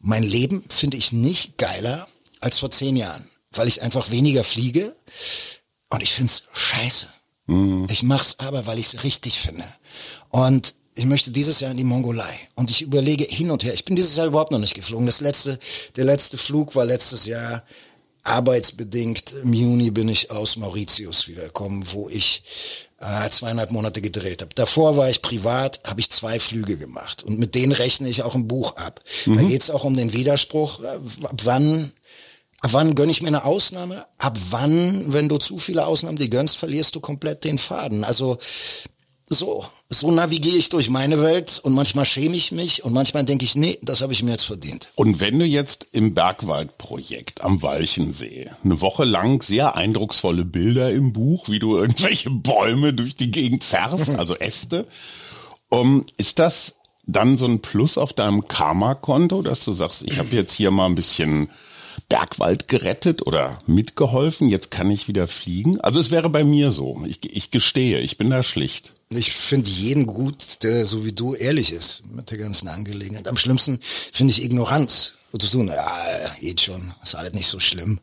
mein 0.01 0.23
Leben 0.23 0.65
finde 0.69 0.97
ich 0.97 1.13
nicht 1.13 1.59
geiler 1.59 2.09
als 2.41 2.59
vor 2.59 2.71
zehn 2.71 2.97
Jahren, 2.97 3.29
weil 3.51 3.69
ich 3.69 3.83
einfach 3.83 4.11
weniger 4.11 4.45
fliege 4.45 4.97
und 5.89 6.03
ich 6.03 6.13
find's 6.13 6.45
scheiße. 6.53 7.07
Ich 7.89 8.03
mach's 8.03 8.39
aber, 8.39 8.67
weil 8.67 8.79
ich's 8.79 9.05
richtig 9.05 9.39
finde. 9.39 9.65
Und 10.31 10.75
ich 10.95 11.05
möchte 11.05 11.31
dieses 11.31 11.61
Jahr 11.61 11.71
in 11.71 11.77
die 11.77 11.85
Mongolei 11.85 12.35
und 12.55 12.71
ich 12.71 12.83
überlege 12.83 13.25
hin 13.25 13.51
und 13.51 13.63
her. 13.63 13.75
Ich 13.75 13.85
bin 13.85 13.95
dieses 13.95 14.17
Jahr 14.17 14.27
überhaupt 14.27 14.51
noch 14.51 14.59
nicht 14.59 14.75
geflogen. 14.75 15.07
Das 15.07 15.21
letzte, 15.21 15.59
der 15.97 16.05
letzte 16.05 16.39
Flug 16.39 16.75
war 16.75 16.87
letztes 16.87 17.27
Jahr 17.27 17.63
arbeitsbedingt. 18.27 19.35
Im 19.43 19.53
Juni 19.53 19.91
bin 19.91 20.09
ich 20.09 20.31
aus 20.31 20.57
Mauritius 20.57 21.29
wiedergekommen, 21.29 21.85
wo 21.93 22.09
ich 22.09 22.43
äh, 23.01 23.29
zweieinhalb 23.31 23.71
Monate 23.71 24.01
gedreht 24.01 24.43
habe. 24.43 24.55
Davor 24.55 24.97
war 24.97 25.09
ich 25.09 25.23
privat, 25.23 25.81
habe 25.85 26.01
ich 26.01 26.11
zwei 26.11 26.41
Flüge 26.41 26.79
gemacht 26.79 27.23
und 27.23 27.39
mit 27.39 27.55
denen 27.55 27.73
rechne 27.73 28.09
ich 28.09 28.23
auch 28.23 28.35
im 28.35 28.49
Buch 28.49 28.77
ab. 28.77 29.01
Da 29.27 29.43
geht's 29.43 29.71
auch 29.71 29.85
um 29.85 29.97
den 29.97 30.13
Widerspruch, 30.13 30.81
äh, 30.81 30.87
ab 31.25 31.41
wann 31.45 31.93
Ab 32.61 32.73
wann 32.73 32.95
gönne 32.95 33.13
ich 33.13 33.21
mir 33.21 33.29
eine 33.29 33.45
Ausnahme? 33.45 34.07
Ab 34.17 34.39
wann, 34.51 35.13
wenn 35.13 35.29
du 35.29 35.37
zu 35.37 35.59
viele 35.59 35.87
Ausnahmen 35.87 36.17
dir 36.17 36.31
gönnst, 36.31 36.57
verlierst 36.57 36.97
du 36.97 37.01
komplett 37.01 37.45
den 37.45 37.59
Faden. 37.59 38.03
Also 38.03 38.39
so, 39.29 39.65
so 39.89 40.11
navigiere 40.13 40.57
ich 40.57 40.69
durch 40.69 40.89
meine 40.89 41.21
Welt 41.21 41.61
und 41.63 41.73
manchmal 41.73 42.05
schäme 42.05 42.37
ich 42.37 42.53
mich 42.53 42.85
und 42.85 42.93
manchmal 42.93 43.25
denke 43.25 43.45
ich, 43.45 43.57
nee, 43.57 43.79
das 43.83 44.01
habe 44.01 44.13
ich 44.13 44.23
mir 44.23 44.31
jetzt 44.31 44.45
verdient. 44.45 44.89
Und 44.95 45.19
wenn 45.19 45.39
du 45.39 45.45
jetzt 45.45 45.89
im 45.91 46.15
Bergwaldprojekt 46.15 47.43
am 47.43 47.61
Walchensee 47.61 48.51
eine 48.63 48.81
Woche 48.81 49.05
lang 49.05 49.43
sehr 49.43 49.75
eindrucksvolle 49.75 50.45
Bilder 50.45 50.93
im 50.93 51.13
Buch, 51.13 51.49
wie 51.49 51.59
du 51.59 51.77
irgendwelche 51.77 52.31
Bäume 52.31 52.95
durch 52.95 53.17
die 53.17 53.33
Gegend 53.33 53.65
zerrst, 53.65 54.11
also 54.19 54.37
Äste, 54.37 54.87
um, 55.69 56.07
ist 56.17 56.39
das 56.39 56.75
dann 57.07 57.37
so 57.39 57.47
ein 57.47 57.63
Plus 57.63 57.99
auf 57.99 58.13
deinem 58.13 58.47
Karma-Konto, 58.47 59.43
dass 59.43 59.65
du 59.65 59.73
sagst, 59.73 60.03
ich 60.07 60.19
habe 60.19 60.35
jetzt 60.35 60.53
hier 60.53 60.71
mal 60.71 60.87
ein 60.87 60.95
bisschen 60.95 61.49
Bergwald 62.09 62.69
gerettet 62.69 63.27
oder 63.27 63.59
mitgeholfen, 63.67 64.49
jetzt 64.49 64.71
kann 64.71 64.91
ich 64.91 65.09
wieder 65.09 65.27
fliegen? 65.27 65.81
Also 65.81 65.99
es 65.99 66.11
wäre 66.11 66.31
bei 66.31 66.45
mir 66.45 66.71
so. 66.71 67.03
Ich, 67.07 67.19
ich 67.25 67.51
gestehe, 67.51 68.01
ich 68.01 68.17
bin 68.17 68.31
da 68.31 68.43
schlicht. 68.43 68.95
Ich 69.09 69.33
finde 69.33 69.71
jeden 69.71 70.07
gut, 70.07 70.63
der 70.63 70.87
so 70.87 71.05
wie 71.05 71.13
du 71.13 71.35
ehrlich 71.35 71.73
ist 71.73 72.05
mit 72.07 72.31
der 72.31 72.39
ganzen 72.39 72.69
Angelegenheit. 72.69 73.29
Am 73.29 73.37
schlimmsten 73.37 73.81
finde 73.83 74.33
ich 74.33 74.43
Ignoranz. 74.43 75.15
Würdest 75.33 75.55
du, 75.55 75.63
naja, 75.63 76.31
geht 76.41 76.61
schon, 76.61 76.93
ist 77.03 77.15
alles 77.15 77.33
nicht 77.33 77.49
so 77.49 77.59
schlimm. 77.61 77.99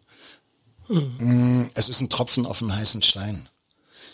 Mm, 0.90 1.64
Es 1.74 1.88
ist 1.90 2.02
ein 2.02 2.10
Tropfen 2.10 2.46
auf 2.46 2.60
den 2.60 2.76
heißen 2.76 3.02
Stein. 3.02 3.48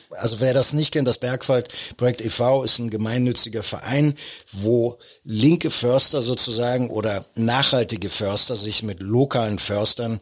Also 0.10 0.40
wer 0.40 0.54
das 0.54 0.74
nicht 0.74 0.92
kennt, 0.92 1.08
das 1.08 1.20
Bergwaldprojekt 1.20 2.22
e.V. 2.22 2.64
ist 2.64 2.80
ein 2.80 2.90
gemeinnütziger 2.90 3.64
Verein, 3.64 4.16
wo 4.52 4.98
linke 5.24 5.70
Förster 5.70 6.22
sozusagen 6.22 6.90
oder 6.90 7.26
nachhaltige 7.36 8.10
Förster 8.10 8.56
sich 8.56 8.82
mit 8.82 9.02
lokalen 9.02 9.60
Förstern 9.60 10.20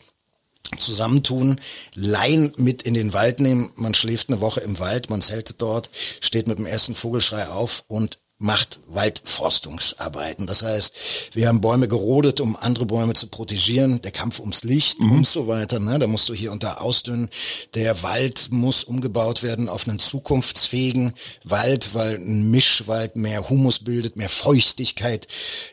zusammentun, 0.77 1.61
Laien 1.93 2.53
mit 2.57 2.81
in 2.81 2.93
den 2.93 3.13
Wald 3.13 3.39
nehmen. 3.39 3.71
Man 3.75 3.93
schläft 3.93 4.29
eine 4.29 4.41
Woche 4.41 4.59
im 4.59 4.79
Wald, 4.79 5.09
man 5.09 5.21
zeltet 5.21 5.61
dort, 5.61 5.89
steht 6.19 6.47
mit 6.47 6.57
dem 6.57 6.65
ersten 6.65 6.95
Vogelschrei 6.95 7.47
auf 7.47 7.85
und 7.87 8.19
macht 8.39 8.79
Waldforstungsarbeiten. 8.87 10.45
Das 10.45 10.61
heißt, 10.61 11.31
wir 11.33 11.47
haben 11.47 11.59
Bäume 11.59 11.87
gerodet, 11.87 12.39
um 12.39 12.55
andere 12.55 12.85
Bäume 12.85 13.13
zu 13.13 13.27
protegieren. 13.27 14.01
Der 14.03 14.11
Kampf 14.11 14.39
ums 14.39 14.63
Licht 14.63 14.99
und 14.99 15.27
so 15.27 15.47
weiter. 15.47 15.79
Ne? 15.79 15.97
Da 15.97 16.05
musst 16.05 16.29
du 16.29 16.35
hier 16.35 16.51
und 16.51 16.61
da 16.61 16.75
ausdünnen. 16.75 17.29
Der 17.73 18.03
Wald 18.03 18.49
muss 18.51 18.83
umgebaut 18.83 19.41
werden 19.41 19.69
auf 19.69 19.87
einen 19.87 19.97
zukunftsfähigen 19.97 21.13
Wald, 21.43 21.95
weil 21.95 22.17
ein 22.17 22.51
Mischwald 22.51 23.15
mehr 23.15 23.49
Humus 23.49 23.79
bildet, 23.79 24.17
mehr 24.17 24.29
Feuchtigkeit 24.29 25.27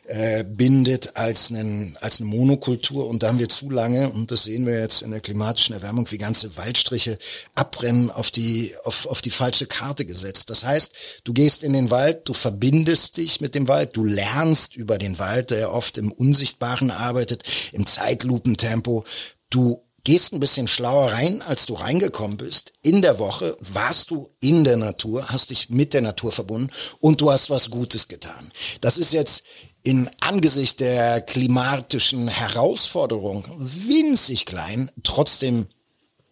äh, 0.06 0.44
bindet 0.44 1.16
als, 1.16 1.50
einen, 1.50 1.98
als 2.00 2.20
eine 2.20 2.30
Monokultur. 2.30 3.06
Und 3.06 3.22
da 3.22 3.28
haben 3.28 3.38
wir 3.38 3.50
zu 3.50 3.68
lange, 3.68 4.10
und 4.10 4.30
das 4.30 4.44
sehen 4.44 4.64
wir 4.64 4.80
jetzt 4.80 5.02
in 5.02 5.10
der 5.10 5.20
klimatischen 5.20 5.74
Erwärmung, 5.74 6.10
wie 6.10 6.18
ganze 6.18 6.56
Waldstriche 6.56 7.18
abbrennen, 7.54 8.10
auf 8.10 8.30
die, 8.30 8.72
auf, 8.84 9.06
auf 9.06 9.20
die 9.20 9.30
falsche 9.30 9.66
Karte 9.66 10.06
gesetzt. 10.06 10.48
Das 10.48 10.64
heißt, 10.64 10.94
du 11.24 11.34
gehst 11.34 11.62
in 11.62 11.74
den 11.74 11.90
Wald, 11.90 12.26
du 12.26 12.32
verbindest 12.54 13.16
dich 13.16 13.40
mit 13.40 13.56
dem 13.56 13.66
Wald, 13.66 13.96
du 13.96 14.04
lernst 14.04 14.76
über 14.76 14.96
den 14.96 15.18
Wald, 15.18 15.50
der 15.50 15.72
oft 15.72 15.98
im 15.98 16.12
Unsichtbaren 16.12 16.92
arbeitet, 16.92 17.42
im 17.72 17.84
Zeitlupentempo. 17.84 19.02
Du 19.50 19.82
gehst 20.04 20.32
ein 20.32 20.38
bisschen 20.38 20.68
schlauer 20.68 21.10
rein, 21.10 21.42
als 21.42 21.66
du 21.66 21.74
reingekommen 21.74 22.36
bist. 22.36 22.72
In 22.80 23.02
der 23.02 23.18
Woche 23.18 23.56
warst 23.58 24.12
du 24.12 24.30
in 24.38 24.62
der 24.62 24.76
Natur, 24.76 25.30
hast 25.30 25.50
dich 25.50 25.68
mit 25.68 25.94
der 25.94 26.02
Natur 26.02 26.30
verbunden 26.30 26.70
und 27.00 27.20
du 27.20 27.32
hast 27.32 27.50
was 27.50 27.70
Gutes 27.70 28.06
getan. 28.06 28.52
Das 28.80 28.98
ist 28.98 29.12
jetzt 29.12 29.42
in 29.82 30.08
Angesicht 30.20 30.78
der 30.78 31.22
klimatischen 31.22 32.28
Herausforderung 32.28 33.46
winzig 33.58 34.46
klein. 34.46 34.92
Trotzdem, 35.02 35.66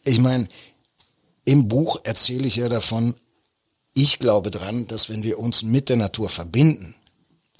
ich 0.04 0.20
meine, 0.20 0.46
im 1.44 1.66
Buch 1.66 1.98
erzähle 2.04 2.46
ich 2.46 2.54
ja 2.54 2.68
davon, 2.68 3.16
ich 3.94 4.18
glaube 4.18 4.50
dran, 4.50 4.86
dass 4.86 5.08
wenn 5.08 5.22
wir 5.22 5.38
uns 5.38 5.62
mit 5.62 5.88
der 5.88 5.96
Natur 5.96 6.28
verbinden, 6.28 6.94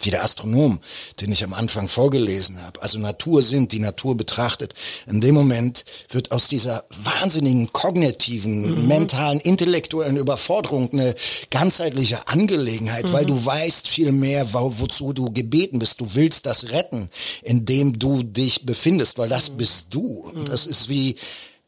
wie 0.05 0.11
der 0.11 0.25
Astronom, 0.25 0.81
den 1.21 1.33
ich 1.33 1.45
am 1.45 1.55
Anfang 1.55 1.89
vorgelesen 1.89 2.63
habe, 2.63 2.83
also 2.83 2.99
Natur 2.99 3.43
sind, 3.43 3.73
die 3.73 3.79
Natur 3.79 4.17
betrachtet, 4.17 4.75
in 5.07 5.21
dem 5.21 5.35
Moment 5.35 5.85
wird 6.09 6.33
aus 6.33 6.49
dieser 6.49 6.85
wahnsinnigen 6.91 7.73
kognitiven, 7.73 8.89
mentalen, 8.89 9.41
intellektuellen 9.41 10.17
Überforderung 10.17 10.91
eine 10.93 11.15
ganzheitliche 11.51 12.27
Angelegenheit, 12.27 13.13
weil 13.13 13.27
du 13.27 13.45
weißt 13.45 13.87
viel 13.87 14.13
mehr, 14.13 14.53
wo, 14.53 14.73
wozu 14.79 15.13
du 15.13 15.33
gebeten 15.33 15.79
bist. 15.79 16.01
Du 16.01 16.15
willst 16.15 16.47
das 16.47 16.71
retten, 16.71 17.09
in 17.43 17.65
dem 17.65 17.99
du 17.99 18.23
dich 18.23 18.67
befindest, 18.67 19.19
weil 19.19 19.29
das 19.29 19.51
bist 19.51 19.87
du. 19.91 20.31
Und 20.35 20.49
das 20.49 20.67
ist 20.67 20.89
wie, 20.89 21.17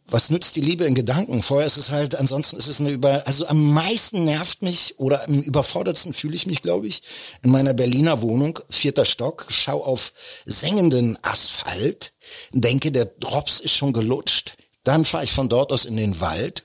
was 0.07 0.31
nützt 0.31 0.57
die 0.57 0.61
Liebe 0.61 0.85
in 0.85 0.95
Gedanken? 0.95 1.43
Vorher 1.43 1.67
ist 1.67 1.77
es 1.77 1.91
halt, 1.91 2.15
ansonsten 2.15 2.57
ist 2.57 2.69
es 2.69 2.81
eine 2.81 2.91
über, 2.91 3.27
also 3.27 3.47
am 3.47 3.73
meisten 3.73 4.25
nervt 4.25 4.63
mich 4.63 4.99
oder 4.99 5.27
am 5.27 5.41
überfordertsten 5.41 6.13
fühle 6.13 6.35
ich 6.35 6.47
mich, 6.47 6.63
glaube 6.63 6.87
ich, 6.87 7.03
in 7.43 7.51
meiner 7.51 7.73
Berliner 7.73 8.21
Wohnung, 8.21 8.59
vierter 8.69 9.05
Stock, 9.05 9.47
schau 9.49 9.83
auf 9.83 10.13
sengenden 10.45 11.19
Asphalt, 11.23 12.13
denke, 12.53 12.93
der 12.93 13.07
Drops 13.07 13.61
ist 13.61 13.75
schon 13.75 13.93
gelutscht, 13.93 14.57
dann 14.85 15.05
fahre 15.05 15.25
ich 15.25 15.33
von 15.33 15.49
dort 15.49 15.73
aus 15.73 15.85
in 15.87 15.97
den 15.97 16.21
Wald, 16.21 16.65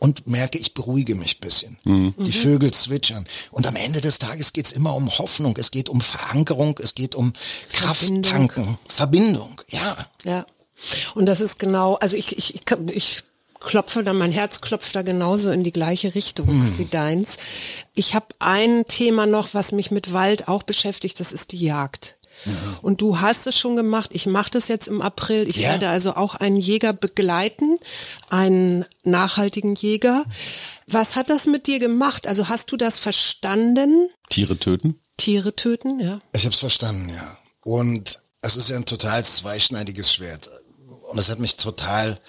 und 0.00 0.26
merke, 0.26 0.56
ich 0.56 0.72
beruhige 0.72 1.14
mich 1.14 1.36
ein 1.36 1.40
bisschen. 1.40 1.78
Die 2.24 2.32
Vögel 2.32 2.72
zwitschern. 2.72 3.26
Und 3.50 3.66
am 3.66 3.76
Ende 3.76 4.00
des 4.00 4.18
Tages 4.18 4.54
geht's 4.54 4.72
immer 4.72 4.94
um 4.96 5.18
Hoffnung, 5.18 5.54
es 5.58 5.70
geht 5.70 5.90
um 5.90 6.00
Verankerung, 6.00 6.78
es 6.82 6.94
geht 6.94 7.14
um 7.14 7.34
Krafttanken, 7.70 8.78
Verbindung, 8.88 9.60
ja. 9.68 9.96
Ja. 10.24 10.46
Und 11.14 11.26
das 11.26 11.40
ist 11.40 11.58
genau, 11.58 11.94
also 11.96 12.16
ich, 12.16 12.36
ich, 12.36 12.54
ich, 12.54 12.62
ich 12.94 13.22
klopfe 13.60 14.02
da, 14.02 14.12
mein 14.14 14.32
Herz 14.32 14.60
klopft 14.60 14.94
da 14.96 15.02
genauso 15.02 15.50
in 15.50 15.64
die 15.64 15.72
gleiche 15.72 16.14
Richtung 16.14 16.72
wie 16.78 16.86
deins. 16.86 17.36
Ich 17.94 18.14
habe 18.14 18.26
ein 18.38 18.86
Thema 18.88 19.26
noch, 19.26 19.52
was 19.52 19.72
mich 19.72 19.90
mit 19.90 20.12
Wald 20.12 20.48
auch 20.48 20.62
beschäftigt, 20.62 21.20
das 21.20 21.32
ist 21.32 21.52
die 21.52 21.58
Jagd. 21.64 22.16
Und 22.80 23.02
du 23.02 23.20
hast 23.20 23.46
es 23.46 23.58
schon 23.58 23.76
gemacht. 23.76 24.10
Ich 24.14 24.24
mache 24.24 24.50
das 24.52 24.68
jetzt 24.68 24.88
im 24.88 25.02
April. 25.02 25.46
Ich 25.46 25.56
Ja. 25.56 25.72
werde 25.72 25.90
also 25.90 26.16
auch 26.16 26.36
einen 26.36 26.56
Jäger 26.56 26.94
begleiten, 26.94 27.78
einen 28.30 28.86
nachhaltigen 29.04 29.74
Jäger. 29.74 30.24
Was 30.86 31.16
hat 31.16 31.28
das 31.28 31.44
mit 31.46 31.66
dir 31.66 31.78
gemacht? 31.80 32.26
Also 32.26 32.48
hast 32.48 32.72
du 32.72 32.78
das 32.78 32.98
verstanden? 32.98 34.08
Tiere 34.30 34.56
töten? 34.58 34.98
Tiere 35.18 35.54
töten, 35.54 36.00
ja. 36.00 36.20
Ich 36.32 36.44
habe 36.46 36.54
es 36.54 36.60
verstanden, 36.60 37.10
ja. 37.10 37.36
Und 37.62 38.20
es 38.40 38.56
ist 38.56 38.70
ja 38.70 38.76
ein 38.76 38.86
total 38.86 39.22
zweischneidiges 39.22 40.10
Schwert. 40.14 40.48
Und 41.10 41.18
es 41.18 41.28
hat 41.28 41.38
mich 41.38 41.56
total 41.56 42.20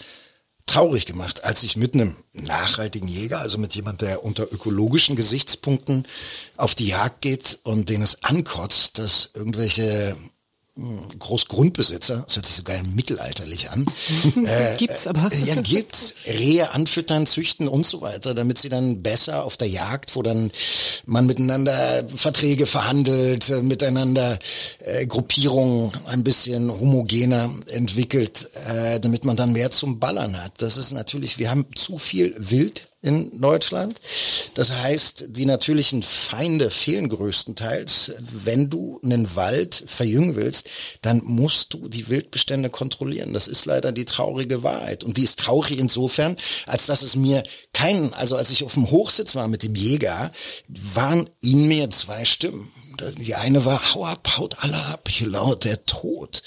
traurig 0.66 1.06
gemacht, 1.06 1.44
als 1.44 1.64
ich 1.64 1.76
mit 1.76 1.94
einem 1.94 2.16
nachhaltigen 2.34 3.08
Jäger, 3.08 3.40
also 3.40 3.58
mit 3.58 3.76
jemand, 3.76 4.02
der 4.02 4.24
unter 4.24 4.52
ökologischen 4.52 5.16
Gesichtspunkten 5.16 6.08
auf 6.56 6.76
die 6.76 6.88
Jagd 6.88 7.22
geht 7.22 7.60
und 7.64 7.90
den 7.90 8.02
es 8.02 8.24
ankotzt, 8.24 8.98
dass 8.98 9.32
irgendwelche 9.34 10.16
Großgrundbesitzer, 11.20 12.24
das 12.26 12.36
hört 12.38 12.46
sich 12.46 12.56
so 12.56 12.64
geil 12.64 12.82
mittelalterlich 12.96 13.72
an, 13.72 13.86
äh, 14.46 14.78
Gibt's 14.78 15.06
aber. 15.06 15.30
äh, 15.32 15.36
Ja, 15.46 15.56
gibt's. 15.62 16.16
Rehe 16.26 16.72
anfüttern, 16.72 17.26
züchten 17.26 17.68
und 17.68 17.86
so 17.86 18.02
weiter, 18.02 18.34
damit 18.34 18.58
sie 18.58 18.70
dann 18.70 19.04
besser 19.04 19.44
auf 19.44 19.58
der 19.58 19.68
Jagd, 19.68 20.16
wo 20.16 20.22
dann 20.22 20.50
man 21.06 21.26
miteinander 21.26 22.06
Verträge 22.16 22.66
verhandelt, 22.66 23.50
äh, 23.50 23.62
miteinander 23.62 24.40
äh, 24.80 25.06
Gruppierungen 25.06 25.92
ein 26.08 26.24
bisschen 26.24 26.72
homogener 26.72 27.50
entwickelt, 27.68 28.50
äh, 28.68 29.00
damit 29.00 29.26
man 29.26 29.36
dann 29.36 29.52
mehr 29.52 29.72
zum 29.72 30.00
Ballern 30.00 30.42
hat. 30.42 30.62
Das 30.62 30.78
ist 30.78 30.92
natürlich, 30.94 31.38
wir 31.38 31.52
haben 31.52 31.66
zu 31.76 31.98
viel 31.98 32.34
Wild 32.38 32.88
in 33.02 33.42
Deutschland. 33.42 34.00
Das 34.54 34.72
heißt, 34.72 35.26
die 35.30 35.46
natürlichen 35.46 36.04
Feinde 36.04 36.70
fehlen 36.70 37.10
größtenteils. 37.10 38.14
Wenn 38.20 38.70
du 38.70 39.00
einen 39.04 39.36
Wald 39.36 39.84
verjüngen 39.88 40.36
willst, 40.36 40.70
dann 41.02 41.22
musst 41.24 41.74
du 41.74 41.88
die 41.88 42.10
Wildbestände 42.10 42.70
kontrollieren. 42.70 43.34
Das 43.34 43.48
ist 43.48 43.66
leider 43.66 43.92
die 43.92 44.06
traurige 44.06 44.62
Wahrheit. 44.64 45.04
Und 45.04 45.18
die 45.18 45.24
ist 45.24 45.40
traurig 45.40 45.80
insofern, 45.80 46.38
als 46.68 46.86
dass 46.86 47.02
es 47.02 47.16
mir 47.16 47.44
keinen, 47.74 48.14
also 48.14 48.36
als 48.36 48.52
ich 48.52 48.64
auf 48.64 48.74
dem 48.76 48.92
Hochsitz 48.92 49.36
war 49.36 49.48
mit 49.48 49.64
dem 49.64 49.76
Jäger, 49.76 50.32
waren 50.68 51.30
in 51.42 51.68
mir 51.68 51.90
zwei 51.90 52.26
Stimmen. 52.26 52.72
Die 53.18 53.34
eine 53.34 53.66
war, 53.66 53.96
hau 53.96 54.06
ab, 54.06 54.38
haut 54.38 54.60
alle 54.60 54.78
ab, 54.78 55.10
hier 55.10 55.28
lauert 55.28 55.64
der 55.64 55.86
Tod. 55.86 56.44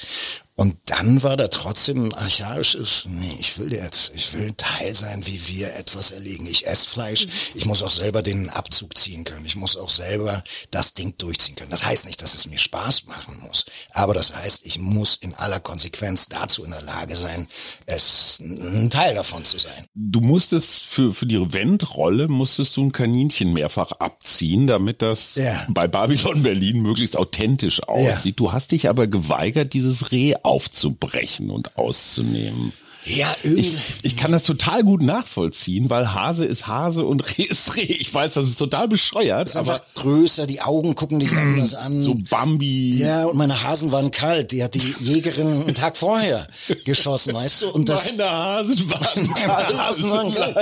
Und 0.57 0.77
dann 0.87 1.25
war 1.25 1.37
da 1.37 1.49
trotzdem 1.49 2.05
ein 2.05 2.15
archaisches, 2.15 3.07
nee, 3.09 3.35
ich 3.41 3.59
will 3.59 3.73
jetzt, 3.73 4.13
ich 4.15 4.33
will 4.35 4.47
ein 4.47 4.57
Teil 4.57 4.95
sein, 4.95 5.27
wie 5.27 5.49
wir 5.49 5.75
etwas 5.75 6.13
erlegen. 6.13 6.47
Ich 6.47 6.69
esse 6.69 6.89
Fleisch, 6.89 7.27
ich 7.57 7.67
muss 7.67 7.83
auch 7.83 7.91
selber 7.91 8.23
den 8.23 8.51
Abzug 8.51 8.97
ziehen 8.97 9.25
können. 9.25 9.45
Ich 9.45 9.57
muss 9.57 9.77
auch 9.77 9.91
selber 9.91 10.45
das 10.71 10.95
Ding 10.95 11.19
durchziehen 11.19 11.57
können. 11.57 11.73
Das 11.73 11.85
heißt 11.85 12.07
nicht, 12.07 12.23
dass 12.23 12.35
es 12.37 12.47
mir 12.47 12.59
Spaß 12.61 13.07
machen 13.07 13.41
muss. 13.45 13.65
Aber 13.91 14.15
das 14.15 14.33
heißt, 14.37 14.65
ich 14.65 14.79
muss 14.79 15.17
in 15.17 15.35
aller 15.35 15.59
Konsequenz 15.59 16.29
dazu 16.29 16.63
in 16.63 16.71
der 16.71 16.83
Lage 16.83 17.17
sein, 17.17 17.49
es 17.87 18.39
ein 18.41 18.91
Teil 18.91 19.17
davon 19.17 19.45
zu 19.45 19.59
sein. 19.59 19.87
Du 19.97 20.21
musstest 20.21 20.83
für, 20.85 21.13
für 21.15 21.27
die 21.27 21.53
Wendrolle 21.53 22.29
musstest 22.29 22.77
du 22.77 22.85
ein 22.85 22.93
Kaninchen 22.93 23.53
mehrfach 23.53 23.91
abziehen, 23.93 24.69
damit 24.69 25.03
das 25.03 25.35
Ja. 25.35 25.67
bei 25.69 25.89
Babylon 25.89 26.45
Berlin 26.45 26.81
möglichst 26.81 27.17
authentisch 27.17 27.83
aussieht. 27.83 28.39
Du 28.39 28.53
hast 28.53 28.71
dich 28.71 28.89
aber 28.89 29.09
geweigert, 29.09 29.73
dieses 29.73 30.13
Reh 30.13 30.37
aufzubrechen 30.45 31.51
und 31.51 31.77
auszunehmen. 31.77 32.73
Ja, 33.07 33.27
Ich, 33.43 33.51
irgendwie. 33.51 33.77
ich 34.03 34.17
kann 34.17 34.33
das 34.33 34.45
total 34.45 34.83
gut 34.83 35.03
nachvollziehen, 35.03 35.91
weil 35.91 36.15
Hase 36.15 36.47
ist 36.47 36.67
Hase 36.67 37.05
und 37.05 37.21
Reh 37.39 37.43
ist 37.43 37.77
Reh. 37.77 37.83
Ich 37.83 38.15
weiß, 38.15 38.33
das 38.33 38.45
ist 38.45 38.59
total 38.59 38.89
bescheuert, 38.89 39.47
ist 39.47 39.57
aber 39.57 39.73
einfach 39.75 39.85
größer, 39.95 40.47
die 40.47 40.63
Augen 40.63 40.95
gucken 40.95 41.21
dich 41.21 41.31
anders 41.37 41.75
an. 41.75 42.01
so 42.01 42.15
Bambi. 42.31 42.97
Ja, 42.97 43.27
und 43.27 43.37
meine 43.37 43.63
Hasen 43.63 43.93
waren 43.93 44.11
kalt. 44.11 44.53
Die 44.53 44.65
hat 44.65 44.73
die 44.75 44.95
Jägerin 45.01 45.65
einen 45.65 45.75
Tag 45.75 45.99
vorher 45.99 46.47
geschossen, 46.87 47.35
weißt 47.35 47.63
du? 47.63 47.71
Und 47.73 47.91
das, 47.91 48.13
Meine 48.13 48.31
Hasen 48.31 48.91
waren 48.91 49.35
kalt. 49.35 49.71
Das 49.73 49.79
Hasen 49.81 50.11
waren 50.11 50.35
kalt. 50.35 50.57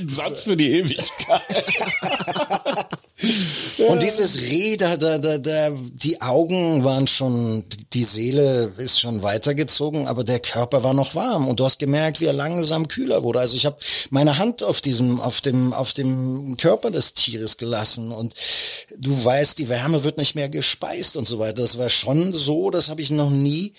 ein 0.00 0.08
Satz 0.08 0.44
für 0.44 0.56
die 0.56 0.70
Ewigkeit. 0.70 1.42
Und 3.78 4.02
dieses 4.02 4.40
Reh, 4.40 4.76
da, 4.76 4.96
da, 4.96 5.18
da, 5.18 5.38
da, 5.38 5.70
die 5.70 6.20
Augen 6.20 6.84
waren 6.84 7.08
schon, 7.08 7.64
die 7.92 8.04
Seele 8.04 8.72
ist 8.76 9.00
schon 9.00 9.22
weitergezogen, 9.22 10.06
aber 10.06 10.22
der 10.22 10.38
Körper 10.38 10.84
war 10.84 10.94
noch 10.94 11.16
warm. 11.16 11.48
Und 11.48 11.58
du 11.58 11.64
hast 11.64 11.78
gemerkt, 11.78 12.20
wie 12.20 12.26
er 12.26 12.32
langsam 12.32 12.86
kühler 12.86 13.24
wurde. 13.24 13.40
Also 13.40 13.56
ich 13.56 13.66
habe 13.66 13.78
meine 14.10 14.38
Hand 14.38 14.62
auf 14.62 14.80
diesem, 14.80 15.20
auf 15.20 15.40
dem, 15.40 15.72
auf 15.72 15.92
dem 15.92 16.56
Körper 16.56 16.92
des 16.92 17.14
Tieres 17.14 17.56
gelassen 17.56 18.12
und 18.12 18.34
du 18.96 19.24
weißt, 19.24 19.58
die 19.58 19.68
Wärme 19.68 20.04
wird 20.04 20.18
nicht 20.18 20.36
mehr 20.36 20.48
gespeist 20.48 21.16
und 21.16 21.26
so 21.26 21.40
weiter. 21.40 21.62
Das 21.62 21.76
war 21.76 21.88
schon 21.88 22.32
so, 22.32 22.70
das 22.70 22.88
habe 22.88 23.00
ich 23.00 23.10
noch 23.10 23.30
nie 23.30 23.74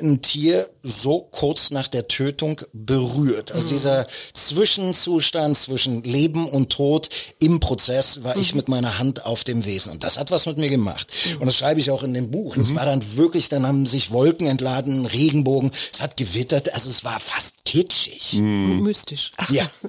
ein 0.00 0.22
Tier 0.22 0.68
so 0.82 1.28
kurz 1.30 1.70
nach 1.70 1.88
der 1.88 2.08
Tötung 2.08 2.60
berührt. 2.72 3.52
Also 3.52 3.70
dieser 3.70 4.06
Zwischenzustand 4.34 5.56
zwischen 5.56 6.02
Leben 6.02 6.48
und 6.48 6.70
Tod 6.70 7.08
im 7.38 7.60
Prozess 7.60 8.24
war 8.24 8.36
ich 8.36 8.54
mit 8.54 8.68
meiner 8.68 8.98
Hand 8.98 9.24
auf 9.24 9.44
dem 9.44 9.64
Wesen. 9.64 9.92
Und 9.92 10.04
das 10.04 10.18
hat 10.18 10.30
was 10.30 10.46
mit 10.46 10.58
mir 10.58 10.70
gemacht. 10.70 11.12
Und 11.38 11.46
das 11.46 11.56
schreibe 11.56 11.80
ich 11.80 11.90
auch 11.90 12.02
in 12.02 12.14
dem 12.14 12.30
Buch. 12.30 12.56
Es 12.56 12.74
war 12.74 12.84
dann 12.84 13.16
wirklich, 13.16 13.48
dann 13.48 13.66
haben 13.66 13.86
sich 13.86 14.10
Wolken 14.10 14.46
entladen, 14.46 15.06
Regenbogen, 15.06 15.70
es 15.92 16.00
hat 16.00 16.16
gewittert, 16.16 16.74
also 16.74 16.90
es 16.90 17.04
war 17.04 17.20
fast 17.20 17.64
kitschig. 17.64 18.34
Mystisch. 18.34 19.32
Ja. 19.50 19.68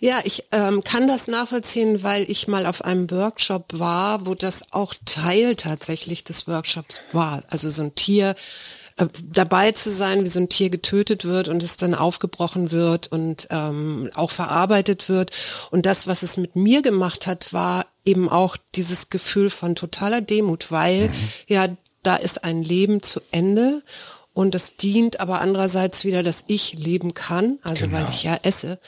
Ja, 0.00 0.20
ich 0.24 0.44
ähm, 0.52 0.84
kann 0.84 1.08
das 1.08 1.28
nachvollziehen, 1.28 2.02
weil 2.02 2.28
ich 2.30 2.48
mal 2.48 2.66
auf 2.66 2.84
einem 2.84 3.10
Workshop 3.10 3.78
war, 3.78 4.26
wo 4.26 4.34
das 4.34 4.72
auch 4.72 4.94
Teil 5.04 5.56
tatsächlich 5.56 6.24
des 6.24 6.46
Workshops 6.46 7.00
war. 7.12 7.42
Also 7.48 7.70
so 7.70 7.82
ein 7.82 7.94
Tier 7.94 8.34
äh, 8.96 9.06
dabei 9.22 9.72
zu 9.72 9.90
sein, 9.90 10.24
wie 10.24 10.28
so 10.28 10.40
ein 10.40 10.48
Tier 10.48 10.70
getötet 10.70 11.24
wird 11.24 11.48
und 11.48 11.62
es 11.62 11.76
dann 11.76 11.94
aufgebrochen 11.94 12.70
wird 12.70 13.08
und 13.08 13.46
ähm, 13.50 14.10
auch 14.14 14.30
verarbeitet 14.30 15.08
wird. 15.08 15.30
Und 15.70 15.86
das, 15.86 16.06
was 16.06 16.22
es 16.22 16.36
mit 16.36 16.56
mir 16.56 16.82
gemacht 16.82 17.26
hat, 17.26 17.52
war 17.52 17.86
eben 18.04 18.28
auch 18.28 18.56
dieses 18.74 19.10
Gefühl 19.10 19.50
von 19.50 19.74
totaler 19.74 20.20
Demut, 20.20 20.70
weil 20.70 21.10
ja, 21.46 21.68
da 22.02 22.16
ist 22.16 22.44
ein 22.44 22.62
Leben 22.62 23.02
zu 23.02 23.20
Ende 23.32 23.82
und 24.32 24.54
es 24.54 24.76
dient 24.76 25.18
aber 25.20 25.40
andererseits 25.40 26.04
wieder, 26.04 26.22
dass 26.22 26.44
ich 26.46 26.74
leben 26.74 27.14
kann, 27.14 27.58
also 27.62 27.90
weil 27.90 28.00
Genau. 28.00 28.10
ich 28.10 28.22
ja 28.22 28.38
esse. 28.42 28.78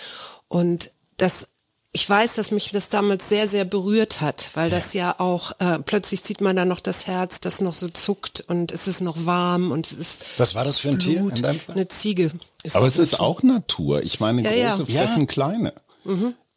Und 0.46 0.90
das, 1.16 1.48
ich 1.92 2.08
weiß, 2.08 2.34
dass 2.34 2.50
mich 2.50 2.70
das 2.70 2.90
damals 2.90 3.28
sehr, 3.28 3.48
sehr 3.48 3.64
berührt 3.64 4.20
hat, 4.20 4.50
weil 4.54 4.68
das 4.70 4.92
ja 4.92 5.18
auch, 5.18 5.52
äh, 5.58 5.78
plötzlich 5.78 6.20
sieht 6.20 6.40
man 6.40 6.54
da 6.54 6.64
noch 6.64 6.80
das 6.80 7.06
Herz, 7.06 7.40
das 7.40 7.60
noch 7.60 7.74
so 7.74 7.88
zuckt 7.88 8.44
und 8.46 8.72
es 8.72 8.86
ist 8.86 9.00
noch 9.00 9.24
warm 9.24 9.72
und 9.72 9.90
es 9.90 9.96
ist 9.96 10.22
Was 10.36 10.54
war 10.54 10.64
das 10.64 10.78
für 10.78 10.90
ein 10.90 10.98
Tier 10.98 11.20
Blut. 11.20 11.36
in 11.36 11.42
deinem 11.42 11.60
Fall? 11.60 11.74
Eine 11.74 11.88
Ziege. 11.88 12.30
Ist 12.62 12.76
Aber 12.76 12.86
es 12.86 12.98
ist 12.98 13.14
eine 13.14 13.20
auch 13.26 13.42
Natur. 13.42 14.02
Ich 14.02 14.20
meine, 14.20 14.42
Ja, 14.42 14.50
ja. 14.52 14.76
große 14.76 14.92
Ja. 14.92 15.02
fressen 15.06 15.26
kleine. 15.26 15.72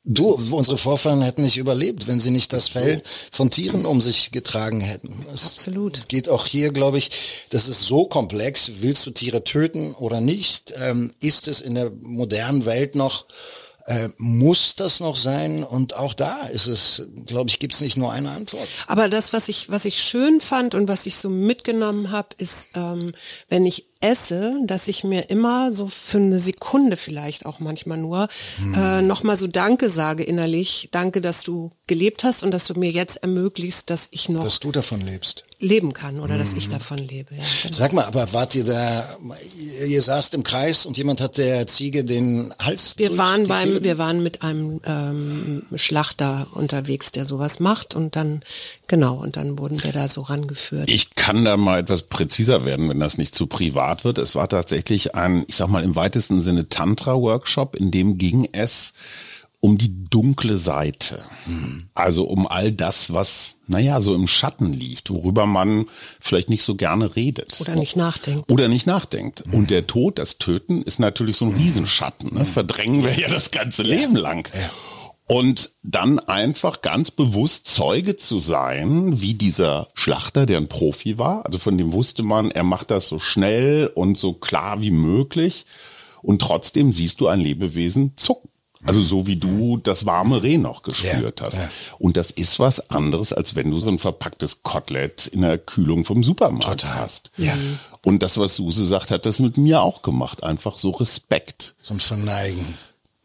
Du, 0.04 0.32
unsere 0.50 0.78
Vorfahren 0.78 1.22
hätten 1.22 1.44
nicht 1.44 1.58
überlebt, 1.58 2.08
wenn 2.08 2.20
sie 2.20 2.32
nicht 2.32 2.52
das 2.54 2.68
Fell 2.68 3.04
von 3.32 3.52
Tieren 3.52 3.86
um 3.86 4.02
sich 4.02 4.32
getragen 4.32 4.82
hätten. 4.82 5.26
Es 5.32 5.54
Absolut. 5.54 6.08
Geht 6.08 6.28
auch 6.28 6.48
hier, 6.48 6.72
glaube 6.74 6.98
ich, 6.98 7.12
das 7.52 7.68
ist 7.68 7.84
so 7.84 8.06
komplex. 8.06 8.72
Willst 8.80 9.06
du 9.06 9.12
Tiere 9.12 9.44
töten 9.44 9.94
oder 9.94 10.20
nicht? 10.20 10.74
Ähm, 10.76 11.12
ist 11.20 11.48
es 11.48 11.62
in 11.62 11.76
der 11.76 11.92
modernen 12.02 12.66
Welt 12.66 12.96
noch, 12.96 13.26
äh, 13.92 14.10
muss 14.18 14.76
das 14.76 15.02
noch 15.02 15.18
sein? 15.18 15.66
Und 15.66 15.96
auch 15.96 16.14
da 16.14 16.44
ist 16.48 16.68
es, 16.68 17.04
glaube 17.26 17.50
ich, 17.50 17.60
gibt 17.60 17.74
es 17.74 17.82
nicht 17.82 17.98
nur 17.98 18.12
eine 18.12 18.30
Antwort. 18.30 18.68
Aber 18.88 19.10
das, 19.10 19.34
was 19.34 19.50
ich, 19.50 19.70
was 19.70 19.84
ich 19.84 20.02
schön 20.02 20.40
fand 20.40 20.76
und 20.76 20.88
was 20.88 21.06
ich 21.06 21.18
so 21.18 21.30
mitgenommen 21.30 22.12
habe, 22.12 22.30
ist, 22.38 22.70
ähm, 22.76 23.12
wenn 23.50 23.66
ich 23.66 23.91
esse, 24.02 24.56
dass 24.66 24.88
ich 24.88 25.04
mir 25.04 25.30
immer 25.30 25.72
so 25.72 25.88
für 25.88 26.18
eine 26.18 26.40
Sekunde 26.40 26.98
vielleicht 26.98 27.46
auch 27.46 27.60
manchmal 27.60 27.98
nur 27.98 28.28
Hm. 28.58 28.74
äh, 28.76 29.02
nochmal 29.02 29.36
so 29.38 29.48
Danke 29.48 29.90
sage 29.90 30.24
innerlich. 30.24 30.90
Danke, 30.92 31.22
dass 31.22 31.42
du 31.44 31.72
gelebt 31.88 32.24
hast 32.24 32.44
und 32.44 32.52
dass 32.52 32.66
du 32.66 32.74
mir 32.80 32.90
jetzt 32.92 33.18
ermöglicht, 33.18 33.90
dass 33.90 34.08
ich 34.12 34.30
noch 34.30 34.44
Dass 34.44 34.60
du 34.60 34.72
davon 34.72 35.02
lebst. 35.02 35.44
leben 35.60 35.94
kann 35.94 36.20
oder 36.20 36.38
dass 36.38 36.52
Hm. 36.52 36.58
ich 36.58 36.70
davon 36.70 36.98
lebe. 36.98 37.36
Ja, 37.36 37.44
genau. 37.64 37.76
Sag 37.76 37.94
mal, 37.94 38.06
aber 38.06 38.34
wart 38.34 38.56
ihr 38.56 38.64
da, 38.64 39.18
ihr, 39.80 39.86
ihr 39.88 40.02
saßt 40.02 40.34
im 40.34 40.44
Kreis 40.44 40.86
und 40.86 40.98
jemand 40.98 41.22
hat 41.22 41.38
der 41.38 41.68
Ziege 41.68 42.04
den 42.04 42.54
Hals 42.60 42.98
Wir 42.98 43.18
waren 43.18 43.48
beim, 43.48 43.70
Kehle- 43.70 43.84
wir 43.84 43.98
waren 43.98 44.24
mit 44.24 44.42
einem 44.42 44.82
ähm, 44.86 45.64
Schlachter 45.76 46.48
unterwegs, 46.54 47.12
der 47.12 47.26
sowas 47.26 47.60
macht 47.60 47.96
und 47.96 48.16
dann, 48.16 48.42
genau, 48.92 49.16
und 49.16 49.38
dann 49.38 49.58
wurden 49.58 49.84
wir 49.84 49.94
da 49.94 50.08
so 50.08 50.22
rangeführt. 50.22 50.92
Ich 50.92 51.16
kann 51.16 51.46
da 51.46 51.58
mal 51.58 51.80
etwas 51.80 52.04
präziser 52.04 52.66
werden, 52.66 52.90
wenn 52.90 53.00
das 53.00 53.18
nicht 53.18 53.34
zu 53.34 53.48
privat 53.48 54.04
wird. 54.04 54.20
Es 54.20 54.36
war 54.36 54.50
tatsächlich 54.50 55.16
ein, 55.16 55.46
ich 55.48 55.56
sag 55.56 55.70
mal 55.70 55.84
im 55.84 55.96
weitesten 55.96 56.42
Sinne 56.44 56.70
Tantra-Workshop, 56.70 57.76
in 57.76 57.90
dem 57.90 58.18
ging 58.18 58.50
es 58.52 58.94
um 59.62 59.78
die 59.78 60.10
dunkle 60.10 60.58
Seite. 60.58 61.24
Also 61.94 62.26
um 62.26 62.48
all 62.48 62.72
das, 62.72 63.14
was, 63.14 63.56
naja, 63.68 64.02
so 64.02 64.14
im 64.14 64.28
Schatten 64.28 64.74
liegt, 64.74 65.12
worüber 65.12 65.46
man 65.46 65.86
vielleicht 66.20 66.50
nicht 66.50 66.64
so 66.64 66.76
gerne 66.76 67.16
redet. 67.16 67.62
Oder 67.62 67.76
nicht 67.76 67.96
nachdenkt. 67.96 68.52
Oder 68.52 68.68
nicht 68.68 68.88
nachdenkt. 68.88 69.44
Und 69.54 69.70
der 69.70 69.88
Tod, 69.88 70.18
das 70.18 70.40
Töten, 70.40 70.82
ist 70.82 71.00
natürlich 71.00 71.38
so 71.38 71.46
ein 71.46 71.54
Riesenschatten. 71.54 72.34
Ne? 72.34 72.44
Verdrängen 72.44 73.04
wir 73.04 73.18
ja 73.18 73.30
das 73.30 73.52
ganze 73.52 73.84
Leben 73.84 74.16
lang. 74.16 74.50
Und 75.32 75.72
dann 75.82 76.20
einfach 76.20 76.82
ganz 76.82 77.10
bewusst 77.12 77.68
Zeuge 77.68 78.18
zu 78.18 78.40
sein, 78.40 79.22
wie 79.22 79.34
dieser 79.34 79.88
Schlachter, 79.94 80.46
der 80.46 80.58
ein 80.58 80.68
Profi 80.68 81.18
war. 81.18 81.46
Also 81.46 81.58
von 81.58 81.78
dem 81.78 81.94
wusste 81.94 82.22
man, 82.24 82.52
er 82.52 82.64
macht 82.64 82.92
das 82.92 83.08
so 83.08 83.18
schnell 83.20 83.88
und 83.96 84.18
so 84.18 84.34
klar 84.34 84.82
wie 84.82 84.92
möglich. 84.92 85.66
Und 86.22 86.42
trotzdem 86.42 86.92
siehst 86.92 87.20
du 87.22 87.28
ein 87.28 87.40
Lebewesen 87.40 88.14
zucken. 88.18 88.50
Also 88.84 89.00
so 89.02 89.28
wie 89.28 89.36
du 89.36 89.78
das 89.78 90.08
warme 90.08 90.42
Reh 90.42 90.58
noch 90.58 90.82
gespürt 90.82 91.40
Ja, 91.40 91.46
hast. 91.46 91.58
ja. 91.60 91.70
Und 92.00 92.18
das 92.18 92.32
ist 92.32 92.60
was 92.60 92.90
anderes, 92.90 93.32
als 93.32 93.54
wenn 93.56 93.70
du 93.70 93.80
so 93.80 93.92
ein 93.92 94.00
verpacktes 94.00 94.64
Kotelett 94.64 95.28
in 95.28 95.42
der 95.42 95.60
Kühlung 95.60 96.04
vom 96.04 96.24
Supermarkt 96.24 96.82
Total. 96.82 96.96
hast. 97.00 97.30
Ja. 97.38 97.54
Und 98.04 98.24
das, 98.24 98.40
was 98.40 98.56
Suse 98.56 98.86
sagt, 98.88 99.12
hat 99.12 99.28
das 99.28 99.38
mit 99.40 99.58
mir 99.58 99.82
auch 99.84 100.02
gemacht. 100.02 100.44
Einfach 100.44 100.80
so 100.80 100.90
Respekt. 100.90 101.76
So 101.84 101.94
ein 101.94 102.00
Verneigen. 102.00 102.76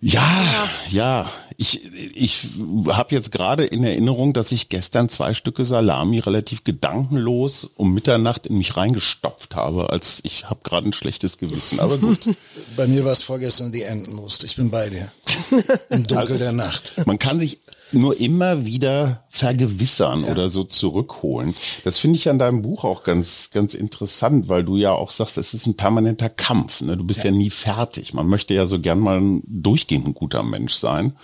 Ja, 0.07 0.71
ja. 0.91 1.31
Ich, 1.59 1.81
ich 2.15 2.49
habe 2.89 3.15
jetzt 3.15 3.33
gerade 3.33 3.65
in 3.65 3.83
Erinnerung, 3.83 4.35
dass 4.35 4.53
ich 4.53 4.69
gestern 4.69 5.09
zwei 5.09 5.35
Stücke 5.35 5.65
Salami 5.65 6.21
relativ 6.21 6.65
gedankenlos 6.65 7.65
um 7.65 7.93
Mitternacht 7.93 8.47
in 8.47 8.59
mich 8.59 8.77
reingestopft 8.77 9.57
habe, 9.57 9.91
als 9.91 10.21
ich 10.23 10.49
habe 10.49 10.61
gerade 10.63 10.89
ein 10.89 10.93
schlechtes 10.93 11.39
Gewissen. 11.39 11.81
Aber 11.81 11.99
gut. 11.99 12.29
Bei 12.77 12.87
mir 12.87 13.05
war 13.05 13.13
es 13.13 13.23
vorgestern 13.23 13.73
die 13.73 13.83
Entenlust. 13.83 14.45
Ich 14.45 14.55
bin 14.57 14.71
bei 14.71 14.91
dir. 14.91 15.11
Im 15.91 16.07
Dunkel 16.07 16.39
der 16.39 16.53
Nacht. 16.53 16.93
Man 17.07 17.19
kann 17.19 17.41
sich 17.41 17.59
nur 17.93 18.19
immer 18.21 18.65
wieder 18.65 19.25
vergewissern 19.29 20.25
oder 20.25 20.49
so 20.49 20.65
zurückholen. 20.65 21.55
Das 21.85 21.99
finde 21.99 22.19
ich 22.19 22.29
an 22.29 22.39
deinem 22.39 22.63
Buch 22.63 22.85
auch 22.85 23.05
ganz, 23.05 23.51
ganz 23.51 23.75
interessant, 23.75 24.49
weil 24.49 24.65
du 24.65 24.77
ja 24.77 24.93
auch 24.93 25.11
sagst, 25.11 25.39
es 25.39 25.55
ist 25.55 25.67
ein 25.67 25.77
permanenter 25.77 26.29
Kampf. 26.29 26.81
Ne? 26.81 26.97
Du 26.97 27.05
bist 27.05 27.25
ja. 27.25 27.31
nie 27.31 27.51
fertig. 27.51 28.15
Man 28.15 28.27
möchte 28.27 28.55
ja 28.55 28.67
so 28.67 28.81
gern 28.81 28.99
mal 28.99 29.21
ein 29.21 29.43
durchgehend 29.47 30.07
ein 30.07 30.15
guter 30.15 30.43
Mensch 30.43 30.75
sein, 30.75 31.17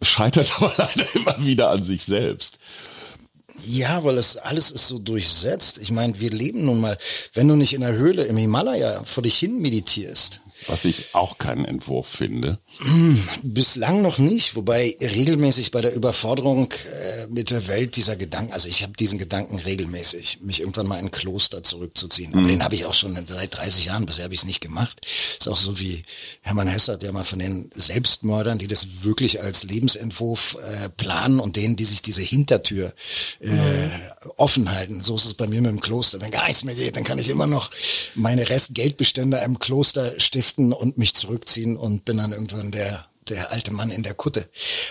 scheitert 0.00 0.52
aber 0.56 0.72
leider 0.76 1.14
immer 1.14 1.44
wieder 1.44 1.70
an 1.70 1.84
sich 1.84 2.04
selbst. 2.04 2.58
Ja, 3.66 4.04
weil 4.04 4.16
es 4.16 4.36
alles 4.36 4.70
ist 4.70 4.86
so 4.86 4.98
durchsetzt. 4.98 5.78
Ich 5.78 5.90
meine, 5.90 6.18
wir 6.20 6.30
leben 6.30 6.64
nun 6.64 6.80
mal, 6.80 6.96
wenn 7.34 7.48
du 7.48 7.56
nicht 7.56 7.74
in 7.74 7.80
der 7.80 7.92
Höhle 7.92 8.24
im 8.24 8.36
Himalaya 8.36 9.02
vor 9.04 9.22
dich 9.22 9.36
hin 9.36 9.60
meditierst, 9.60 10.40
Was 10.66 10.84
ich 10.84 11.14
auch 11.14 11.38
keinen 11.38 11.64
Entwurf 11.64 12.06
finde. 12.06 12.58
Bislang 13.42 14.00
noch 14.00 14.18
nicht, 14.18 14.56
wobei 14.56 14.96
regelmäßig 15.00 15.70
bei 15.70 15.82
der 15.82 15.94
Überforderung 15.94 16.72
äh, 16.72 17.26
mit 17.26 17.50
der 17.50 17.68
Welt 17.68 17.96
dieser 17.96 18.16
Gedanken, 18.16 18.54
also 18.54 18.68
ich 18.68 18.82
habe 18.82 18.94
diesen 18.94 19.18
Gedanken 19.18 19.58
regelmäßig, 19.58 20.38
mich 20.40 20.60
irgendwann 20.60 20.86
mal 20.86 20.98
in 20.98 21.06
ein 21.06 21.10
Kloster 21.10 21.62
zurückzuziehen. 21.62 22.32
Aber 22.34 22.48
den 22.48 22.64
habe 22.64 22.74
ich 22.74 22.86
auch 22.86 22.94
schon 22.94 23.14
seit 23.26 23.56
30 23.56 23.84
Jahren, 23.84 24.06
bisher 24.06 24.24
habe 24.24 24.34
ich 24.34 24.40
es 24.40 24.46
nicht 24.46 24.60
gemacht. 24.60 25.06
Ist 25.38 25.48
auch 25.48 25.58
so 25.58 25.78
wie 25.78 26.02
Hermann 26.40 26.68
Hesse, 26.68 26.96
der 26.96 27.12
mal 27.12 27.24
von 27.24 27.38
den 27.38 27.70
Selbstmördern, 27.74 28.58
die 28.58 28.68
das 28.68 29.02
wirklich 29.02 29.42
als 29.42 29.64
Lebensentwurf 29.64 30.56
äh, 30.56 30.88
planen 30.88 31.38
und 31.40 31.56
denen, 31.56 31.76
die 31.76 31.84
sich 31.84 32.00
diese 32.00 32.22
Hintertür 32.22 32.94
äh, 33.40 33.50
offen 34.36 34.70
halten. 34.70 35.02
So 35.02 35.16
ist 35.16 35.26
es 35.26 35.34
bei 35.34 35.46
mir 35.46 35.60
mit 35.60 35.70
dem 35.70 35.80
Kloster. 35.80 36.20
Wenn 36.20 36.30
gar 36.30 36.46
nichts 36.46 36.64
mehr 36.64 36.74
geht, 36.74 36.96
dann 36.96 37.04
kann 37.04 37.18
ich 37.18 37.28
immer 37.28 37.46
noch 37.46 37.70
meine 38.14 38.48
Restgeldbestände 38.48 39.38
im 39.38 39.58
Kloster 39.58 40.18
stiften 40.18 40.72
und 40.72 40.96
mich 40.96 41.14
zurückziehen 41.14 41.76
und 41.76 42.04
bin 42.04 42.16
dann 42.16 42.32
irgendwann 42.32 42.59
der, 42.70 43.06
der 43.28 43.50
alte 43.52 43.72
Mann 43.72 43.90
in 43.90 44.02
der 44.02 44.14
Kutte. 44.14 44.48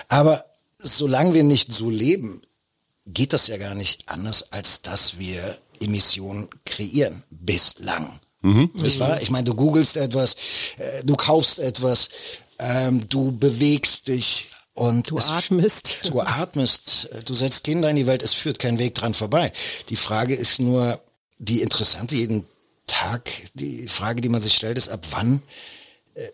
Aber 0.08 0.46
solange 0.80 1.34
wir 1.34 1.44
nicht 1.44 1.72
so 1.72 1.90
leben, 1.90 2.42
geht 3.06 3.34
das 3.34 3.48
ja 3.48 3.58
gar 3.58 3.76
nicht 3.76 4.10
anders, 4.10 4.52
als 4.52 4.82
dass 4.82 5.18
wir 5.20 5.58
Emissionen 5.80 6.50
kreieren. 6.66 7.24
Bislang. 7.30 8.20
Nicht 8.42 9.00
wahr? 9.00 9.22
Ich 9.22 9.30
meine, 9.32 9.44
du 9.46 9.54
googelst 9.56 9.98
etwas, 9.98 10.36
äh, 10.78 11.04
du 11.04 11.16
kaufst 11.16 11.60
etwas, 11.60 12.10
ähm, 12.58 13.08
du 13.10 13.32
bewegst 13.38 14.08
dich 14.08 14.52
und 14.74 15.10
Du 15.12 15.18
es- 15.18 15.30
atmest. 15.30 16.06
Du 16.10 16.22
atmest, 16.22 17.10
du 17.26 17.34
setzt 17.34 17.66
Kinder 17.66 17.90
in 17.90 17.98
die 17.98 18.08
Welt, 18.08 18.24
es 18.24 18.34
führt 18.34 18.60
kein 18.60 18.80
Weg 18.80 18.96
dran 18.96 19.14
vorbei. 19.14 19.52
Die 19.90 19.98
Frage 19.98 20.36
ist 20.36 20.60
nur, 20.60 21.02
die 21.38 21.62
interessante 21.62 22.16
jeden 22.16 22.46
Tag, 22.88 23.30
die 23.56 23.88
Frage, 23.90 24.22
die 24.22 24.30
man 24.30 24.42
sich 24.42 24.56
stellt, 24.56 24.78
ist, 24.78 24.88
ab 24.90 25.06
wann 25.12 25.38
äh, 25.38 25.42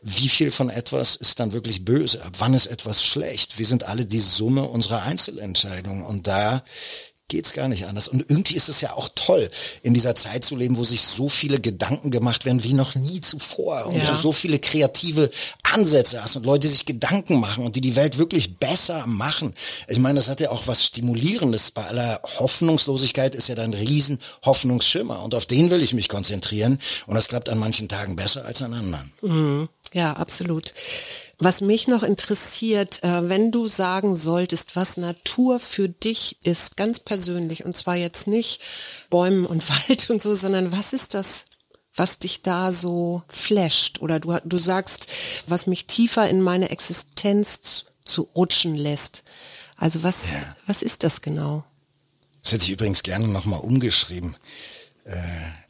wie 0.02 0.30
viel 0.30 0.52
von 0.52 0.70
etwas 0.70 1.16
ist 1.16 1.40
dann 1.40 1.54
wirklich 1.54 1.86
böse? 1.86 2.24
Ab 2.24 2.34
wann 2.40 2.54
ist 2.54 2.68
etwas 2.68 3.04
schlecht? 3.04 3.58
Wir 3.60 3.66
sind 3.66 3.84
alle 3.84 4.06
die 4.06 4.20
Summe 4.20 4.64
unserer 4.64 5.04
Einzelentscheidungen 5.04 6.04
und 6.04 6.28
da 6.28 6.64
geht's 7.28 7.54
gar 7.54 7.68
nicht 7.68 7.88
anders. 7.88 8.08
Und 8.08 8.24
irgendwie 8.30 8.56
ist 8.56 8.70
es 8.70 8.82
ja 8.82 8.94
auch 8.94 9.10
toll, 9.16 9.50
in 9.82 9.94
dieser 9.96 10.14
Zeit 10.16 10.46
zu 10.46 10.56
leben, 10.56 10.78
wo 10.78 10.84
sich 10.84 11.02
so 11.02 11.28
viele 11.28 11.60
Gedanken 11.60 12.12
gemacht 12.12 12.46
werden 12.46 12.64
wie 12.64 12.74
noch 12.74 12.94
nie 12.96 13.20
zuvor 13.20 13.88
und 13.88 13.98
Ja. 13.98 14.12
du 14.12 14.16
so 14.16 14.32
viele 14.32 14.60
kreative 14.60 15.32
Ansätze 15.64 16.22
hast 16.22 16.36
und 16.36 16.46
Leute 16.46 16.68
die 16.68 16.74
sich 16.74 16.86
Gedanken 16.86 17.40
machen 17.40 17.66
und 17.66 17.76
die 17.76 17.82
die 17.82 17.96
Welt 17.96 18.18
wirklich 18.20 18.58
besser 18.58 19.06
machen. 19.08 19.56
Ich 19.88 19.98
meine, 19.98 20.20
das 20.20 20.30
hat 20.30 20.40
ja 20.40 20.52
auch 20.52 20.68
was 20.68 20.84
Stimulierendes. 20.86 21.72
Bei 21.72 21.86
aller 21.88 22.22
Hoffnungslosigkeit 22.40 23.34
ist 23.36 23.48
ja 23.50 23.56
da 23.56 23.64
ein 23.64 23.74
riesen 23.74 24.20
Hoffnungsschimmer 24.46 25.22
und 25.24 25.34
auf 25.36 25.46
den 25.48 25.72
will 25.72 25.82
ich 25.82 25.94
mich 25.94 26.08
konzentrieren 26.08 26.80
und 27.08 27.16
das 27.16 27.28
klappt 27.28 27.50
an 27.50 27.58
manchen 27.58 27.90
Tagen 27.90 28.16
besser 28.16 28.46
als 28.46 28.62
an 28.62 28.74
anderen. 28.74 29.70
Ja, 29.94 30.14
absolut. 30.14 30.74
Was 31.38 31.60
mich 31.62 31.88
noch 31.88 32.04
interessiert, 32.04 33.04
äh, 33.04 33.28
wenn 33.30 33.52
du 33.52 33.68
sagen 33.68 34.16
solltest, 34.16 34.76
was 34.76 34.96
Natur 34.98 35.60
für 35.60 35.90
dich 35.90 36.38
ist, 36.44 36.78
ganz 36.78 37.00
persönlich, 37.00 37.66
und 37.66 37.76
zwar 37.76 37.96
jetzt 37.96 38.28
nicht 38.28 38.62
Bäumen 39.10 39.46
und 39.46 39.68
Wald 39.90 40.10
und 40.10 40.22
so, 40.22 40.36
sondern 40.36 40.72
was 40.72 40.94
ist 40.94 41.14
das, 41.14 41.46
was 41.96 42.20
dich 42.20 42.42
da 42.42 42.72
so 42.72 43.24
flasht? 43.28 44.00
Oder 44.02 44.20
du, 44.20 44.38
du 44.46 44.58
sagst, 44.58 45.08
was 45.48 45.68
mich 45.68 45.88
tiefer 45.88 46.30
in 46.30 46.42
meine 46.42 46.70
Existenz 46.70 47.62
zu, 47.62 47.86
zu 48.06 48.22
rutschen 48.36 48.76
lässt. 48.76 49.24
Also 49.78 50.04
was, 50.04 50.32
Ja. 50.32 50.56
was 50.68 50.82
ist 50.82 51.04
das 51.04 51.22
genau? 51.22 51.64
Das 52.44 52.52
hätte 52.54 52.66
ich 52.66 52.72
übrigens 52.72 53.02
gerne 53.04 53.28
nochmal 53.28 53.60
umgeschrieben. 53.60 54.38
Äh, 55.06 55.18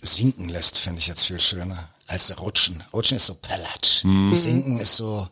sinken 0.02 0.50
lässt, 0.50 0.78
finde 0.78 1.00
ich 1.00 1.08
jetzt 1.08 1.26
viel 1.26 1.40
schöner 1.40 1.90
als 2.08 2.38
rutschen. 2.40 2.84
Rutschen 2.94 3.18
ist 3.18 3.26
so 3.26 3.36
Palatsch. 3.36 4.04
Sinken 4.32 4.80
ist 4.80 4.96
so 4.96 5.28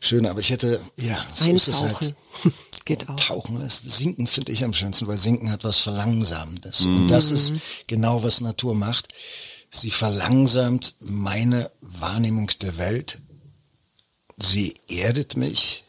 schön, 0.00 0.26
aber 0.26 0.40
ich 0.40 0.50
hätte, 0.50 0.80
ja, 0.96 1.24
so 1.34 1.50
ist 1.50 1.68
es 1.68 1.82
halt. 1.82 2.14
Geht 2.84 3.08
auch. 3.08 3.16
Tauchen 3.16 3.60
lässt. 3.60 3.88
Sinken 3.90 4.26
finde 4.26 4.50
ich 4.50 4.64
am 4.64 4.74
schönsten, 4.74 5.06
weil 5.06 5.18
Sinken 5.18 5.52
hat 5.52 5.62
was 5.62 5.78
Verlangsamendes. 5.78 6.84
Und 6.84 7.08
das 7.08 7.30
ist 7.30 7.52
genau, 7.86 8.24
was 8.24 8.40
Natur 8.40 8.74
macht. 8.74 9.08
Sie 9.70 9.90
verlangsamt 9.90 10.96
meine 10.98 11.70
Wahrnehmung 11.80 12.50
der 12.60 12.78
Welt. 12.78 13.18
Sie 14.36 14.74
erdet 14.88 15.36
mich. 15.36 15.84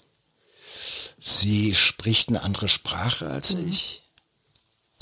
Sie 1.19 1.73
spricht 1.73 2.29
eine 2.29 2.43
andere 2.43 2.67
Sprache 2.67 3.29
als 3.29 3.51
ich. 3.51 4.02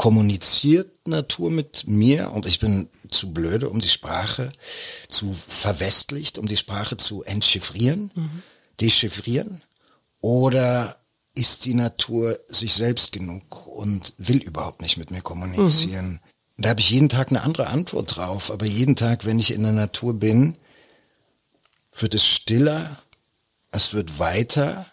Kommuniziert 0.01 1.07
Natur 1.07 1.51
mit 1.51 1.85
mir 1.85 2.31
und 2.31 2.47
ich 2.47 2.57
bin 2.59 2.89
zu 3.11 3.31
blöde, 3.33 3.69
um 3.69 3.79
die 3.79 3.87
Sprache 3.87 4.51
zu 5.09 5.31
verwestlicht, 5.33 6.39
um 6.39 6.47
die 6.47 6.57
Sprache 6.57 6.97
zu 6.97 7.21
entchiffrieren, 7.21 8.09
dechiffrieren. 8.79 9.61
Oder 10.19 10.97
ist 11.35 11.65
die 11.65 11.75
Natur 11.75 12.39
sich 12.47 12.73
selbst 12.73 13.11
genug 13.11 13.67
und 13.67 14.15
will 14.17 14.37
überhaupt 14.41 14.81
nicht 14.81 14.97
mit 14.97 15.11
mir 15.11 15.21
kommunizieren? 15.21 16.19
Da 16.57 16.69
habe 16.69 16.79
ich 16.79 16.89
jeden 16.89 17.09
Tag 17.09 17.29
eine 17.29 17.43
andere 17.43 17.67
Antwort 17.67 18.15
drauf. 18.15 18.49
Aber 18.49 18.65
jeden 18.65 18.95
Tag, 18.95 19.23
wenn 19.25 19.37
ich 19.37 19.51
in 19.51 19.61
der 19.61 19.71
Natur 19.71 20.15
bin, 20.15 20.57
wird 21.93 22.15
es 22.15 22.25
stiller, 22.25 22.97
es 23.69 23.93
wird 23.93 24.17
weiter. 24.17 24.87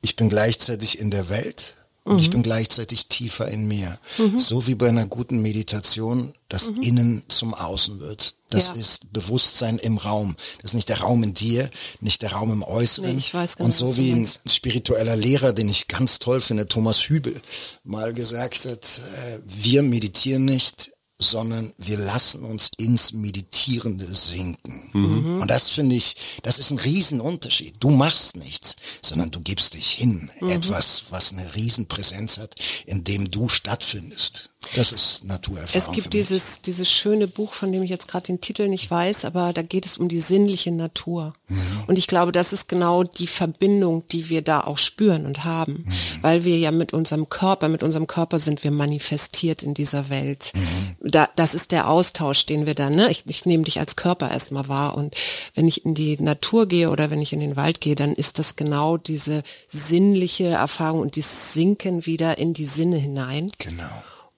Ich 0.00 0.14
bin 0.14 0.28
gleichzeitig 0.28 1.00
in 1.00 1.10
der 1.10 1.28
Welt 1.28 1.74
und 2.06 2.18
ich 2.20 2.30
bin 2.30 2.42
gleichzeitig 2.42 3.06
tiefer 3.08 3.48
in 3.48 3.66
mir. 3.68 3.98
So 4.38 4.66
wie 4.66 4.74
bei 4.74 4.88
einer 4.88 5.06
guten 5.06 5.42
Meditation 5.42 6.32
das 6.48 6.68
Innen 6.68 7.24
zum 7.28 7.52
Außen 7.54 7.98
wird. 7.98 8.36
Das 8.50 8.68
Ja. 8.68 8.74
ist 8.76 9.12
Bewusstsein 9.12 9.78
im 9.78 9.98
Raum. 9.98 10.36
Das 10.62 10.70
ist 10.70 10.74
nicht 10.74 10.88
der 10.88 11.00
Raum 11.00 11.24
in 11.24 11.34
dir, 11.34 11.68
nicht 12.00 12.22
der 12.22 12.32
Raum 12.32 12.52
im 12.52 12.62
Äußeren. 12.62 13.10
Nee, 13.12 13.18
ich 13.18 13.34
weiß 13.34 13.56
genau, 13.56 13.66
und 13.66 13.72
so 13.72 13.96
wie 13.96 14.12
ein 14.12 14.28
spiritueller 14.48 15.16
Lehrer, 15.16 15.52
den 15.52 15.68
ich 15.68 15.88
ganz 15.88 16.20
toll 16.20 16.40
finde, 16.40 16.68
Thomas 16.68 17.08
Hübel, 17.08 17.40
mal 17.82 18.14
gesagt 18.14 18.64
hat, 18.64 18.84
äh, 19.16 19.38
wir 19.44 19.82
meditieren 19.82 20.44
nicht, 20.44 20.92
sondern 21.18 21.72
wir 21.78 21.96
lassen 21.96 22.44
uns 22.44 22.70
ins 22.76 23.12
Meditierende 23.12 24.12
sinken. 24.14 24.90
Mhm. 24.92 25.40
Und 25.40 25.48
das 25.48 25.70
finde 25.70 25.96
ich, 25.96 26.16
das 26.42 26.58
ist 26.58 26.70
ein 26.70 26.78
Riesenunterschied. 26.78 27.76
Du 27.80 27.90
machst 27.90 28.36
nichts, 28.36 28.76
sondern 29.02 29.30
du 29.30 29.40
gibst 29.40 29.74
dich 29.74 29.92
hin. 29.92 30.30
Mhm. 30.40 30.50
Etwas, 30.50 31.04
was 31.10 31.32
eine 31.32 31.54
Riesenpräsenz 31.54 32.38
hat, 32.38 32.54
in 32.84 33.04
dem 33.04 33.30
du 33.30 33.48
stattfindest. 33.48 34.50
Das 34.74 34.92
ist 34.92 35.24
Naturerfahrung. 35.24 35.70
Es 35.74 35.92
gibt 35.92 36.12
dieses, 36.12 36.60
dieses 36.60 36.90
schöne 36.90 37.28
Buch, 37.28 37.52
von 37.52 37.72
dem 37.72 37.82
ich 37.82 37.90
jetzt 37.90 38.08
gerade 38.08 38.26
den 38.26 38.40
Titel 38.40 38.68
nicht 38.68 38.90
weiß, 38.90 39.24
aber 39.24 39.52
da 39.52 39.62
geht 39.62 39.86
es 39.86 39.98
um 39.98 40.08
die 40.08 40.20
sinnliche 40.20 40.72
Natur. 40.72 41.34
Mhm. 41.48 41.56
Und 41.86 41.98
ich 41.98 42.06
glaube, 42.06 42.32
das 42.32 42.52
ist 42.52 42.68
genau 42.68 43.04
die 43.04 43.26
Verbindung, 43.26 44.06
die 44.08 44.28
wir 44.28 44.42
da 44.42 44.60
auch 44.60 44.78
spüren 44.78 45.26
und 45.26 45.44
haben, 45.44 45.84
mhm. 45.86 45.92
weil 46.22 46.44
wir 46.44 46.58
ja 46.58 46.70
mit 46.70 46.92
unserem 46.92 47.28
Körper, 47.28 47.68
mit 47.68 47.82
unserem 47.82 48.06
Körper 48.06 48.38
sind 48.38 48.64
wir 48.64 48.70
manifestiert 48.70 49.62
in 49.62 49.74
dieser 49.74 50.10
Welt. 50.10 50.52
Mhm. 50.54 51.10
Da, 51.10 51.28
das 51.36 51.54
ist 51.54 51.72
der 51.72 51.88
Austausch, 51.88 52.46
den 52.46 52.66
wir 52.66 52.74
dann, 52.74 52.96
ne? 52.96 53.10
ich, 53.10 53.24
ich 53.26 53.46
nehme 53.46 53.64
dich 53.64 53.78
als 53.78 53.96
Körper 53.96 54.30
erstmal 54.30 54.68
wahr 54.68 54.96
und 54.96 55.14
wenn 55.54 55.68
ich 55.68 55.84
in 55.84 55.94
die 55.94 56.20
Natur 56.20 56.66
gehe 56.66 56.90
oder 56.90 57.10
wenn 57.10 57.22
ich 57.22 57.32
in 57.32 57.40
den 57.40 57.56
Wald 57.56 57.80
gehe, 57.80 57.94
dann 57.94 58.14
ist 58.14 58.38
das 58.38 58.56
genau 58.56 58.96
diese 58.96 59.42
sinnliche 59.68 60.48
Erfahrung 60.48 61.00
und 61.00 61.16
das 61.16 61.52
Sinken 61.52 62.06
wieder 62.06 62.38
in 62.38 62.54
die 62.54 62.66
Sinne 62.66 62.96
hinein. 62.96 63.52
Genau. 63.58 63.84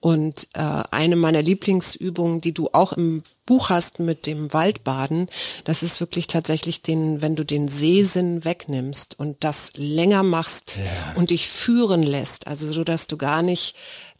Und 0.01 0.47
äh, 0.53 0.61
eine 0.91 1.17
meiner 1.17 1.41
Lieblingsübungen, 1.41 2.39
die 2.39 2.53
du 2.53 2.69
auch 2.71 2.93
im 2.93 3.23
Buch 3.45 3.69
hast 3.69 3.99
mit 3.99 4.27
dem 4.27 4.53
Waldbaden, 4.53 5.27
das 5.65 5.83
ist 5.83 5.99
wirklich 5.99 6.27
tatsächlich 6.27 6.81
den, 6.81 7.21
wenn 7.21 7.35
du 7.35 7.43
den 7.43 7.67
Sehsinn 7.67 8.45
wegnimmst 8.45 9.19
und 9.19 9.43
das 9.43 9.73
länger 9.75 10.23
machst 10.23 10.77
ja. 10.77 11.13
und 11.15 11.31
dich 11.31 11.49
führen 11.49 12.03
lässt, 12.03 12.47
also 12.47 12.71
so 12.71 12.83
dass 12.83 13.07
du 13.07 13.17
gar 13.17 13.41
nicht 13.41 13.75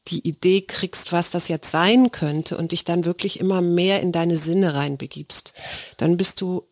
die 0.08 0.28
Idee 0.28 0.62
kriegst, 0.62 1.12
was 1.12 1.30
das 1.30 1.48
jetzt 1.48 1.72
sein 1.72 2.12
könnte 2.12 2.58
und 2.58 2.72
dich 2.72 2.84
dann 2.84 3.06
wirklich 3.06 3.40
immer 3.40 3.62
mehr 3.62 4.02
in 4.02 4.12
deine 4.12 4.38
Sinne 4.38 4.74
reinbegibst, 4.74 5.54
dann 5.98 6.18
bist 6.18 6.42
du 6.42 6.64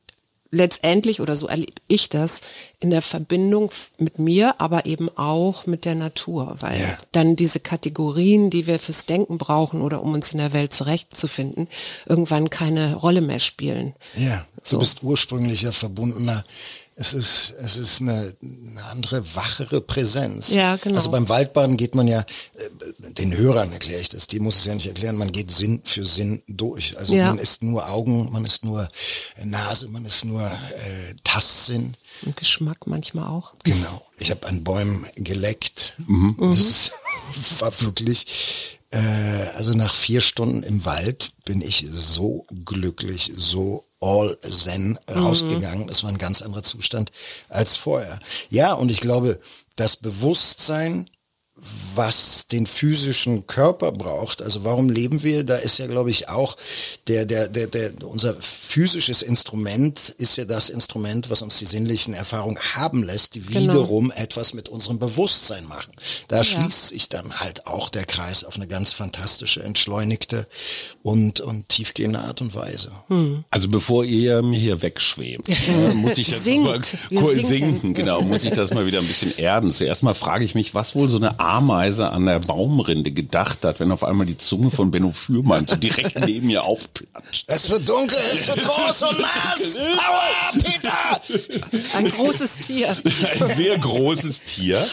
letztendlich, 0.49 1.21
oder 1.21 1.35
so 1.35 1.47
erlebe 1.47 1.73
ich 1.87 2.09
das, 2.09 2.41
in 2.79 2.91
der 2.91 3.01
Verbindung 3.01 3.71
mit 3.97 4.19
mir, 4.19 4.61
aber 4.61 4.85
eben 4.85 5.09
auch 5.17 5.65
mit 5.65 5.85
der 5.85 5.95
Natur, 5.95 6.57
weil 6.59 6.79
ja. 6.79 6.97
dann 7.11 7.35
diese 7.35 7.59
Kategorien, 7.59 8.49
die 8.49 8.67
wir 8.67 8.79
fürs 8.79 9.05
Denken 9.05 9.37
brauchen 9.37 9.81
oder 9.81 10.01
um 10.01 10.13
uns 10.13 10.31
in 10.31 10.37
der 10.37 10.53
Welt 10.53 10.73
zurechtzufinden, 10.73 11.67
irgendwann 12.05 12.49
keine 12.49 12.95
Rolle 12.95 13.21
mehr 13.21 13.39
spielen. 13.39 13.93
Ja, 14.15 14.45
du 14.69 14.77
bist 14.77 15.01
ursprünglicher 15.01 15.71
verbundener 15.71 16.45
es 16.99 17.13
ist, 17.13 17.55
es 17.61 17.77
ist 17.77 18.01
eine, 18.01 18.33
eine 18.41 18.83
andere, 18.85 19.35
wachere 19.35 19.81
Präsenz. 19.81 20.49
Ja, 20.49 20.77
genau. 20.77 20.95
Also 20.95 21.11
beim 21.11 21.29
Waldbaden 21.29 21.77
geht 21.77 21.93
man 21.93 22.07
ja, 22.07 22.21
äh, 22.21 23.11
den 23.13 23.37
Hörern 23.37 23.71
erkläre 23.71 24.01
ich 24.01 24.09
das, 24.09 24.25
die 24.25 24.39
muss 24.39 24.57
es 24.57 24.65
ja 24.65 24.73
nicht 24.73 24.87
erklären, 24.87 25.15
man 25.15 25.31
geht 25.31 25.51
Sinn 25.51 25.81
für 25.83 26.03
Sinn 26.03 26.41
durch. 26.47 26.97
Also 26.97 27.13
ja. 27.13 27.27
man 27.27 27.37
ist 27.37 27.61
nur 27.61 27.87
Augen, 27.87 28.31
man 28.31 28.45
ist 28.45 28.65
nur 28.65 28.89
Nase, 29.43 29.89
man 29.89 30.05
ist 30.05 30.25
nur 30.25 30.41
äh, 30.41 31.13
Tastsinn. 31.23 31.93
Und 32.23 32.37
Geschmack 32.37 32.87
manchmal 32.87 33.27
auch. 33.27 33.53
Genau. 33.63 34.05
Ich 34.17 34.31
habe 34.31 34.47
an 34.47 34.63
Bäumen 34.63 35.05
geleckt. 35.15 35.95
Mhm. 36.07 36.35
Das 36.39 36.91
war 37.59 37.71
wirklich, 37.81 38.79
äh, 38.91 38.99
also 39.55 39.73
nach 39.73 39.93
vier 39.93 40.21
Stunden 40.21 40.63
im 40.63 40.85
Wald 40.85 41.31
bin 41.45 41.61
ich 41.61 41.85
so 41.89 42.45
glücklich, 42.65 43.31
so 43.35 43.85
all 43.99 44.37
zen 44.39 44.99
rausgegangen. 45.09 45.83
Mhm. 45.83 45.87
Das 45.87 46.03
war 46.03 46.11
ein 46.11 46.17
ganz 46.17 46.41
anderer 46.41 46.63
Zustand 46.63 47.11
als 47.49 47.75
vorher. 47.75 48.19
Ja, 48.49 48.73
und 48.73 48.91
ich 48.91 49.01
glaube, 49.01 49.39
das 49.75 49.97
Bewusstsein 49.97 51.09
was 51.95 52.45
den 52.47 52.67
physischen 52.67 53.47
Körper 53.47 53.91
braucht. 53.91 54.41
Also 54.41 54.63
warum 54.63 54.89
leben 54.89 55.23
wir? 55.23 55.43
Da 55.43 55.55
ist 55.55 55.79
ja, 55.79 55.87
glaube 55.87 56.11
ich, 56.11 56.29
auch 56.29 56.55
der, 57.07 57.25
der, 57.25 57.47
der, 57.47 57.67
der, 57.67 57.91
unser 58.03 58.35
physisches 58.39 59.23
Instrument 59.23 60.13
ist 60.17 60.37
ja 60.37 60.45
das 60.45 60.69
Instrument, 60.69 61.31
was 61.31 61.41
uns 61.41 61.57
die 61.57 61.65
sinnlichen 61.65 62.13
Erfahrungen 62.13 62.59
haben 62.75 63.01
lässt, 63.01 63.33
die 63.33 63.41
genau. 63.41 63.61
wiederum 63.61 64.11
etwas 64.11 64.53
mit 64.53 64.69
unserem 64.69 64.99
Bewusstsein 64.99 65.65
machen. 65.65 65.93
Da 66.27 66.37
ja. 66.37 66.43
schließt 66.43 66.89
sich 66.89 67.09
dann 67.09 67.39
halt 67.39 67.65
auch 67.65 67.89
der 67.89 68.05
Kreis 68.05 68.43
auf 68.43 68.55
eine 68.57 68.67
ganz 68.67 68.93
fantastische, 68.93 69.63
entschleunigte 69.63 70.47
und, 71.01 71.39
und 71.39 71.69
tiefgehende 71.69 72.19
Art 72.19 72.41
und 72.41 72.53
Weise. 72.53 72.91
Hm. 73.07 73.45
Also 73.49 73.67
bevor 73.69 74.03
ihr 74.03 74.43
mir 74.43 74.59
hier 74.59 74.81
wegschwebt, 74.83 75.49
äh, 75.49 75.93
muss 75.95 76.19
ich 76.19 76.29
das 76.29 76.45
mal 76.45 76.83
sinken. 76.83 77.45
sinken, 77.47 77.93
genau, 77.95 78.21
muss 78.21 78.43
ich 78.43 78.51
das 78.51 78.71
mal 78.71 78.85
wieder 78.85 78.99
ein 78.99 79.07
bisschen 79.07 79.35
erden. 79.37 79.71
Zuerst 79.71 80.03
mal 80.03 80.13
frage 80.13 80.45
ich 80.45 80.53
mich, 80.53 80.75
was 80.75 80.95
wohl 80.95 81.09
so 81.09 81.17
eine 81.17 81.39
Ameise 81.47 82.11
an 82.11 82.25
der 82.25 82.39
Baumrinde 82.39 83.11
gedacht 83.11 83.63
hat, 83.63 83.79
wenn 83.79 83.91
auf 83.91 84.03
einmal 84.03 84.27
die 84.27 84.37
Zunge 84.37 84.69
von 84.69 84.91
Benno 84.91 85.11
Fürmann 85.11 85.67
so 85.67 85.75
direkt 85.75 86.19
neben 86.19 86.49
ihr 86.49 86.63
aufplatscht. 86.63 87.45
Es 87.47 87.69
wird 87.69 87.87
dunkel, 87.87 88.17
es 88.33 88.47
wird 88.47 88.63
groß 88.63 89.03
und 89.03 89.19
nass. 89.19 89.77
Aua, 89.77 90.51
Peter! 90.53 91.21
Ein 91.95 92.09
großes 92.09 92.57
Tier. 92.57 92.95
Ein 93.39 93.55
sehr 93.55 93.77
großes 93.77 94.41
Tier. 94.41 94.85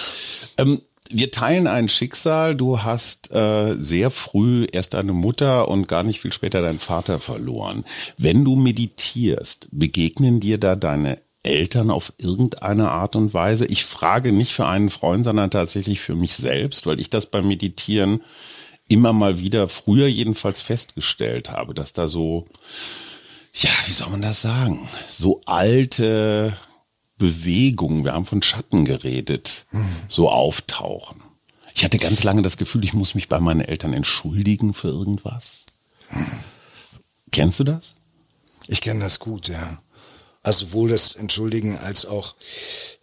Ähm, 0.57 0.81
wir 1.11 1.31
teilen 1.31 1.67
ein 1.67 1.89
Schicksal. 1.89 2.55
Du 2.55 2.83
hast 2.83 3.31
äh, 3.31 3.77
sehr 3.79 4.11
früh 4.11 4.67
erst 4.73 4.95
deine 4.95 5.13
Mutter 5.13 5.69
und 5.69 5.87
gar 5.87 6.03
nicht 6.03 6.21
viel 6.21 6.33
später 6.33 6.63
deinen 6.63 6.81
Vater 6.81 7.21
verloren. 7.21 7.85
Wenn 8.17 8.45
du 8.45 8.57
meditierst, 8.57 9.69
begegnen 9.71 10.41
dir 10.41 10.59
da 10.59 10.77
deine 10.77 11.19
Eltern 11.45 11.91
auf 11.91 12.13
irgendeine 12.19 12.91
Art 12.91 13.15
und 13.15 13.33
Weise? 13.33 13.67
Ich 13.67 13.85
frage 13.85 14.33
nicht 14.33 14.53
für 14.53 14.67
einen 14.67 14.91
Freund, 14.91 15.25
sondern 15.25 15.51
tatsächlich 15.51 16.01
für 16.01 16.17
mich 16.17 16.35
selbst, 16.35 16.87
weil 16.87 16.99
ich 16.99 17.11
das 17.11 17.27
beim 17.27 17.47
Meditieren 17.47 18.23
immer 18.89 19.13
mal 19.13 19.39
wieder, 19.39 19.69
früher 19.69 20.09
jedenfalls 20.09 20.61
festgestellt 20.61 21.51
habe, 21.51 21.75
dass 21.75 21.93
da 21.93 22.09
so, 22.09 22.47
ja, 23.55 23.71
wie 23.87 23.93
soll 23.93 24.11
man 24.11 24.23
das 24.23 24.43
sagen, 24.43 24.89
so 25.09 25.41
alte 25.47 26.59
Bewegungen, 27.17 28.05
wir 28.05 28.13
haben 28.13 28.27
von 28.27 28.43
Schatten 28.43 28.85
geredet, 28.85 29.67
so 30.09 30.29
auftauchen. 30.29 31.23
Ich 31.75 31.85
hatte 31.85 31.99
ganz 31.99 32.23
lange 32.25 32.43
das 32.43 32.57
Gefühl, 32.57 32.85
ich 32.85 32.95
muss 32.95 33.15
mich 33.15 33.29
bei 33.29 33.41
meinen 33.41 33.61
Eltern 33.61 33.93
entschuldigen 33.93 34.75
für 34.75 34.89
irgendwas. 34.89 35.61
Kennst 37.33 37.59
du 37.61 37.65
das? 37.65 37.93
Ich 38.69 38.81
kenne 38.81 39.01
das 39.01 39.19
gut, 39.19 39.49
ja. 39.49 39.79
Also 40.45 40.67
sowohl 40.67 40.91
das 40.91 41.17
Entschuldigen 41.17 41.77
als 41.79 42.07
auch 42.07 42.37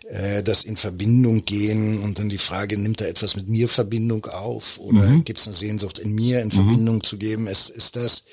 äh, 0.07 0.41
das 0.43 0.63
in 0.63 0.77
Verbindung 0.77 1.43
gehen 1.43 2.01
und 2.01 2.19
dann 2.19 2.29
die 2.29 2.37
Frage, 2.37 2.77
nimmt 2.77 3.01
er 3.01 3.09
etwas 3.09 3.35
mit 3.35 3.49
mir 3.49 3.67
Verbindung 3.67 4.25
auf 4.27 4.79
oder 4.79 5.01
mhm. 5.01 5.25
gibt 5.25 5.41
es 5.41 5.47
eine 5.47 5.55
Sehnsucht 5.55 5.99
in 5.99 6.13
mir 6.13 6.39
in 6.39 6.47
mhm. 6.47 6.51
Verbindung 6.51 7.03
zu 7.03 7.17
geben? 7.17 7.47
Es 7.47 7.69
ist 7.69 7.97
das, 7.97 8.23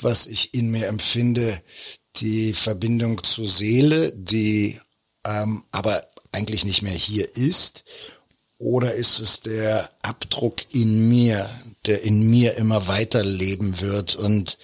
was 0.00 0.26
ich 0.26 0.54
in 0.54 0.70
mir 0.72 0.88
empfinde, 0.88 1.60
die 2.16 2.52
Verbindung 2.52 3.22
zur 3.22 3.46
Seele, 3.46 4.10
die 4.12 4.80
ähm, 5.24 5.64
aber 5.70 6.08
eigentlich 6.32 6.64
nicht 6.64 6.82
mehr 6.82 6.92
hier 6.92 7.36
ist? 7.36 7.84
Oder 8.58 8.94
ist 8.94 9.20
es 9.20 9.40
der 9.40 9.90
Abdruck 10.02 10.62
in 10.72 11.08
mir, 11.08 11.48
der 11.84 12.02
in 12.02 12.30
mir 12.30 12.56
immer 12.56 12.88
weiterleben 12.88 13.80
wird 13.80 14.14
und 14.16 14.56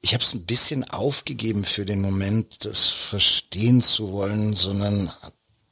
ich 0.00 0.14
habe 0.14 0.22
es 0.22 0.32
ein 0.34 0.46
bisschen 0.46 0.84
aufgegeben 0.84 1.64
für 1.64 1.84
den 1.84 2.00
Moment, 2.00 2.64
das 2.64 2.86
verstehen 2.88 3.82
zu 3.82 4.12
wollen, 4.12 4.54
sondern 4.54 5.12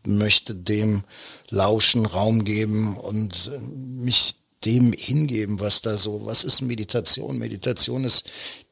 möchte 0.04 0.54
dem 0.54 1.04
Lauschen 1.48 2.06
Raum 2.06 2.44
geben 2.44 2.96
und 2.96 3.50
äh, 3.52 3.58
mich 3.60 4.36
dem 4.64 4.92
hingeben, 4.92 5.60
was 5.60 5.80
da 5.80 5.96
so, 5.96 6.26
was 6.26 6.42
ist 6.44 6.60
Meditation? 6.60 7.38
Meditation 7.38 8.04
ist 8.04 8.28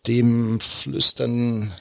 dem 0.06 0.58
Flüstern 0.60 1.72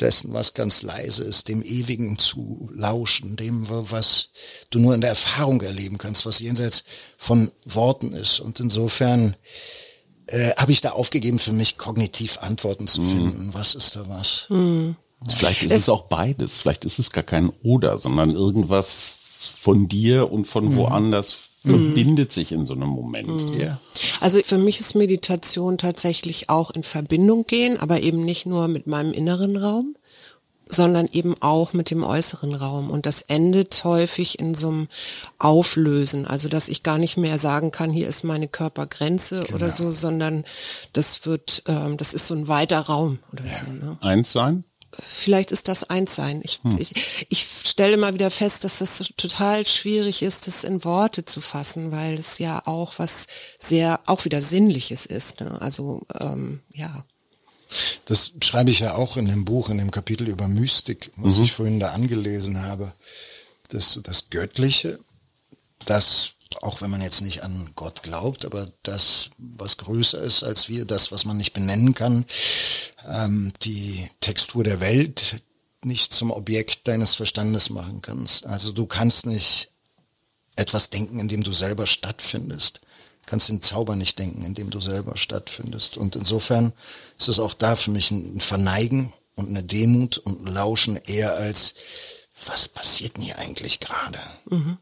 dessen, 0.00 0.32
was 0.32 0.54
ganz 0.54 0.82
leise 0.82 1.24
ist, 1.24 1.48
dem 1.48 1.62
Ewigen 1.62 2.18
zu 2.18 2.70
lauschen, 2.74 3.36
dem, 3.36 3.66
was 3.68 4.30
du 4.70 4.78
nur 4.78 4.94
in 4.94 5.00
der 5.00 5.10
Erfahrung 5.10 5.60
erleben 5.60 5.98
kannst, 5.98 6.26
was 6.26 6.40
jenseits 6.40 6.84
von 7.16 7.52
Worten 7.64 8.12
ist. 8.12 8.40
Und 8.40 8.60
insofern 8.60 9.36
äh, 10.26 10.50
habe 10.56 10.72
ich 10.72 10.80
da 10.80 10.90
aufgegeben, 10.90 11.38
für 11.38 11.52
mich 11.52 11.76
kognitiv 11.78 12.38
Antworten 12.40 12.86
zu 12.86 13.02
mhm. 13.02 13.06
finden. 13.06 13.46
Mhm. 13.46 13.54
Was 13.54 13.74
ist 13.74 13.96
da 13.96 14.04
was? 14.08 14.46
Mhm. 14.48 14.96
Vielleicht 15.36 15.62
ist 15.62 15.72
es, 15.72 15.82
es, 15.82 15.88
auch 15.88 16.02
beides. 16.02 16.58
Vielleicht 16.58 16.84
ist 16.84 16.98
es 16.98 17.10
gar 17.10 17.24
kein 17.24 17.50
Oder, 17.62 17.98
sondern 17.98 18.30
irgendwas 18.30 19.18
von 19.58 19.88
dir 19.88 20.30
und 20.30 20.46
von 20.46 20.70
mhm. 20.70 20.76
woanders 20.76 21.48
verbindet 21.64 22.32
sich 22.32 22.52
in 22.52 22.66
so 22.66 22.74
einem 22.74 22.88
Moment. 22.88 23.50
Ja. 23.58 23.80
Also 24.20 24.40
für 24.44 24.58
mich 24.58 24.80
ist 24.80 24.94
Meditation 24.94 25.78
tatsächlich 25.78 26.50
auch 26.50 26.70
in 26.72 26.82
Verbindung 26.82 27.46
gehen, 27.46 27.78
aber 27.78 28.02
eben 28.02 28.22
nicht 28.22 28.44
nur 28.44 28.68
mit 28.68 28.86
meinem 28.86 29.14
inneren 29.14 29.56
Raum, 29.56 29.96
sondern 30.66 31.08
eben 31.12 31.34
auch 31.40 31.72
mit 31.72 31.90
dem 31.90 32.02
äußeren 32.02 32.54
Raum. 32.54 32.90
Und 32.90 33.06
das 33.06 33.22
endet 33.22 33.84
häufig 33.84 34.38
in 34.38 34.54
so 34.54 34.68
einem 34.68 34.88
Auflösen, 35.38 36.26
also 36.26 36.48
dass 36.48 36.68
ich 36.68 36.82
gar 36.82 36.98
nicht 36.98 37.16
mehr 37.16 37.38
sagen 37.38 37.70
kann, 37.70 37.90
hier 37.90 38.08
ist 38.08 38.24
meine 38.24 38.48
Körpergrenze 38.48 39.42
genau. 39.42 39.56
oder 39.56 39.70
so, 39.70 39.90
sondern 39.90 40.44
das 40.92 41.26
wird, 41.26 41.62
ähm, 41.66 41.96
das 41.96 42.14
ist 42.14 42.26
so 42.26 42.34
ein 42.34 42.48
weiter 42.48 42.80
Raum 42.80 43.18
oder 43.32 43.44
ja. 43.44 43.54
so. 43.54 43.70
Ne? 43.70 43.98
Eins 44.00 44.32
sein? 44.32 44.64
Vielleicht 45.00 45.50
ist 45.50 45.68
das 45.68 45.90
Einssein. 45.90 46.40
Ich, 46.44 46.60
hm. 46.62 46.76
ich, 46.78 47.26
ich 47.28 47.48
stelle 47.64 47.96
mal 47.96 48.14
wieder 48.14 48.30
fest, 48.30 48.64
dass 48.64 48.78
das 48.78 48.98
total 49.16 49.66
schwierig 49.66 50.22
ist, 50.22 50.46
das 50.46 50.64
in 50.64 50.84
Worte 50.84 51.24
zu 51.24 51.40
fassen, 51.40 51.90
weil 51.90 52.14
es 52.14 52.38
ja 52.38 52.62
auch 52.66 52.94
was 52.98 53.26
sehr, 53.58 54.00
auch 54.06 54.24
wieder 54.24 54.40
Sinnliches 54.40 55.06
ist. 55.06 55.40
Ne? 55.40 55.60
Also 55.60 56.02
ähm, 56.20 56.60
ja. 56.72 57.04
Das 58.04 58.32
schreibe 58.42 58.70
ich 58.70 58.80
ja 58.80 58.94
auch 58.94 59.16
in 59.16 59.26
dem 59.26 59.44
Buch, 59.44 59.70
in 59.70 59.78
dem 59.78 59.90
Kapitel 59.90 60.28
über 60.28 60.48
Mystik, 60.48 61.10
was 61.16 61.38
mhm. 61.38 61.44
ich 61.44 61.52
vorhin 61.52 61.80
da 61.80 61.88
angelesen 61.88 62.62
habe. 62.62 62.92
Das, 63.68 63.98
das 64.02 64.30
Göttliche, 64.30 64.98
das 65.86 66.34
auch 66.62 66.80
wenn 66.80 66.90
man 66.90 67.02
jetzt 67.02 67.20
nicht 67.20 67.42
an 67.42 67.70
Gott 67.74 68.02
glaubt, 68.02 68.44
aber 68.44 68.70
das, 68.82 69.30
was 69.38 69.76
größer 69.76 70.20
ist 70.20 70.44
als 70.44 70.68
wir, 70.68 70.84
das, 70.84 71.10
was 71.12 71.24
man 71.24 71.36
nicht 71.36 71.52
benennen 71.52 71.94
kann, 71.94 72.24
ähm, 73.08 73.52
die 73.62 74.08
Textur 74.20 74.64
der 74.64 74.80
Welt 74.80 75.42
nicht 75.82 76.12
zum 76.12 76.30
Objekt 76.30 76.88
deines 76.88 77.14
Verstandes 77.14 77.70
machen 77.70 78.00
kannst. 78.00 78.46
Also 78.46 78.72
du 78.72 78.86
kannst 78.86 79.26
nicht 79.26 79.70
etwas 80.56 80.90
denken, 80.90 81.18
in 81.18 81.28
dem 81.28 81.42
du 81.42 81.52
selber 81.52 81.86
stattfindest. 81.86 82.80
Kannst 83.26 83.48
den 83.48 83.60
Zauber 83.60 83.96
nicht 83.96 84.18
denken, 84.18 84.44
in 84.44 84.54
dem 84.54 84.70
du 84.70 84.80
selber 84.80 85.16
stattfindest. 85.16 85.96
Und 85.96 86.16
insofern 86.16 86.72
ist 87.18 87.28
es 87.28 87.38
auch 87.38 87.54
da 87.54 87.76
für 87.76 87.90
mich 87.90 88.10
ein 88.10 88.40
Verneigen 88.40 89.12
und 89.34 89.48
eine 89.48 89.62
Demut 89.62 90.18
und 90.18 90.48
Lauschen 90.48 90.96
eher 90.96 91.34
als, 91.34 91.74
was 92.46 92.68
passiert 92.68 93.16
denn 93.16 93.24
hier 93.24 93.38
eigentlich 93.38 93.80
gerade? 93.80 94.18
Mhm. 94.50 94.78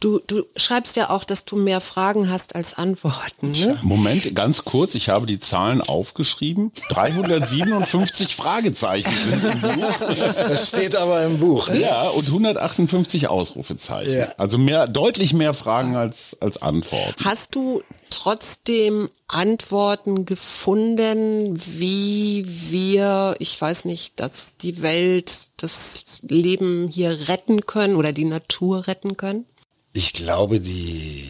Du, 0.00 0.20
du 0.26 0.44
schreibst 0.56 0.96
ja 0.96 1.10
auch, 1.10 1.24
dass 1.24 1.44
du 1.44 1.56
mehr 1.56 1.80
Fragen 1.80 2.28
hast 2.28 2.54
als 2.54 2.74
Antworten. 2.74 3.52
Ne? 3.52 3.78
Moment, 3.82 4.34
ganz 4.34 4.64
kurz, 4.64 4.94
ich 4.94 5.08
habe 5.08 5.26
die 5.26 5.40
Zahlen 5.40 5.80
aufgeschrieben. 5.80 6.72
357 6.90 8.34
Fragezeichen 8.36 9.10
sind 9.30 9.44
im 9.44 9.60
Buch. 9.60 9.98
Das 10.36 10.68
steht 10.68 10.96
aber 10.96 11.22
im 11.24 11.38
Buch. 11.38 11.68
Ne? 11.68 11.80
Ja, 11.80 12.08
und 12.08 12.26
158 12.26 13.28
Ausrufezeichen. 13.28 14.12
Ja. 14.12 14.34
Also 14.36 14.58
mehr, 14.58 14.88
deutlich 14.88 15.32
mehr 15.32 15.54
Fragen 15.54 15.96
als, 15.96 16.36
als 16.40 16.60
Antworten. 16.60 17.24
Hast 17.24 17.54
du 17.54 17.82
trotzdem 18.10 19.10
Antworten 19.28 20.26
gefunden, 20.26 21.60
wie 21.78 22.46
wir, 22.46 23.36
ich 23.38 23.60
weiß 23.60 23.84
nicht, 23.84 24.20
dass 24.20 24.56
die 24.56 24.82
Welt, 24.82 25.48
das 25.56 26.20
Leben 26.22 26.88
hier 26.88 27.28
retten 27.28 27.66
können 27.66 27.96
oder 27.96 28.12
die 28.12 28.24
Natur 28.24 28.86
retten 28.86 29.16
können? 29.16 29.46
Ich 29.92 30.12
glaube, 30.12 30.60
die 30.60 31.24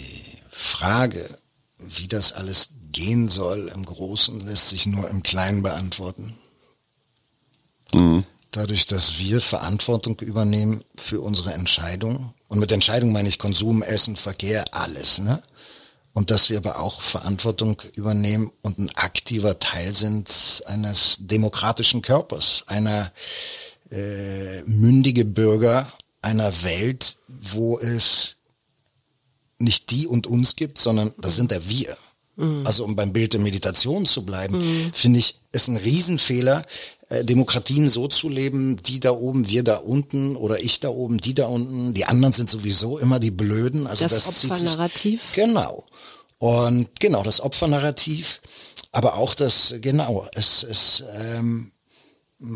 Frage, 0.51 1.39
wie 1.79 2.09
das 2.09 2.33
alles 2.33 2.71
gehen 2.93 3.29
soll 3.29 3.71
im 3.75 3.85
Großen, 3.85 4.41
lässt 4.41 4.69
sich 4.69 4.87
nur 4.87 5.09
im 5.11 5.23
Kleinen 5.23 5.63
beantworten. 5.63 6.35
Mhm. 7.93 8.25
Dadurch, 8.51 8.87
dass 8.87 9.19
wir 9.19 9.41
Verantwortung 9.41 10.19
übernehmen 10.21 10.85
für 10.97 11.21
unsere 11.21 11.53
Entscheidungen. 11.53 12.33
Und 12.49 12.61
mit 12.61 12.71
Entscheidung 12.71 13.11
meine 13.11 13.29
ich 13.29 13.39
Konsum, 13.39 13.83
Essen, 13.83 14.17
Verkehr, 14.17 14.65
alles. 14.71 15.19
Ne? 15.19 15.43
Und 16.15 16.31
dass 16.31 16.49
wir 16.49 16.57
aber 16.57 16.79
auch 16.79 17.01
Verantwortung 17.03 17.83
übernehmen 17.93 18.51
und 18.63 18.79
ein 18.79 18.91
aktiver 18.95 19.59
Teil 19.59 19.93
sind 19.93 20.63
eines 20.67 21.19
demokratischen 21.21 22.01
Körpers, 22.01 22.65
einer 22.67 23.13
äh, 23.91 24.63
mündige 24.63 25.27
Bürger 25.27 25.93
einer 26.23 26.63
Welt, 26.63 27.19
wo 27.29 27.79
es 27.79 28.37
nicht 29.59 29.91
die 29.91 30.07
und 30.07 30.27
uns 30.27 30.57
gibt, 30.57 30.79
sondern 30.79 31.13
das 31.19 31.37
sind 31.37 31.53
ja 31.53 31.69
wir. 31.69 31.97
Mhm. 32.37 32.67
Also 32.67 32.85
um 32.85 32.97
beim 32.97 33.13
Bild 33.13 33.33
der 33.33 33.41
Meditation 33.41 34.07
zu 34.07 34.25
bleiben, 34.25 34.59
mhm. 34.59 34.93
finde 34.93 35.19
ich, 35.19 35.41
ist 35.53 35.69
ein 35.69 35.77
Riesenfehler, 35.77 36.65
äh, 37.09 37.25
Demokratien 37.25 37.89
so 37.89 38.09
zu 38.09 38.29
leben, 38.29 38.77
die 38.77 39.01
da 39.01 39.13
oben, 39.13 39.49
wir 39.49 39.63
da 39.63 39.77
unten 39.77 40.37
oder 40.37 40.63
ich 40.63 40.81
da 40.81 40.89
oben, 40.89 41.19
die 41.19 41.35
da 41.35 41.47
unten, 41.47 41.95
die 41.95 42.07
anderen 42.07 42.33
sind 42.33 42.51
sowieso 42.51 42.99
immer 42.99 43.21
die 43.21 43.31
Blöden. 43.31 43.87
Also 43.87 44.05
das, 44.05 44.25
das 44.25 44.45
Opfernarrativ. 44.45 45.33
Genau. 45.35 45.85
Und 46.39 47.01
genau, 47.01 47.23
das 47.23 47.41
Opfernarrativ, 47.41 48.41
aber 48.93 49.15
auch 49.17 49.35
das, 49.35 49.75
genau, 49.81 50.27
es, 50.35 50.63
es 50.63 51.05
ähm, 51.19 51.73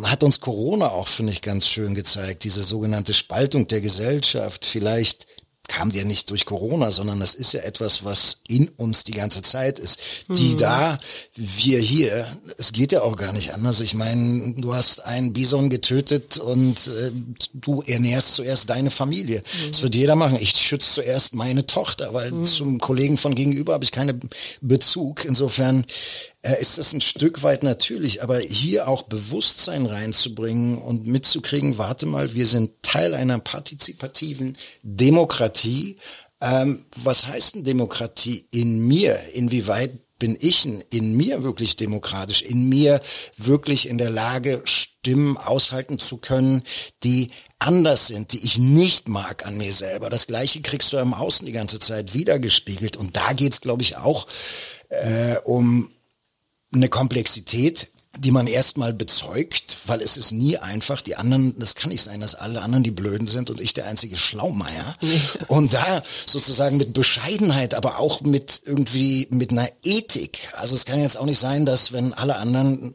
hat 0.02 0.22
uns 0.22 0.40
Corona 0.40 0.90
auch, 0.90 1.08
finde 1.08 1.32
ich, 1.32 1.40
ganz 1.40 1.68
schön 1.68 1.94
gezeigt, 1.94 2.44
diese 2.44 2.64
sogenannte 2.64 3.14
Spaltung 3.14 3.68
der 3.68 3.80
Gesellschaft. 3.80 4.64
Vielleicht 4.64 5.26
kam 5.68 5.90
ja 5.90 6.04
nicht 6.04 6.30
durch 6.30 6.46
Corona, 6.46 6.90
sondern 6.90 7.20
das 7.20 7.34
ist 7.34 7.52
ja 7.52 7.60
etwas, 7.60 8.04
was 8.04 8.38
in 8.48 8.68
uns 8.68 9.04
die 9.04 9.12
ganze 9.12 9.42
Zeit 9.42 9.78
ist. 9.78 10.00
Die 10.28 10.54
mhm. 10.54 10.58
da, 10.58 10.98
wir 11.36 11.78
hier, 11.78 12.26
es 12.56 12.72
geht 12.72 12.90
ja 12.90 13.02
auch 13.02 13.16
gar 13.16 13.32
nicht 13.32 13.52
anders. 13.52 13.80
Ich 13.80 13.94
meine, 13.94 14.54
du 14.54 14.74
hast 14.74 15.04
einen 15.04 15.34
Bison 15.34 15.68
getötet 15.68 16.38
und 16.38 16.88
äh, 16.88 17.12
du 17.52 17.82
ernährst 17.82 18.34
zuerst 18.34 18.70
deine 18.70 18.90
Familie. 18.90 19.40
Mhm. 19.40 19.70
Das 19.70 19.82
wird 19.82 19.94
jeder 19.94 20.16
machen. 20.16 20.38
Ich 20.40 20.52
schütze 20.52 20.94
zuerst 20.94 21.34
meine 21.34 21.66
Tochter, 21.66 22.14
weil 22.14 22.32
mhm. 22.32 22.44
zum 22.44 22.78
Kollegen 22.78 23.18
von 23.18 23.34
gegenüber 23.34 23.74
habe 23.74 23.84
ich 23.84 23.92
keinen 23.92 24.30
Bezug. 24.62 25.26
Insofern 25.26 25.84
ist 26.42 26.78
das 26.78 26.92
ein 26.92 27.00
Stück 27.00 27.42
weit 27.42 27.62
natürlich, 27.62 28.22
aber 28.22 28.38
hier 28.38 28.88
auch 28.88 29.02
Bewusstsein 29.02 29.86
reinzubringen 29.86 30.78
und 30.78 31.06
mitzukriegen, 31.06 31.78
warte 31.78 32.06
mal, 32.06 32.34
wir 32.34 32.46
sind 32.46 32.82
Teil 32.82 33.14
einer 33.14 33.38
partizipativen 33.40 34.56
Demokratie. 34.82 35.96
Ähm, 36.40 36.86
was 36.96 37.26
heißt 37.26 37.56
denn 37.56 37.64
Demokratie 37.64 38.46
in 38.52 38.86
mir? 38.86 39.18
Inwieweit 39.34 39.98
bin 40.18 40.36
ich 40.40 40.66
in 40.90 41.16
mir 41.16 41.42
wirklich 41.42 41.76
demokratisch, 41.76 42.42
in 42.42 42.68
mir 42.68 43.00
wirklich 43.36 43.88
in 43.88 43.98
der 43.98 44.10
Lage, 44.10 44.62
Stimmen 44.64 45.36
aushalten 45.36 45.98
zu 45.98 46.18
können, 46.18 46.62
die 47.04 47.30
anders 47.58 48.08
sind, 48.08 48.32
die 48.32 48.44
ich 48.44 48.58
nicht 48.58 49.08
mag 49.08 49.46
an 49.46 49.56
mir 49.56 49.72
selber. 49.72 50.10
Das 50.10 50.26
gleiche 50.26 50.60
kriegst 50.60 50.92
du 50.92 50.96
im 50.98 51.14
Außen 51.14 51.46
die 51.46 51.52
ganze 51.52 51.78
Zeit 51.78 52.14
wiedergespiegelt. 52.14 52.96
Und 52.96 53.16
da 53.16 53.32
geht's, 53.32 53.60
glaube 53.60 53.82
ich, 53.82 53.96
auch 53.96 54.26
äh, 54.88 55.36
um 55.44 55.90
eine 56.72 56.88
Komplexität, 56.88 57.88
die 58.18 58.30
man 58.30 58.46
erstmal 58.46 58.92
bezeugt, 58.92 59.76
weil 59.86 60.00
es 60.00 60.16
ist 60.16 60.32
nie 60.32 60.58
einfach. 60.58 61.02
Die 61.02 61.16
anderen, 61.16 61.58
das 61.58 61.74
kann 61.74 61.90
nicht 61.90 62.02
sein, 62.02 62.20
dass 62.20 62.34
alle 62.34 62.62
anderen 62.62 62.82
die 62.82 62.90
Blöden 62.90 63.28
sind 63.28 63.50
und 63.50 63.60
ich 63.60 63.74
der 63.74 63.86
einzige 63.86 64.16
Schlaumeier. 64.16 64.96
und 65.48 65.72
da 65.72 66.02
sozusagen 66.26 66.78
mit 66.78 66.94
Bescheidenheit, 66.94 67.74
aber 67.74 67.98
auch 67.98 68.22
mit 68.22 68.62
irgendwie 68.64 69.28
mit 69.30 69.52
einer 69.52 69.68
Ethik. 69.82 70.48
Also 70.56 70.74
es 70.74 70.84
kann 70.84 71.00
jetzt 71.00 71.16
auch 71.18 71.26
nicht 71.26 71.38
sein, 71.38 71.64
dass 71.64 71.92
wenn 71.92 72.12
alle 72.12 72.36
anderen 72.36 72.94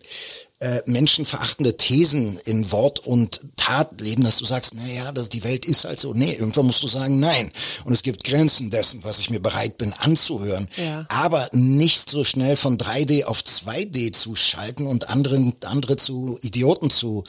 äh, 0.64 0.82
menschenverachtende 0.86 1.76
Thesen 1.76 2.40
in 2.46 2.72
Wort 2.72 3.00
und 3.00 3.42
Tat 3.58 4.00
leben, 4.00 4.24
dass 4.24 4.38
du 4.38 4.46
sagst, 4.46 4.76
naja, 4.76 5.12
das, 5.12 5.28
die 5.28 5.44
Welt 5.44 5.66
ist 5.66 5.84
halt 5.84 6.00
so. 6.00 6.14
Nee, 6.14 6.32
irgendwann 6.32 6.68
musst 6.68 6.82
du 6.82 6.88
sagen, 6.88 7.20
nein. 7.20 7.52
Und 7.84 7.92
es 7.92 8.02
gibt 8.02 8.24
Grenzen 8.24 8.70
dessen, 8.70 9.04
was 9.04 9.20
ich 9.20 9.30
mir 9.30 9.42
bereit 9.42 9.78
bin 9.78 9.92
anzuhören. 9.92 10.70
Ja. 10.78 11.06
Aber 11.10 11.50
nicht 11.52 12.10
so 12.10 12.24
schnell 12.24 12.56
von 12.56 12.78
3D 12.78 13.26
auf 13.26 13.42
2D 13.42 14.14
zu 14.14 14.36
schalten 14.36 14.88
und 14.88 15.10
anderen, 15.10 15.54
andere 15.66 15.98
zu 15.98 16.40
Idioten 16.42 16.90
zu 16.90 17.26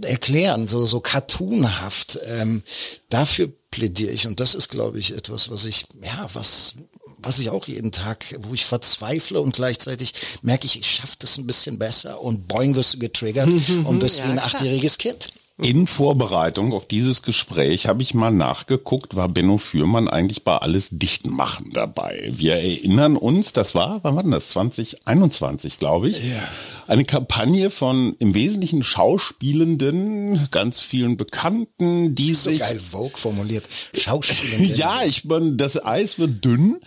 erklären, 0.00 0.66
so, 0.66 0.84
so 0.84 0.98
cartoonhaft. 0.98 2.18
Ähm, 2.26 2.64
dafür 3.10 3.48
plädiere 3.70 4.10
ich. 4.10 4.26
Und 4.26 4.40
das 4.40 4.56
ist, 4.56 4.70
glaube 4.70 4.98
ich, 4.98 5.14
etwas, 5.16 5.50
was 5.50 5.66
ich, 5.66 5.84
ja, 6.02 6.26
was 6.32 6.74
was 7.22 7.38
ich 7.38 7.50
auch 7.50 7.66
jeden 7.66 7.92
Tag, 7.92 8.36
wo 8.40 8.54
ich 8.54 8.64
verzweifle 8.64 9.40
und 9.40 9.54
gleichzeitig 9.54 10.14
merke 10.42 10.66
ich, 10.66 10.78
ich 10.80 10.90
schaffe 10.90 11.16
das 11.18 11.38
ein 11.38 11.46
bisschen 11.46 11.78
besser 11.78 12.20
und 12.20 12.48
boing 12.48 12.74
wirst 12.76 12.94
du 12.94 12.98
getriggert 12.98 13.48
und 13.84 13.98
bist 13.98 14.18
ja, 14.18 14.24
wie 14.24 14.30
ein 14.30 14.36
klar. 14.36 14.46
achtjähriges 14.46 14.98
Kind. 14.98 15.32
In 15.60 15.86
Vorbereitung 15.86 16.72
auf 16.72 16.88
dieses 16.88 17.22
Gespräch 17.22 17.86
habe 17.86 18.02
ich 18.02 18.14
mal 18.14 18.30
nachgeguckt, 18.30 19.16
war 19.16 19.28
Benno 19.28 19.58
Fürmann 19.58 20.08
eigentlich 20.08 20.44
bei 20.44 20.56
alles 20.56 20.88
Dichtmachen 20.92 21.70
dabei. 21.72 22.32
Wir 22.34 22.54
erinnern 22.54 23.16
uns, 23.16 23.52
das 23.52 23.74
war, 23.74 24.00
wann 24.02 24.16
war 24.16 24.22
denn 24.22 24.32
das? 24.32 24.48
2021, 24.48 25.78
glaube 25.78 26.08
ich. 26.08 26.30
Ja. 26.30 26.42
Eine 26.86 27.04
Kampagne 27.04 27.70
von 27.70 28.16
im 28.18 28.34
Wesentlichen 28.34 28.82
Schauspielenden, 28.82 30.48
ganz 30.50 30.80
vielen 30.80 31.18
Bekannten, 31.18 32.14
die 32.14 32.32
so 32.32 32.50
sich. 32.50 32.60
geil 32.60 32.80
Vogue 32.80 33.16
formuliert. 33.16 33.68
Schauspielenden. 33.94 34.74
ja, 34.76 35.02
ich 35.04 35.26
meine, 35.26 35.52
das 35.54 35.84
Eis 35.84 36.18
wird 36.18 36.44
dünn, 36.44 36.80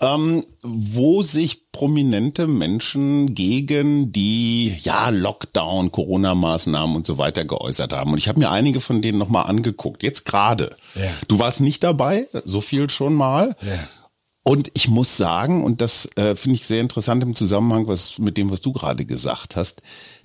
ähm, 0.00 0.44
wo 0.62 1.22
sich 1.22 1.71
prominente 1.72 2.46
Menschen 2.46 3.34
gegen 3.34 4.12
die 4.12 4.76
ja 4.82 5.08
Lockdown, 5.08 5.90
Corona-Maßnahmen 5.90 6.94
und 6.94 7.06
so 7.06 7.18
weiter 7.18 7.44
geäußert 7.44 7.92
haben. 7.92 8.12
Und 8.12 8.18
ich 8.18 8.28
habe 8.28 8.38
mir 8.38 8.50
einige 8.50 8.80
von 8.80 9.02
denen 9.02 9.18
nochmal 9.18 9.46
angeguckt. 9.46 10.02
Jetzt 10.02 10.24
gerade. 10.24 10.76
Ja. 10.94 11.02
Du 11.28 11.38
warst 11.38 11.60
nicht 11.60 11.82
dabei, 11.82 12.28
so 12.44 12.60
viel 12.60 12.90
schon 12.90 13.14
mal. 13.14 13.56
Ja. 13.62 13.88
Und 14.44 14.70
ich 14.74 14.88
muss 14.88 15.16
sagen, 15.16 15.64
und 15.64 15.80
das 15.80 16.08
äh, 16.16 16.34
finde 16.36 16.56
ich 16.56 16.66
sehr 16.66 16.80
interessant 16.80 17.22
im 17.22 17.34
Zusammenhang 17.34 17.86
was, 17.86 18.18
mit 18.18 18.36
dem, 18.36 18.50
was 18.50 18.60
du 18.60 18.72
gerade 18.72 19.04
gesagt 19.04 19.56
hast, 19.56 19.82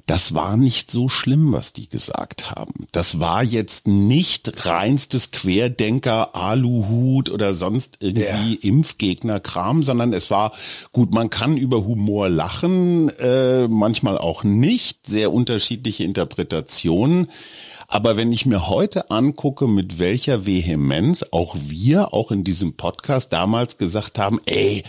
das 0.08 0.34
war 0.34 0.56
nicht 0.56 0.90
so 0.90 1.10
schlimm, 1.10 1.52
was 1.52 1.74
die 1.74 1.90
gesagt 1.90 2.50
haben. 2.52 2.88
Das 2.94 3.20
war 3.20 3.44
jetzt 3.44 3.88
nicht 3.88 4.66
reinstes 4.66 5.32
Querdenker, 5.32 6.34
Aluhut 6.34 7.30
oder 7.30 7.54
sonst 7.54 7.98
irgendwie 8.00 8.54
ja. 8.54 8.70
Impfgegner-Kram, 8.70 9.84
sondern 9.84 10.14
es 10.14 10.32
war 10.32 10.54
gut, 10.94 11.14
man 11.14 11.30
kann 11.30 11.58
über 11.58 11.86
Humor 11.86 12.30
lachen, 12.30 13.10
äh, 13.20 13.68
manchmal 13.68 14.18
auch 14.18 14.46
nicht, 14.46 15.06
sehr 15.06 15.34
unterschiedliche 15.34 16.06
Interpretationen. 16.06 17.28
Aber 17.90 18.18
wenn 18.18 18.34
ich 18.34 18.46
mir 18.46 18.68
heute 18.68 19.12
angucke, 19.12 19.66
mit 19.66 19.98
welcher 19.98 20.46
Vehemenz 20.46 21.24
auch 21.32 21.56
wir, 21.58 22.14
auch 22.14 22.32
in 22.32 22.44
diesem 22.44 22.76
Podcast 22.76 23.32
damals 23.32 23.78
gesagt 23.78 24.20
haben, 24.20 24.42
ey, 24.46 24.84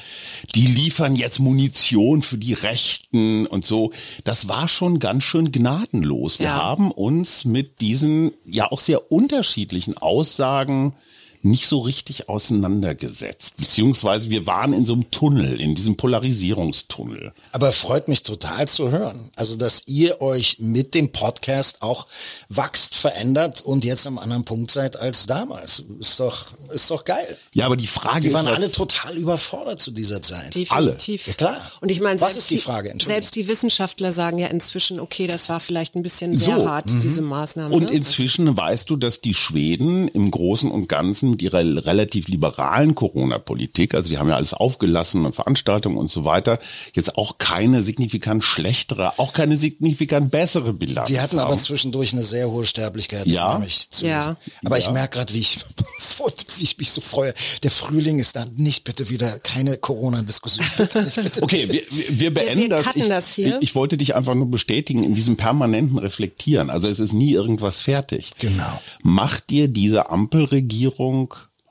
die 0.56 0.66
liefern 0.66 1.14
jetzt 1.14 1.38
Munition 1.38 2.22
für 2.22 2.38
die 2.38 2.54
Rechten 2.54 3.46
und 3.46 3.64
so, 3.64 3.92
das 4.24 4.48
war 4.48 4.66
schon 4.66 4.98
ganz 4.98 5.22
schön 5.22 5.52
gnadenlos. 5.52 6.40
Wir 6.40 6.46
ja. 6.46 6.62
haben 6.62 6.90
uns 6.90 7.44
mit 7.44 7.80
diesen 7.80 8.32
ja 8.44 8.70
auch 8.70 8.80
sehr 8.80 9.12
unterschiedlichen 9.12 9.96
Aussagen 9.96 10.94
nicht 11.42 11.66
so 11.66 11.80
richtig 11.80 12.28
auseinandergesetzt. 12.28 13.56
Beziehungsweise 13.58 14.30
wir 14.30 14.46
waren 14.46 14.72
in 14.72 14.86
so 14.86 14.92
einem 14.94 15.10
Tunnel, 15.10 15.60
in 15.60 15.74
diesem 15.74 15.96
Polarisierungstunnel. 15.96 17.32
Aber 17.52 17.72
freut 17.72 18.08
mich 18.08 18.22
total 18.22 18.68
zu 18.68 18.90
hören. 18.90 19.30
Also, 19.36 19.56
dass 19.56 19.84
ihr 19.86 20.20
euch 20.20 20.56
mit 20.58 20.94
dem 20.94 21.12
Podcast 21.12 21.82
auch 21.82 22.06
wachst, 22.48 22.94
verändert 22.94 23.60
und 23.62 23.84
jetzt 23.84 24.06
am 24.06 24.18
anderen 24.18 24.44
Punkt 24.44 24.70
seid 24.70 24.96
als 24.96 25.26
damals. 25.26 25.84
Ist 26.00 26.20
doch, 26.20 26.46
ist 26.72 26.90
doch 26.90 27.04
geil. 27.04 27.36
Ja, 27.52 27.66
aber 27.66 27.76
die 27.76 27.86
Frage 27.86 28.22
Wir 28.24 28.30
ist, 28.30 28.34
waren 28.34 28.48
alle 28.48 28.70
total 28.70 29.16
überfordert 29.16 29.80
zu 29.80 29.90
dieser 29.90 30.22
Zeit. 30.22 30.54
Definitiv. 30.54 31.26
Ja, 31.26 31.32
klar. 31.34 31.72
Und 31.80 31.90
ich 31.90 32.00
meine, 32.00 32.20
Was 32.20 32.32
selbst 32.32 32.38
ist 32.44 32.50
die 32.50 32.58
Frage? 32.58 32.94
Selbst 33.02 33.36
die 33.36 33.48
Wissenschaftler 33.48 34.12
sagen 34.12 34.38
ja 34.38 34.48
inzwischen, 34.48 35.00
okay, 35.00 35.26
das 35.26 35.48
war 35.48 35.60
vielleicht 35.60 35.94
ein 35.94 36.02
bisschen 36.02 36.32
sehr 36.34 36.56
So. 36.56 36.68
hart, 36.68 36.86
diese 37.02 37.22
Maßnahme. 37.22 37.74
Und 37.74 37.84
ne? 37.84 37.90
inzwischen 37.90 38.56
weißt 38.56 38.88
du, 38.90 38.96
dass 38.96 39.20
die 39.20 39.34
Schweden 39.34 40.08
im 40.08 40.30
Großen 40.30 40.70
und 40.70 40.88
Ganzen 40.88 41.27
mit 41.30 41.42
ihrer 41.42 41.58
relativ 41.86 42.28
liberalen 42.28 42.94
Corona-Politik, 42.94 43.94
also 43.94 44.08
die 44.08 44.18
haben 44.18 44.28
ja 44.28 44.36
alles 44.36 44.54
aufgelassen 44.54 45.24
und 45.26 45.34
Veranstaltungen 45.34 45.96
und 45.96 46.10
so 46.10 46.24
weiter, 46.24 46.58
jetzt 46.94 47.16
auch 47.16 47.38
keine 47.38 47.82
signifikant 47.82 48.44
schlechtere, 48.44 49.18
auch 49.18 49.32
keine 49.32 49.56
signifikant 49.56 50.30
bessere 50.30 50.72
Bilanz 50.72 51.08
Die 51.08 51.20
hatten 51.20 51.38
aber 51.38 51.50
haben. 51.52 51.58
zwischendurch 51.58 52.12
eine 52.12 52.22
sehr 52.22 52.50
hohe 52.50 52.64
Sterblichkeit. 52.64 53.26
Ja? 53.26 53.62
Ja. 54.00 54.36
Aber 54.64 54.78
ich 54.78 54.90
merke 54.90 55.18
gerade, 55.18 55.34
wie 55.34 55.38
ich, 55.40 55.58
wie 56.58 56.64
ich 56.64 56.78
mich 56.78 56.90
so 56.92 57.00
freue. 57.00 57.34
Der 57.62 57.70
Frühling 57.70 58.18
ist 58.18 58.36
da 58.36 58.46
nicht 58.56 58.84
bitte 58.84 59.10
wieder 59.10 59.38
keine 59.38 59.76
Corona-Diskussion. 59.76 60.66
Bitte 60.76 61.02
nicht, 61.02 61.16
bitte 61.22 61.42
Okay, 61.42 61.68
wir, 61.70 61.82
wir- 61.90 62.20
wir 62.20 62.34
beenden 62.34 62.60
wir 62.62 62.68
das. 62.68 62.86
cutten 62.86 63.02
Ich, 63.02 63.08
das 63.08 63.34
hier. 63.34 63.56
Ich, 63.58 63.70
ich 63.70 63.74
wollte 63.74 63.96
dich 63.96 64.14
einfach 64.14 64.34
nur 64.34 64.50
bestätigen 64.50 65.02
in 65.04 65.14
diesem 65.14 65.36
permanenten 65.36 65.98
Reflektieren. 65.98 66.70
Also 66.70 66.88
es 66.88 67.00
ist 67.00 67.12
nie 67.12 67.32
irgendwas 67.32 67.82
fertig. 67.82 68.30
Genau. 68.38 68.80
Macht 69.02 69.50
dir 69.50 69.68
diese 69.68 70.10
Ampelregierung 70.10 71.17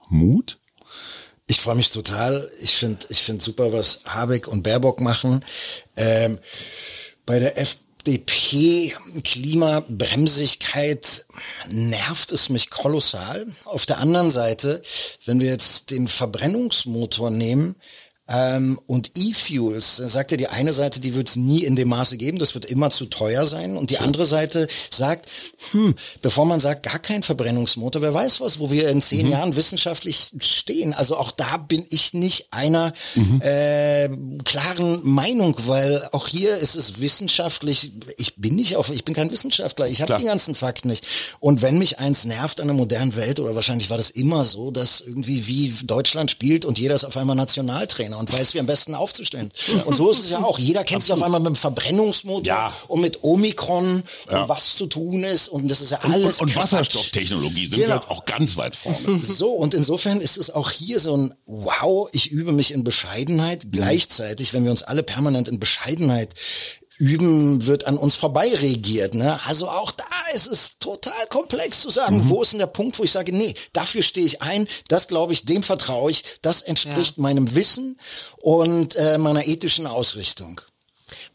Mut? 0.10 0.60
Ich 1.48 1.62
freue 1.62 1.76
mich 1.76 1.92
total. 1.92 2.52
Ich 2.62 2.76
finde 2.76 3.06
ich 3.10 3.22
find 3.22 3.42
super, 3.42 3.72
was 3.72 4.02
Habeck 4.06 4.48
und 4.48 4.64
Baerbock 4.64 5.00
machen. 5.00 5.46
Ähm, 5.96 6.40
bei 7.26 7.40
der 7.40 7.58
FDP 7.58 8.94
Klimabremsigkeit 9.24 11.26
nervt 11.70 12.32
es 12.32 12.50
mich 12.50 12.70
kolossal. 12.70 13.48
Auf 13.66 13.86
der 13.86 14.00
anderen 14.00 14.32
Seite, 14.32 14.82
wenn 15.26 15.40
wir 15.40 15.48
jetzt 15.48 15.92
den 15.92 16.10
Verbrennungsmotor 16.10 17.30
nehmen, 17.30 17.76
ähm, 18.30 18.80
und 18.88 19.12
E-Fuels, 19.16 19.98
sagt 19.98 20.32
ja 20.32 20.38
die 20.38 20.48
eine 20.48 20.74
Seite, 20.74 21.00
die 21.00 21.16
wird 21.16 21.30
es 21.30 21.36
nie 21.36 21.64
in 21.64 21.76
dem 21.76 21.90
Maße 21.90 22.18
geben, 22.18 22.40
das 22.40 22.54
wird 22.56 22.66
immer 22.66 22.90
zu 22.90 23.06
teuer 23.06 23.46
sein. 23.46 23.78
Und 23.78 23.90
die 23.90 24.00
andere 24.00 24.26
Seite 24.26 24.68
sagt, 24.90 25.30
hm, 25.72 25.96
bevor 26.22 26.46
man 26.46 26.60
sagt, 26.60 26.84
gar 26.84 27.00
kein 27.00 27.24
Verbrennungsmotor, 27.24 28.02
wer 28.02 28.14
weiß 28.14 28.42
was, 28.42 28.60
wo 28.60 28.70
wir 28.70 28.90
in 28.90 29.02
zehn 29.02 29.30
Jahren 29.30 29.56
wissenschaftlich 29.56 30.32
stehen. 30.40 30.94
Also 30.94 31.18
auch 31.18 31.32
da 31.32 31.58
bin 31.58 31.86
ich 31.90 32.14
nicht 32.14 32.48
einer 32.52 32.92
äh, 33.40 34.10
klaren 34.44 35.00
Meinung, 35.04 35.56
weil 35.66 36.10
auch 36.12 36.28
hier 36.28 36.58
ist 36.58 36.76
es 36.76 37.00
wissenschaftlich, 37.00 37.92
ich 38.18 38.36
bin 38.36 38.56
nicht 38.56 38.76
auf, 38.76 38.90
ich 38.90 39.06
bin 39.06 39.16
kein 39.16 39.32
Wissenschaftler, 39.32 39.88
ich 39.88 40.02
habe 40.02 40.18
die 40.18 40.26
ganzen 40.26 40.56
Fakten 40.56 40.90
nicht. 40.90 41.06
Und 41.40 41.62
wenn 41.62 41.78
mich 41.78 42.00
eins 42.00 42.26
nervt 42.26 42.60
an 42.60 42.68
der 42.68 42.76
modernen 42.76 43.16
Welt, 43.16 43.40
oder 43.40 43.56
wahrscheinlich 43.56 43.90
war 43.90 43.98
das 43.98 44.10
immer 44.10 44.44
so, 44.44 44.72
dass 44.72 45.02
irgendwie 45.02 45.48
wie 45.48 45.74
Deutschland 45.84 46.30
spielt 46.32 46.66
und 46.66 46.78
jeder 46.78 46.96
ist 46.96 47.06
auf 47.06 47.16
einmal 47.16 47.36
Nationaltrainer 47.36 48.17
und 48.18 48.32
weiß, 48.32 48.54
wie 48.54 48.60
am 48.60 48.66
besten 48.66 48.96
aufzustellen. 48.96 49.52
Und 49.86 49.96
so 49.96 50.12
ist 50.12 50.20
es 50.20 50.30
ja 50.30 50.44
auch. 50.44 50.60
Jeder 50.60 50.84
kennt 50.84 51.04
sich 51.04 51.12
auf 51.14 51.22
einmal 51.24 51.40
mit 51.40 51.48
dem 51.48 51.56
Verbrennungsmotor 51.56 52.44
Ja. 52.46 52.74
und 52.88 53.02
mit 53.02 53.24
Omikron 53.24 54.04
Ja. 54.30 54.44
und 54.44 54.50
was 54.50 54.76
zu 54.76 54.88
tun 54.88 55.24
ist 55.24 55.48
und 55.48 55.70
das 55.70 55.82
ist 55.82 55.92
ja 55.92 56.00
Und, 56.04 56.12
alles 56.14 56.40
und, 56.42 56.48
und 56.48 56.54
Quatsch. 56.54 56.74
Wasserstofftechnologie 56.74 57.68
sind 57.68 57.78
wir 57.78 57.86
Genau. 57.86 57.96
jetzt 57.96 58.10
auch 58.10 58.26
ganz 58.26 58.58
weit 58.58 58.76
vorne. 58.76 59.20
So, 59.22 59.52
und 59.52 59.74
insofern 59.74 60.20
ist 60.22 60.38
es 60.38 60.50
auch 60.50 60.72
hier 60.72 61.00
so 61.00 61.16
ein 61.16 61.34
Wow, 61.46 62.10
ich 62.12 62.32
übe 62.32 62.52
mich 62.52 62.72
in 62.74 62.84
Bescheidenheit. 62.84 63.68
Gleichzeitig, 63.72 64.54
wenn 64.54 64.64
wir 64.64 64.72
uns 64.72 64.84
alle 64.84 65.04
permanent 65.04 65.48
in 65.48 65.60
Bescheidenheit 65.60 66.34
üben, 66.98 67.66
wird 67.66 67.86
an 67.86 67.98
uns 67.98 68.16
vorbei 68.16 68.54
regiert. 68.54 69.14
Ne? 69.14 69.40
Also 69.46 69.70
auch 69.70 69.92
da 69.92 70.06
ist 70.34 70.48
es 70.48 70.80
total 70.80 71.26
komplex 71.30 71.82
zu 71.82 71.90
sagen, 71.90 72.30
wo 72.30 72.42
ist 72.42 72.52
denn 72.54 72.60
der 72.60 72.68
Punkt, 72.68 72.98
wo 73.00 73.04
ich 73.04 73.12
sage, 73.12 73.36
nee, 73.36 73.56
dafür 73.74 74.02
stehe 74.02 74.26
ich 74.26 74.42
ein, 74.42 74.68
das 74.88 75.08
glaube 75.08 75.34
ich, 75.34 75.46
dem 75.46 75.64
vertraue 75.64 76.12
ich, 76.12 76.24
das 76.42 76.62
entspricht 76.62 77.18
meinem 77.18 77.54
Wissen 77.56 78.00
und 78.42 78.96
äh, 78.96 79.18
meiner 79.18 79.48
ethischen 79.48 79.86
Ausrichtung. 79.88 80.62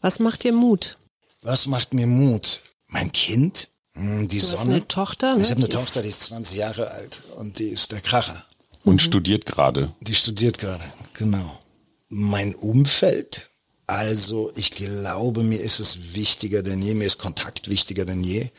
Was 0.01 0.19
macht 0.19 0.43
dir 0.43 0.53
Mut? 0.53 0.97
Was 1.41 1.65
macht 1.67 1.93
mir 1.93 2.07
Mut? 2.07 2.61
Mein 2.87 3.11
Kind, 3.11 3.69
Hm, 3.95 4.27
die 4.27 4.39
Du 4.39 4.43
hast 4.43 4.51
Sonne. 4.57 4.75
eine 4.75 4.87
Tochter, 4.87 5.35
ne? 5.35 5.41
Ich 5.43 5.51
habe 5.51 5.59
eine 5.59 5.69
Die 5.69 5.75
Tochter, 5.75 6.01
die 6.01 6.09
ist 6.09 6.23
20 6.23 6.57
Jahre 6.57 6.89
alt 6.91 7.21
und 7.37 7.59
die 7.59 7.67
ist 7.67 7.91
der 7.91 8.01
Kracher. 8.01 8.43
Und 8.83 9.01
studiert 9.03 9.45
gerade. 9.45 9.93
Die 10.01 10.15
studiert 10.15 10.57
gerade, 10.57 10.83
genau. 11.13 11.59
Mein 12.09 12.55
Umfeld, 12.55 13.49
also 13.87 14.51
ich 14.55 14.71
glaube, 14.71 15.43
mir 15.43 15.59
ist 15.59 15.79
es 15.79 16.13
wichtiger 16.13 16.63
denn 16.63 16.81
je, 16.81 16.93
mir 16.93 17.05
ist 17.05 17.17
Kontakt 17.17 17.69
wichtiger 17.69 18.05
denn 18.05 18.23
je. 18.23 18.49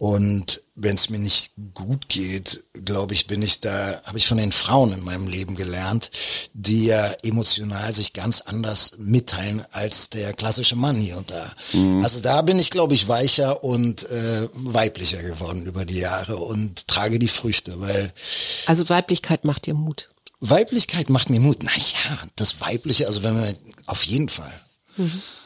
Und 0.00 0.62
wenn 0.76 0.94
es 0.96 1.10
mir 1.10 1.18
nicht 1.18 1.52
gut 1.74 2.08
geht, 2.08 2.64
glaube 2.72 3.12
ich, 3.12 3.26
bin 3.26 3.42
ich 3.42 3.60
da, 3.60 4.00
habe 4.04 4.16
ich 4.16 4.26
von 4.26 4.38
den 4.38 4.50
Frauen 4.50 4.94
in 4.94 5.04
meinem 5.04 5.28
Leben 5.28 5.56
gelernt, 5.56 6.10
die 6.54 6.86
ja 6.86 7.12
emotional 7.22 7.94
sich 7.94 8.14
ganz 8.14 8.40
anders 8.40 8.92
mitteilen 8.96 9.62
als 9.72 10.08
der 10.08 10.32
klassische 10.32 10.74
Mann 10.74 10.96
hier 10.96 11.18
und 11.18 11.30
da. 11.30 11.52
Also 12.02 12.22
da 12.22 12.40
bin 12.40 12.58
ich, 12.58 12.70
glaube 12.70 12.94
ich, 12.94 13.08
weicher 13.08 13.62
und 13.62 14.08
äh, 14.10 14.48
weiblicher 14.54 15.22
geworden 15.22 15.66
über 15.66 15.84
die 15.84 15.98
Jahre 15.98 16.38
und 16.38 16.88
trage 16.88 17.18
die 17.18 17.28
Früchte, 17.28 17.78
weil 17.82 18.10
Also 18.64 18.88
Weiblichkeit 18.88 19.44
macht 19.44 19.66
dir 19.66 19.74
Mut. 19.74 20.08
Weiblichkeit 20.40 21.10
macht 21.10 21.30
mir 21.30 21.40
Mut. 21.40 21.62
Naja, 21.62 22.18
das 22.36 22.60
Weibliche, 22.60 23.06
also 23.06 23.22
wenn 23.22 23.36
wir 23.36 23.54
auf 23.86 24.02
jeden 24.04 24.28
Fall. 24.28 24.52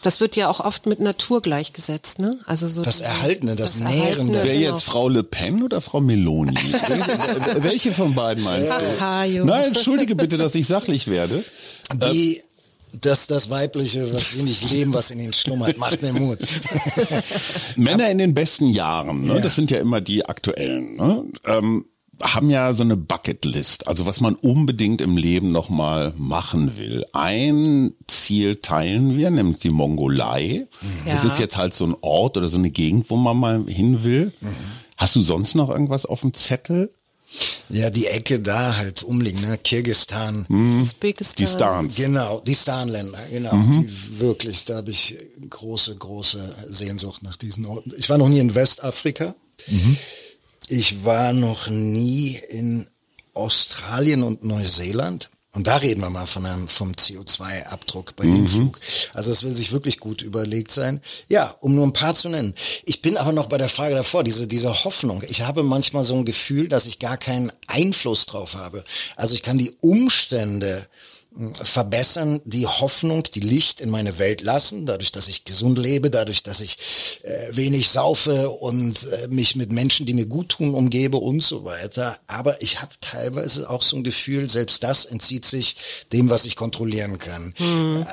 Das 0.02 0.20
wird 0.20 0.34
ja 0.34 0.48
auch 0.48 0.58
oft 0.58 0.86
mit 0.86 0.98
Natur 0.98 1.40
gleichgesetzt, 1.42 2.18
ne? 2.18 2.38
Also 2.46 2.68
so 2.68 2.82
Das 2.82 2.96
diese- 2.96 3.08
Erhaltene, 3.08 3.54
das 3.54 3.80
Erhaltene, 3.80 4.04
Nährende. 4.06 4.32
Wer 4.42 4.54
genau. 4.58 4.72
jetzt 4.72 4.82
Frau 4.84 5.08
Le 5.08 5.22
Pen 5.22 5.62
oder 5.62 5.80
Frau 5.80 6.00
Meloni? 6.00 6.54
welche, 6.88 7.62
welche 7.62 7.92
von 7.92 8.14
beiden 8.14 8.42
meinst 8.42 8.70
du? 8.70 8.74
Aha. 8.74 9.26
Nein, 9.26 9.64
entschuldige 9.68 10.16
bitte, 10.16 10.38
dass 10.38 10.54
ich 10.56 10.66
sachlich 10.66 11.06
werde. 11.06 11.44
Die, 12.10 12.42
das, 13.00 13.26
das 13.28 13.48
Weibliche, 13.50 14.12
was 14.12 14.32
sie 14.32 14.42
nicht 14.42 14.68
leben, 14.70 14.92
was 14.92 15.10
in 15.12 15.20
ihnen 15.20 15.32
schlummert, 15.34 15.78
macht 15.78 16.02
mir 16.02 16.12
Mut. 16.12 16.38
Männer 17.76 18.10
in 18.10 18.18
den 18.18 18.34
besten 18.34 18.68
Jahren, 18.68 19.18
ne, 19.18 19.34
Ja. 19.36 19.40
das 19.40 19.54
sind 19.54 19.70
ja 19.70 19.78
immer 19.78 20.00
die 20.00 20.24
aktuellen, 20.26 20.96
ne, 20.96 21.24
ähm, 21.46 21.84
haben 22.22 22.50
ja 22.50 22.72
so 22.74 22.82
eine 22.82 22.96
Bucketlist, 22.96 23.88
also 23.88 24.06
was 24.06 24.20
man 24.20 24.34
unbedingt 24.34 25.00
im 25.00 25.16
Leben 25.16 25.52
nochmal 25.52 26.12
machen 26.16 26.76
will. 26.78 27.04
Ein 27.12 27.92
Ziel 28.06 28.56
teilen 28.56 29.16
wir, 29.16 29.30
nämlich 29.30 29.58
die 29.58 29.70
Mongolei. 29.70 30.66
Das 31.06 31.24
Ja. 31.24 31.30
ist 31.30 31.38
jetzt 31.38 31.56
halt 31.56 31.74
so 31.74 31.84
ein 31.86 31.96
Ort 32.00 32.36
oder 32.36 32.48
so 32.48 32.56
eine 32.58 32.70
Gegend, 32.70 33.10
wo 33.10 33.16
man 33.16 33.36
mal 33.36 33.64
hin 33.66 34.04
will. 34.04 34.32
Hast 34.96 35.16
du 35.16 35.22
sonst 35.22 35.54
noch 35.54 35.70
irgendwas 35.70 36.06
auf 36.06 36.20
dem 36.20 36.34
Zettel? 36.34 36.90
Ja, 37.68 37.90
die 37.90 38.06
Ecke 38.06 38.38
da 38.38 38.76
halt 38.76 39.02
umliegen, 39.02 39.40
ne? 39.40 39.58
Kirgistan. 39.58 40.46
Usbekistan. 40.82 41.36
Die 41.44 41.50
Stans. 41.50 41.94
Genau, 41.96 42.40
die 42.46 42.54
Starnländer, 42.54 43.18
genau. 43.32 43.50
Die 43.56 44.20
wirklich, 44.20 44.64
da 44.66 44.76
habe 44.76 44.90
ich 44.92 45.16
große, 45.50 45.96
große 45.96 46.54
Sehnsucht 46.68 47.22
nach 47.24 47.34
diesen 47.36 47.64
Orten. 47.66 47.92
Ich 47.96 48.08
war 48.08 48.18
noch 48.18 48.28
nie 48.28 48.38
in 48.38 48.54
Westafrika. 48.54 49.34
Ich 50.68 51.04
war 51.04 51.32
noch 51.32 51.68
nie 51.68 52.40
in 52.48 52.86
Australien 53.34 54.22
und 54.22 54.44
Neuseeland. 54.44 55.30
Und 55.54 55.68
da 55.68 55.76
reden 55.76 56.00
wir 56.00 56.10
mal 56.10 56.26
von 56.26 56.44
einem, 56.46 56.66
vom 56.66 56.92
CO2-Abdruck 56.92 58.16
bei 58.16 58.24
dem 58.24 58.48
Flug. 58.48 58.80
Also 59.12 59.30
es 59.30 59.44
will 59.44 59.54
sich 59.54 59.70
wirklich 59.70 60.00
gut 60.00 60.20
überlegt 60.20 60.72
sein. 60.72 61.00
Ja, 61.28 61.54
um 61.60 61.76
nur 61.76 61.86
ein 61.86 61.92
paar 61.92 62.14
zu 62.14 62.28
nennen. 62.28 62.54
Ich 62.84 63.02
bin 63.02 63.16
aber 63.16 63.30
noch 63.30 63.46
bei 63.46 63.56
der 63.56 63.68
Frage 63.68 63.94
davor, 63.94 64.24
diese, 64.24 64.48
diese 64.48 64.82
Hoffnung. 64.82 65.22
Ich 65.28 65.42
habe 65.42 65.62
manchmal 65.62 66.02
so 66.02 66.16
ein 66.16 66.24
Gefühl, 66.24 66.66
dass 66.66 66.86
ich 66.86 66.98
gar 66.98 67.16
keinen 67.16 67.52
Einfluss 67.68 68.26
drauf 68.26 68.54
habe. 68.54 68.84
Also 69.14 69.36
ich 69.36 69.44
kann 69.44 69.56
die 69.56 69.70
Umstände 69.80 70.88
verbessern, 71.62 72.40
die 72.44 72.66
Hoffnung, 72.66 73.24
die 73.24 73.40
Licht 73.40 73.80
in 73.80 73.90
meine 73.90 74.18
Welt 74.18 74.40
lassen, 74.40 74.86
dadurch, 74.86 75.10
dass 75.10 75.26
ich 75.26 75.44
gesund 75.44 75.78
lebe, 75.78 76.10
dadurch, 76.10 76.44
dass 76.44 76.60
ich 76.60 76.76
äh, 77.22 77.56
wenig 77.56 77.88
saufe 77.88 78.50
und 78.50 79.04
äh, 79.04 79.28
mich 79.28 79.56
mit 79.56 79.72
Menschen, 79.72 80.06
die 80.06 80.14
mir 80.14 80.26
gut 80.26 80.50
tun, 80.50 80.74
umgebe 80.74 81.16
und 81.16 81.42
so 81.42 81.64
weiter. 81.64 82.18
Aber 82.28 82.62
ich 82.62 82.80
habe 82.80 82.92
teilweise 83.00 83.68
auch 83.68 83.82
so 83.82 83.96
ein 83.96 84.04
Gefühl, 84.04 84.48
selbst 84.48 84.84
das 84.84 85.04
entzieht 85.04 85.44
sich 85.44 85.76
dem, 86.12 86.30
was 86.30 86.44
ich 86.44 86.54
kontrollieren 86.54 87.18
kann. 87.18 87.52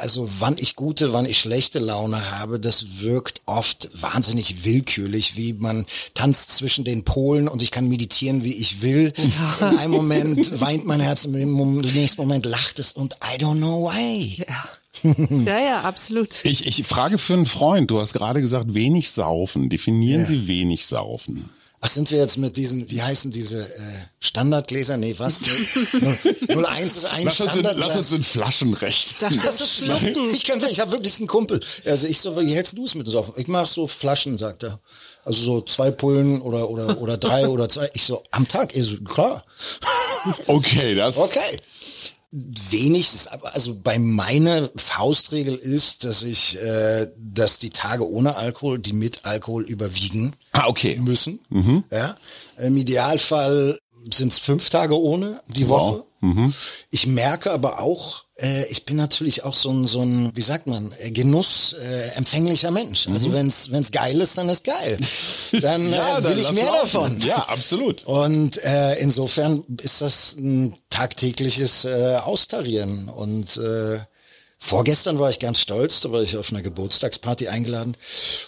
Also 0.01 0.28
wann 0.39 0.57
ich 0.57 0.76
gute, 0.76 1.13
wann 1.13 1.26
ich 1.26 1.39
schlechte 1.39 1.80
Laune 1.80 2.32
habe, 2.32 2.59
das 2.59 2.99
wirkt 3.01 3.41
oft 3.45 3.89
wahnsinnig 3.93 4.63
willkürlich, 4.63 5.36
wie 5.36 5.53
man 5.53 5.86
tanzt 6.15 6.51
zwischen 6.51 6.86
den 6.86 7.03
Polen 7.03 7.47
und 7.47 7.61
ich 7.61 7.69
kann 7.69 7.88
meditieren, 7.88 8.43
wie 8.43 8.55
ich 8.55 8.82
will. 8.82 9.13
In 9.59 9.78
einem 9.78 9.91
Moment 9.91 10.59
weint 10.59 10.86
mein 10.86 11.01
Herz, 11.01 11.26
im 11.26 11.82
nächsten 11.82 12.22
Moment 12.22 12.45
lacht 12.45 12.80
es 12.80 12.91
und 12.91 13.11
I 13.24 13.38
don't 13.38 13.57
know 13.57 13.89
why. 13.91 14.43
Ja, 15.03 15.57
ja, 15.59 15.82
absolut. 15.82 16.45
Ich, 16.45 16.68
ich 16.68 16.86
frage 16.86 17.18
für 17.18 17.34
einen 17.34 17.47
Freund, 17.47 17.89
du 17.89 17.99
hast 17.99 18.14
gerade 18.14 18.39
gesagt, 18.41 18.74
wenig 18.76 19.09
saufen. 19.12 19.68
Definieren 19.70 20.22
Ja. 20.22 20.28
Sie 20.28 20.47
wenig 20.47 20.86
saufen. 20.86 21.49
Ach, 21.80 21.88
sind 21.89 22.12
wir 22.12 22.20
jetzt 22.20 22.38
mit 22.38 22.55
diesen, 22.57 22.91
wie 22.91 23.01
heißen 23.01 23.32
diese 23.32 23.64
äh, 23.66 23.80
Standardgläser? 24.20 24.97
Nee, 24.97 25.16
was? 25.18 25.41
01 26.47 26.97
ist 26.97 27.05
ein 27.05 27.24
Lass 27.24 27.39
uns, 27.41 27.55
in, 27.55 27.62
Standardglas. 27.62 27.88
lass 27.88 27.97
uns 27.97 28.12
in 28.12 28.24
Flaschenrecht. 28.24 29.22
Das 29.22 29.62
ist 29.62 29.86
schlucken. 29.86 30.30
Ich 30.32 30.43
kann, 30.43 30.64
ich 30.70 30.80
habe 30.80 30.91
wirklich 30.91 31.18
einen 31.18 31.28
Kumpel. 31.28 31.62
Also 31.86 32.05
ich 32.05 32.20
so, 32.20 32.39
wie 32.39 32.53
hältst 32.53 32.78
du 32.78 32.86
es 32.86 32.93
mit 32.93 33.07
uns 33.07 33.16
auf? 33.16 33.32
Ich 33.38 33.47
mach 33.47 33.66
so 33.66 33.88
Flaschen, 33.88 34.38
sagt 34.38 34.64
er. 34.64 34.80
Also 35.26 35.41
so 35.43 35.62
zwei 35.62 35.89
Pullen 35.89 36.41
oder 36.41 36.70
oder 36.70 37.01
oder 37.01 37.18
drei 37.18 37.47
oder 37.47 37.70
zwei. 37.70 37.89
Ich 37.93 38.03
so 38.03 38.24
am 38.30 38.47
Tag. 38.47 38.76
Ich 38.76 38.86
so 38.86 38.97
klar. 38.97 39.43
Okay, 40.47 40.93
das. 40.93 41.18
Okay. 41.18 41.57
Wenig 42.32 43.09
also 43.43 43.75
bei 43.75 43.99
meiner 43.99 44.69
Faustregel 44.77 45.55
ist, 45.55 46.05
dass 46.05 46.23
ich, 46.23 46.57
äh, 46.61 47.07
dass 47.17 47.59
die 47.59 47.71
Tage 47.71 48.09
ohne 48.09 48.38
Alkohol, 48.38 48.79
die 48.79 48.93
mit 48.93 49.25
Alkohol 49.25 49.63
überwiegen 49.63 50.32
Ah, 50.53 50.67
okay. 50.67 50.95
müssen. 50.97 51.39
Ja. 51.91 52.15
Im 52.57 52.77
Idealfall 52.77 53.79
sind 54.09 54.32
es 54.32 54.39
fünf 54.39 54.69
Tage 54.69 54.97
ohne 54.97 55.41
die 55.47 55.67
Wow. 55.67 55.79
Woche. 55.97 56.03
Ich 56.89 57.07
merke 57.07 57.51
aber 57.51 57.80
auch, 57.80 58.24
äh, 58.38 58.65
ich 58.67 58.86
bin 58.86 58.95
natürlich 58.95 59.43
auch 59.43 59.53
so 59.53 59.69
ein, 59.72 59.88
so 59.88 60.01
ein, 60.01 60.32
wie 60.36 60.41
sagt 60.41 60.67
man, 60.67 60.93
äh, 60.99 61.11
Genuss 61.11 61.74
äh, 61.74 62.09
empfänglicher 62.15 62.72
Mensch. 62.72 63.07
Also 63.07 63.34
wenn's 63.34 63.72
wenn's 63.72 63.91
geil 63.91 64.19
ist, 64.22 64.38
dann 64.38 64.49
ist 64.49 64.63
geil. 64.63 64.97
Dann 65.61 65.91
Ja, 65.91 66.17
äh, 66.17 66.22
dann 66.22 66.32
will 66.32 66.39
ich 66.39 66.51
mehr 66.51 66.72
davon. 66.72 67.19
Ja, 67.22 67.39
absolut. 67.49 68.05
Und 68.05 68.63
äh, 68.63 68.95
insofern 68.99 69.63
ist 69.82 70.01
das 70.01 70.34
ein 70.38 70.76
tagtägliches 70.89 71.84
äh, 71.86 72.19
Austarieren. 72.24 73.09
Und 73.09 73.57
äh, 73.57 73.99
vorgestern 74.57 75.19
war 75.19 75.30
ich 75.30 75.39
ganz 75.39 75.59
stolz, 75.59 75.99
da 75.99 76.11
war 76.11 76.22
ich 76.22 76.38
auf 76.38 76.51
einer 76.51 76.61
Geburtstagsparty 76.61 77.47
eingeladen 77.47 77.97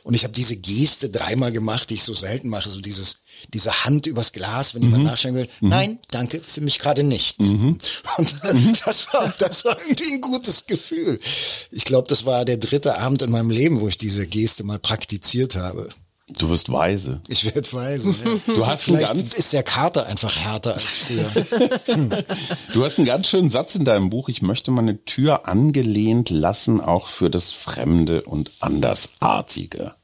und 0.04 0.14
ich 0.14 0.24
habe 0.24 0.34
diese 0.34 0.56
Geste 0.56 1.10
dreimal 1.10 1.52
gemacht, 1.52 1.90
die 1.90 1.96
ich 1.96 2.04
so 2.04 2.14
selten 2.14 2.50
mache, 2.50 2.70
so 2.70 2.80
dieses 2.80 3.23
diese 3.54 3.86
Hand 3.86 4.06
übers 4.06 4.34
Glas, 4.34 4.76
wenn 4.76 4.84
jemand 4.84 5.04
nachschauen 5.06 5.36
will. 5.36 5.50
Nein, 5.62 6.00
danke, 6.12 6.42
für 6.42 6.62
mich 6.62 6.80
gerade 6.80 7.04
nicht. 7.04 7.40
Und 7.40 7.82
das 8.86 9.14
war, 9.14 9.34
das 9.40 9.66
war 9.66 9.78
irgendwie 9.88 10.14
ein 10.14 10.22
gutes 10.22 10.66
Gefühl. 10.66 11.20
Ich 11.72 11.86
glaube, 11.86 12.08
das 12.08 12.26
war 12.26 12.46
der 12.46 12.58
dritte 12.58 12.98
Abend 12.98 13.22
in 13.22 13.32
meinem 13.32 13.50
Leben, 13.50 13.82
wo 13.82 13.88
ich 13.88 13.98
diese 13.98 14.28
Geste 14.28 14.64
mal 14.64 14.80
praktiziert 14.80 15.56
habe. 15.56 15.90
Du 16.28 16.50
wirst 16.50 16.72
weise. 16.72 17.22
Ich 17.28 17.44
werde 17.46 17.74
weise. 17.74 18.12
Ja. 18.12 18.54
Du 18.54 18.66
hast 18.66 18.84
Vielleicht 18.84 19.14
ganz, 19.14 19.34
ist 19.34 19.52
der 19.52 19.64
Kater 19.64 20.06
einfach 20.08 20.36
härter 20.36 20.74
als 20.74 20.86
früher. 20.86 21.30
du 22.74 22.84
hast 22.84 22.98
einen 22.98 23.06
ganz 23.06 23.28
schönen 23.28 23.50
Satz 23.50 23.76
in 23.76 23.84
deinem 23.84 24.10
Buch. 24.10 24.30
Ich 24.30 24.42
möchte 24.42 24.72
meine 24.72 25.04
Tür 25.04 25.48
angelehnt 25.48 26.30
lassen, 26.30 26.80
auch 26.80 27.10
für 27.10 27.30
das 27.30 27.52
Fremde 27.52 28.24
und 28.24 28.52
Andersartige. 28.62 29.96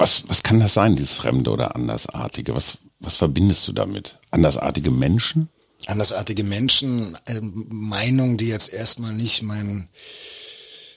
Was, 0.00 0.26
was 0.28 0.42
kann 0.42 0.60
das 0.60 0.72
sein, 0.72 0.96
dieses 0.96 1.12
Fremde 1.12 1.50
oder 1.50 1.76
Andersartige? 1.76 2.54
Was, 2.54 2.78
was 3.00 3.16
verbindest 3.16 3.68
du 3.68 3.72
damit? 3.72 4.18
Andersartige 4.30 4.90
Menschen? 4.90 5.50
Andersartige 5.84 6.42
Menschen, 6.42 7.18
äh, 7.26 7.38
Meinungen, 7.42 8.38
die 8.38 8.48
jetzt 8.48 8.72
erstmal 8.72 9.12
nicht 9.12 9.42
mein, 9.42 9.90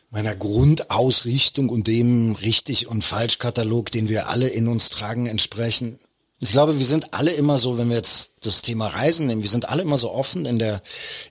meiner 0.09 0.33
Grundausrichtung 0.37 1.67
und 1.67 1.87
dem 1.87 2.31
richtig 2.35 2.87
und 2.87 3.03
falsch 3.03 3.39
Katalog, 3.39 3.91
den 3.91 4.07
wir 4.07 4.29
alle 4.29 4.47
in 4.47 4.69
uns 4.69 4.87
tragen, 4.87 5.25
entsprechen. 5.25 5.99
Ich 6.43 6.51
glaube, 6.51 6.77
wir 6.77 6.85
sind 6.85 7.13
alle 7.13 7.31
immer 7.31 7.57
so, 7.57 7.77
wenn 7.77 7.87
wir 7.87 7.95
jetzt 7.95 8.31
das 8.41 8.61
Thema 8.61 8.87
Reisen 8.87 9.27
nehmen, 9.27 9.43
wir 9.43 9.49
sind 9.49 9.69
alle 9.69 9.81
immer 9.81 9.97
so 9.97 10.11
offen 10.11 10.45
in 10.45 10.59
der, 10.59 10.83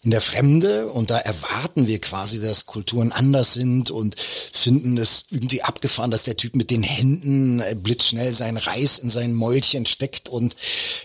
in 0.02 0.10
der 0.10 0.22
Fremde 0.22 0.88
und 0.88 1.10
da 1.10 1.18
erwarten 1.18 1.86
wir 1.86 2.00
quasi, 2.00 2.40
dass 2.40 2.64
Kulturen 2.64 3.12
anders 3.12 3.52
sind 3.52 3.90
und 3.90 4.18
finden 4.18 4.96
es 4.96 5.26
irgendwie 5.28 5.60
abgefahren, 5.60 6.10
dass 6.10 6.24
der 6.24 6.38
Typ 6.38 6.56
mit 6.56 6.70
den 6.70 6.82
Händen 6.82 7.60
äh, 7.60 7.74
blitzschnell 7.74 8.32
sein 8.32 8.56
Reis 8.56 8.98
in 8.98 9.10
sein 9.10 9.34
Mäulchen 9.34 9.84
steckt 9.84 10.30
und 10.30 10.56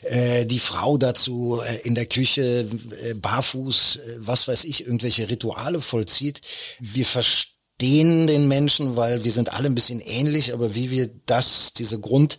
äh, 0.03 0.45
die 0.45 0.59
Frau 0.59 0.97
dazu 0.97 1.59
äh, 1.61 1.85
in 1.85 1.93
der 1.93 2.05
Küche 2.05 2.65
äh, 3.03 3.13
barfuß, 3.13 3.97
äh, 3.97 4.15
was 4.19 4.47
weiß 4.47 4.63
ich, 4.63 4.85
irgendwelche 4.85 5.29
Rituale 5.29 5.81
vollzieht. 5.81 6.39
Wir 6.79 7.05
verstehen 7.05 8.25
den 8.25 8.47
Menschen, 8.47 8.95
weil 8.95 9.25
wir 9.25 9.33
sind 9.33 9.51
alle 9.51 9.65
ein 9.65 9.75
bisschen 9.75 9.99
ähnlich, 9.99 10.53
aber 10.53 10.75
wie 10.75 10.91
wir 10.91 11.09
das, 11.25 11.73
diese 11.73 11.99
Grund 11.99 12.37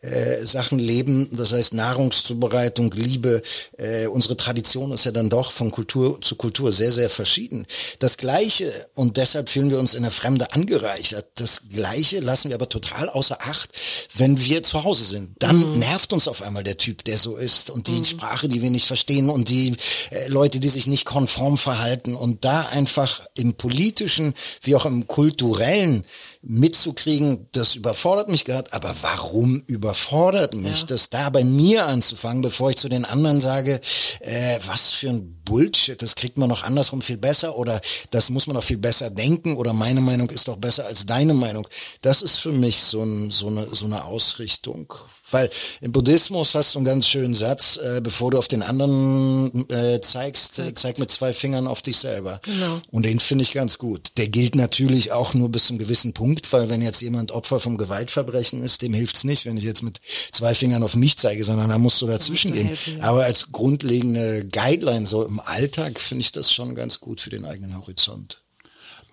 äh, 0.00 0.44
Sachen 0.44 0.78
leben, 0.78 1.28
das 1.32 1.52
heißt 1.52 1.74
Nahrungszubereitung, 1.74 2.92
Liebe, 2.92 3.42
äh, 3.76 4.06
unsere 4.06 4.36
Tradition 4.36 4.92
ist 4.92 5.04
ja 5.04 5.10
dann 5.10 5.28
doch 5.28 5.50
von 5.50 5.70
Kultur 5.70 6.20
zu 6.20 6.36
Kultur 6.36 6.72
sehr, 6.72 6.92
sehr 6.92 7.10
verschieden. 7.10 7.66
Das 7.98 8.16
Gleiche, 8.16 8.86
und 8.94 9.16
deshalb 9.16 9.48
fühlen 9.48 9.70
wir 9.70 9.78
uns 9.78 9.94
in 9.94 10.02
der 10.02 10.12
Fremde 10.12 10.52
angereichert, 10.52 11.26
das 11.34 11.62
Gleiche 11.68 12.20
lassen 12.20 12.48
wir 12.48 12.54
aber 12.54 12.68
total 12.68 13.08
außer 13.08 13.38
Acht, 13.40 13.70
wenn 14.16 14.40
wir 14.40 14.62
zu 14.62 14.84
Hause 14.84 15.04
sind. 15.04 15.30
Dann 15.40 15.78
nervt 15.78 16.12
uns 16.12 16.28
auf 16.28 16.42
einmal 16.42 16.64
der 16.64 16.76
Typ, 16.76 17.04
der 17.04 17.18
so 17.18 17.36
ist 17.36 17.70
und 17.70 17.88
die 17.88 18.04
Sprache, 18.04 18.48
die 18.48 18.62
wir 18.62 18.70
nicht 18.70 18.86
verstehen 18.86 19.30
und 19.30 19.48
die 19.48 19.76
äh, 20.10 20.28
Leute, 20.28 20.60
die 20.60 20.68
sich 20.68 20.86
nicht 20.86 21.04
konform 21.04 21.58
verhalten. 21.58 22.14
Und 22.14 22.44
da 22.44 22.62
einfach 22.68 23.26
im 23.34 23.54
politischen 23.54 24.34
wie 24.62 24.74
auch 24.74 24.86
im 24.86 25.06
kulturellen 25.06 26.04
mitzukriegen, 26.42 27.48
das 27.52 27.74
überfordert 27.74 28.28
mich 28.28 28.44
gerade, 28.44 28.72
aber 28.72 28.94
warum 29.02 29.62
überfordert 29.66 30.54
mich 30.54 30.86
das 30.86 31.10
da 31.10 31.30
bei 31.30 31.42
mir 31.44 31.86
anzufangen, 31.86 32.42
bevor 32.42 32.70
ich 32.70 32.76
zu 32.76 32.88
den 32.88 33.04
anderen 33.04 33.40
sage, 33.40 33.80
äh, 34.20 34.58
was 34.66 34.90
für 34.90 35.08
ein 35.08 35.42
Bullshit, 35.44 36.00
das 36.00 36.14
kriegt 36.14 36.38
man 36.38 36.48
noch 36.48 36.62
andersrum 36.62 37.02
viel 37.02 37.16
besser 37.16 37.56
oder 37.56 37.80
das 38.10 38.30
muss 38.30 38.46
man 38.46 38.54
noch 38.54 38.64
viel 38.64 38.78
besser 38.78 39.10
denken 39.10 39.56
oder 39.56 39.72
meine 39.72 40.00
Meinung 40.00 40.30
ist 40.30 40.48
doch 40.48 40.56
besser 40.56 40.86
als 40.86 41.06
deine 41.06 41.34
Meinung. 41.34 41.66
Das 42.02 42.22
ist 42.22 42.38
für 42.38 42.52
mich 42.52 42.82
so, 42.82 43.02
ein, 43.02 43.30
so, 43.30 43.48
eine, 43.48 43.66
so 43.72 43.86
eine 43.86 44.04
Ausrichtung. 44.04 44.94
Weil 45.30 45.50
im 45.80 45.92
Buddhismus 45.92 46.54
hast 46.54 46.74
du 46.74 46.78
einen 46.78 46.86
ganz 46.86 47.08
schönen 47.08 47.34
Satz, 47.34 47.76
äh, 47.76 48.00
bevor 48.02 48.30
du 48.30 48.38
auf 48.38 48.48
den 48.48 48.62
anderen 48.62 49.68
äh, 49.70 50.00
zeigst, 50.00 50.58
äh, 50.58 50.74
zeig 50.74 50.98
mit 50.98 51.10
zwei 51.10 51.32
Fingern 51.32 51.66
auf 51.66 51.82
dich 51.82 51.98
selber. 51.98 52.40
Genau. 52.44 52.80
Und 52.90 53.04
den 53.04 53.20
finde 53.20 53.42
ich 53.42 53.52
ganz 53.52 53.78
gut. 53.78 54.16
Der 54.16 54.28
gilt 54.28 54.54
natürlich 54.54 55.12
auch 55.12 55.34
nur 55.34 55.50
bis 55.50 55.66
zum 55.66 55.78
gewissen 55.78 56.14
Punkt, 56.14 56.52
weil 56.52 56.68
wenn 56.68 56.82
jetzt 56.82 57.00
jemand 57.00 57.32
Opfer 57.32 57.60
vom 57.60 57.76
Gewaltverbrechen 57.76 58.62
ist, 58.62 58.82
dem 58.82 58.94
hilft's 58.94 59.24
nicht, 59.24 59.44
wenn 59.46 59.56
ich 59.56 59.64
jetzt 59.64 59.82
mit 59.82 60.00
zwei 60.32 60.54
Fingern 60.54 60.82
auf 60.82 60.96
mich 60.96 61.18
zeige, 61.18 61.44
sondern 61.44 61.68
da 61.68 61.78
musst 61.78 62.00
du 62.00 62.06
dazwischen 62.06 62.52
du 62.52 62.56
gehen. 62.56 62.66
helfen, 62.68 62.98
ja. 62.98 63.04
Aber 63.04 63.24
als 63.24 63.52
grundlegende 63.52 64.46
Guideline 64.46 65.06
so 65.06 65.24
im 65.24 65.40
Alltag 65.40 66.00
finde 66.00 66.22
ich 66.22 66.32
das 66.32 66.52
schon 66.52 66.74
ganz 66.74 67.00
gut 67.00 67.20
für 67.20 67.30
den 67.30 67.44
eigenen 67.44 67.76
Horizont. 67.76 68.42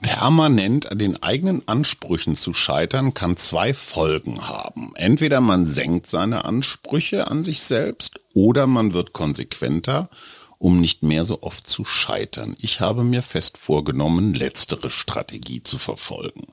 Permanent 0.06 0.91
an 0.91 0.99
den 0.99 1.22
eigenen 1.24 1.68
Ansprüchen 1.68 2.36
zu 2.36 2.53
scheitern, 2.53 3.14
kann 3.14 3.38
zwei 3.38 3.74
Folgen 3.74 4.47
haben. 4.47 4.93
Entweder 4.95 5.41
man 5.41 5.66
senkt 5.66 6.08
seine 6.08 6.45
Ansprüche 6.45 7.28
an 7.32 7.43
sich 7.43 7.62
selbst 7.64 8.20
oder 8.34 8.68
man 8.68 8.93
wird 8.93 9.14
konsequenter, 9.14 10.10
um 10.58 10.80
nicht 10.80 11.03
mehr 11.03 11.26
so 11.26 11.41
oft 11.41 11.68
zu 11.68 11.86
scheitern. 11.86 12.56
Ich 12.60 12.80
habe 12.80 13.03
mir 13.03 13.22
fest 13.22 13.58
vorgenommen, 13.58 14.34
letztere 14.34 14.89
Strategie 14.89 15.64
zu 15.64 15.80
verfolgen. 15.80 16.47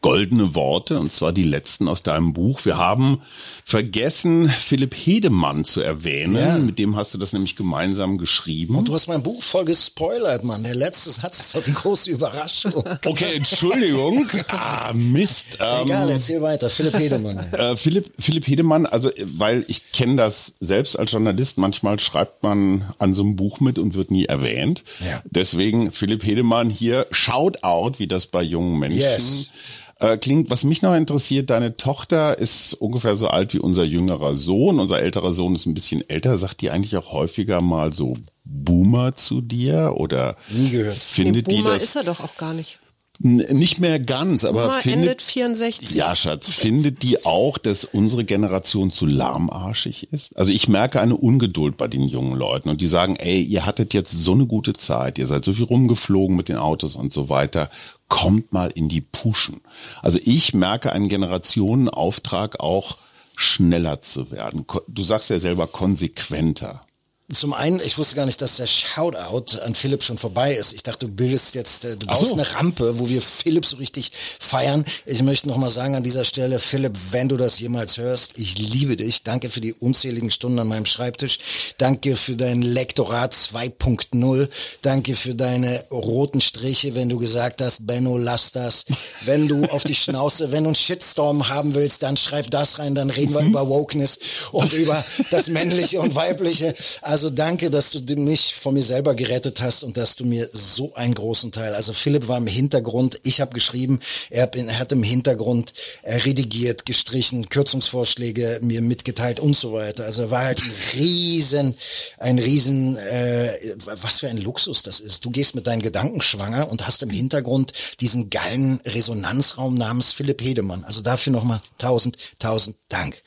Goldene 0.00 0.54
Worte, 0.54 0.98
und 0.98 1.12
zwar 1.12 1.32
die 1.32 1.44
letzten 1.44 1.86
aus 1.88 2.02
deinem 2.02 2.32
Buch. 2.32 2.64
Wir 2.64 2.76
haben 2.76 3.22
vergessen, 3.64 4.48
Philipp 4.48 4.94
Hedemann 4.94 5.64
zu 5.64 5.80
erwähnen. 5.80 6.34
Ja. 6.36 6.58
Mit 6.58 6.78
dem 6.78 6.96
hast 6.96 7.14
du 7.14 7.18
das 7.18 7.32
nämlich 7.32 7.54
gemeinsam 7.54 8.18
geschrieben. 8.18 8.74
Und 8.76 8.88
du 8.88 8.94
hast 8.94 9.06
mein 9.06 9.22
Buch 9.22 9.42
voll 9.42 9.64
gespoilert, 9.64 10.42
Mann. 10.42 10.64
Der 10.64 10.74
letzte 10.74 11.10
Satz 11.10 11.38
ist 11.40 11.54
doch 11.54 11.62
die 11.62 11.72
große 11.72 12.10
Überraschung. 12.10 12.84
Okay, 13.04 13.36
Entschuldigung. 13.36 14.26
Ah, 14.48 14.92
Mist. 14.94 15.58
Ähm, 15.60 15.86
Egal, 15.86 16.10
erzähl 16.10 16.40
weiter. 16.40 16.70
Philipp 16.70 16.94
Hedemann. 16.98 17.38
Äh, 17.52 17.76
Philipp, 17.76 18.10
Philipp 18.18 18.46
Hedemann, 18.46 18.86
also 18.86 19.10
weil 19.24 19.64
ich 19.68 19.92
kenne 19.92 20.16
das 20.16 20.54
selbst 20.60 20.98
als 20.98 21.12
Journalist, 21.12 21.58
manchmal 21.58 22.00
schreibt 22.00 22.42
man 22.42 22.84
an 22.98 23.12
so 23.14 23.22
einem 23.22 23.36
Buch 23.36 23.60
mit 23.60 23.78
und 23.78 23.94
wird 23.94 24.10
nie 24.10 24.24
erwähnt. 24.24 24.82
Ja. 25.00 25.22
Deswegen 25.24 25.92
Philipp 25.92 26.24
Hedemann 26.24 26.70
hier, 26.70 27.06
shout 27.10 27.62
out, 27.62 27.98
wie 27.98 28.06
das 28.06 28.26
bei 28.26 28.42
jungen 28.42 28.78
Menschen 28.78 29.00
Yes. 29.00 29.50
Äh, 29.98 30.16
klingt. 30.16 30.50
Was 30.50 30.64
mich 30.64 30.82
noch 30.82 30.94
interessiert, 30.94 31.50
deine 31.50 31.76
Tochter 31.76 32.38
ist 32.38 32.74
ungefähr 32.74 33.14
so 33.14 33.28
alt 33.28 33.54
wie 33.54 33.58
unser 33.58 33.84
jüngerer 33.84 34.34
Sohn. 34.34 34.78
Unser 34.78 35.00
älterer 35.00 35.32
Sohn 35.32 35.54
ist 35.54 35.66
ein 35.66 35.74
bisschen 35.74 36.08
älter. 36.08 36.38
Sagt 36.38 36.60
die 36.60 36.70
eigentlich 36.70 36.96
auch 36.96 37.12
häufiger 37.12 37.60
mal 37.62 37.92
so 37.92 38.16
Boomer 38.44 39.14
zu 39.14 39.40
dir 39.40 39.94
oder 39.96 40.36
Nie 40.50 40.70
gehört. 40.70 40.96
Nee, 40.96 41.00
findet 41.00 41.50
die 41.50 41.56
Boomer 41.56 41.74
das 41.74 41.84
ist 41.84 41.96
er 41.96 42.04
doch 42.04 42.20
auch 42.20 42.36
gar 42.36 42.52
nicht. 42.52 42.80
Nicht 43.24 43.78
mehr 43.78 44.00
ganz, 44.00 44.44
aber 44.44 44.64
Boomer 44.64 44.78
findet 44.78 45.02
endet 45.02 45.22
64. 45.22 45.94
ja, 45.94 46.16
Schatz, 46.16 46.48
findet 46.48 47.04
die 47.04 47.24
auch, 47.24 47.56
dass 47.56 47.84
unsere 47.84 48.24
Generation 48.24 48.90
zu 48.90 49.06
lahmarschig 49.06 50.08
ist? 50.12 50.36
Also 50.36 50.50
ich 50.50 50.66
merke 50.66 51.00
eine 51.00 51.16
Ungeduld 51.16 51.76
bei 51.76 51.86
den 51.86 52.02
jungen 52.02 52.36
Leuten 52.36 52.68
und 52.68 52.80
die 52.80 52.88
sagen, 52.88 53.14
ey, 53.14 53.40
ihr 53.40 53.64
hattet 53.64 53.94
jetzt 53.94 54.10
so 54.10 54.32
eine 54.32 54.46
gute 54.46 54.72
Zeit, 54.72 55.18
ihr 55.18 55.28
seid 55.28 55.44
so 55.44 55.52
viel 55.52 55.66
rumgeflogen 55.66 56.34
mit 56.34 56.48
den 56.48 56.56
Autos 56.56 56.96
und 56.96 57.12
so 57.12 57.28
weiter, 57.28 57.70
kommt 58.08 58.52
mal 58.52 58.72
in 58.74 58.88
die 58.88 59.02
Puschen. 59.02 59.60
Also 60.02 60.18
ich 60.24 60.52
merke 60.52 60.92
einen 60.92 61.08
Generationenauftrag 61.08 62.58
auch 62.58 62.98
schneller 63.36 64.00
zu 64.00 64.32
werden. 64.32 64.66
Du 64.88 65.02
sagst 65.04 65.30
ja 65.30 65.38
selber 65.38 65.68
konsequenter. 65.68 66.86
Zum 67.32 67.54
einen, 67.54 67.80
ich 67.80 67.96
wusste 67.96 68.16
gar 68.16 68.26
nicht, 68.26 68.42
dass 68.42 68.56
der 68.56 68.66
Shoutout 68.66 69.58
an 69.60 69.74
Philipp 69.74 70.02
schon 70.02 70.18
vorbei 70.18 70.54
ist. 70.54 70.72
Ich 70.72 70.82
dachte, 70.82 71.06
du 71.06 71.12
bildest 71.12 71.54
jetzt, 71.54 71.84
äh, 71.84 71.96
du 71.96 72.06
baust 72.06 72.26
so. 72.26 72.32
eine 72.34 72.54
Rampe, 72.54 72.98
wo 72.98 73.08
wir 73.08 73.22
Philipp 73.22 73.64
so 73.64 73.76
richtig 73.76 74.12
feiern. 74.38 74.84
Ich 75.06 75.22
möchte 75.22 75.48
noch 75.48 75.56
mal 75.56 75.70
sagen 75.70 75.94
an 75.94 76.02
dieser 76.02 76.24
Stelle, 76.24 76.58
Philipp, 76.58 76.96
wenn 77.10 77.28
du 77.28 77.36
das 77.36 77.58
jemals 77.58 77.96
hörst, 77.96 78.32
ich 78.36 78.58
liebe 78.58 78.96
dich. 78.96 79.22
Danke 79.22 79.50
für 79.50 79.60
die 79.60 79.72
unzähligen 79.72 80.30
Stunden 80.30 80.58
an 80.58 80.68
meinem 80.68 80.84
Schreibtisch. 80.86 81.38
Danke 81.78 82.16
für 82.16 82.36
dein 82.36 82.60
Lektorat 82.60 83.32
2.0. 83.34 84.48
Danke 84.82 85.16
für 85.16 85.34
deine 85.34 85.84
roten 85.90 86.40
Striche, 86.40 86.94
wenn 86.94 87.08
du 87.08 87.18
gesagt 87.18 87.62
hast, 87.62 87.86
Benno, 87.86 88.18
lass 88.18 88.52
das. 88.52 88.84
Wenn 89.24 89.48
du 89.48 89.64
auf 89.64 89.84
die 89.84 89.94
Schnauze, 89.94 90.52
wenn 90.52 90.64
du 90.64 90.68
einen 90.68 90.74
Shitstorm 90.74 91.48
haben 91.48 91.74
willst, 91.74 92.02
dann 92.02 92.16
schreib 92.16 92.50
das 92.50 92.78
rein, 92.78 92.94
dann 92.94 93.10
reden 93.10 93.34
wir 93.34 93.40
über 93.40 93.68
Wokeness 93.68 94.18
und 94.50 94.72
über 94.74 95.04
das 95.30 95.48
Männliche 95.48 96.00
und 96.00 96.14
Weibliche. 96.14 96.74
Also 97.00 97.21
danke, 97.30 97.70
dass 97.70 97.90
du 97.90 98.16
mich 98.16 98.54
von 98.54 98.74
mir 98.74 98.82
selber 98.82 99.14
gerettet 99.14 99.60
hast 99.60 99.82
und 99.82 99.96
dass 99.96 100.16
du 100.16 100.24
mir 100.24 100.48
so 100.52 100.94
einen 100.94 101.14
großen 101.14 101.52
Teil. 101.52 101.74
Also 101.74 101.92
Philipp 101.92 102.28
war 102.28 102.38
im 102.38 102.46
Hintergrund, 102.46 103.18
ich 103.22 103.40
habe 103.40 103.52
geschrieben, 103.54 104.00
er, 104.30 104.44
hat- 104.44 104.56
er 104.56 104.78
hat 104.78 104.92
im 104.92 105.02
Hintergrund 105.02 105.72
äh, 106.02 106.16
redigiert, 106.16 106.86
gestrichen, 106.86 107.48
Kürzungsvorschläge 107.48 108.60
mir 108.62 108.80
mitgeteilt 108.82 109.40
und 109.40 109.56
so 109.56 109.72
weiter. 109.72 110.04
Also 110.04 110.30
war 110.30 110.44
halt 110.44 110.60
ein 110.60 110.72
riesen, 110.94 111.74
ein 112.18 112.38
riesen, 112.38 112.96
äh, 112.96 113.52
was 113.84 114.20
für 114.20 114.28
ein 114.28 114.38
Luxus 114.38 114.82
das 114.82 115.00
ist. 115.00 115.24
Du 115.24 115.30
gehst 115.30 115.54
mit 115.54 115.66
deinen 115.66 115.82
Gedanken 115.82 116.22
schwanger 116.22 116.70
und 116.70 116.86
hast 116.86 117.02
im 117.02 117.10
Hintergrund 117.10 117.72
diesen 118.00 118.30
geilen 118.30 118.80
Resonanzraum 118.84 119.74
namens 119.74 120.12
Philipp 120.12 120.42
Hedemann. 120.42 120.84
Also 120.84 121.00
dafür 121.02 121.32
nochmal 121.32 121.60
tausend, 121.78 122.16
tausend 122.38 122.76
Dank. 122.88 123.22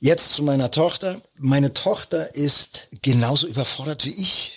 Jetzt 0.00 0.32
zu 0.32 0.42
meiner 0.42 0.70
Tochter. 0.70 1.20
Meine 1.38 1.72
Tochter 1.74 2.34
ist 2.34 2.88
genauso 3.02 3.46
überfordert 3.46 4.04
wie 4.06 4.14
ich. 4.14 4.56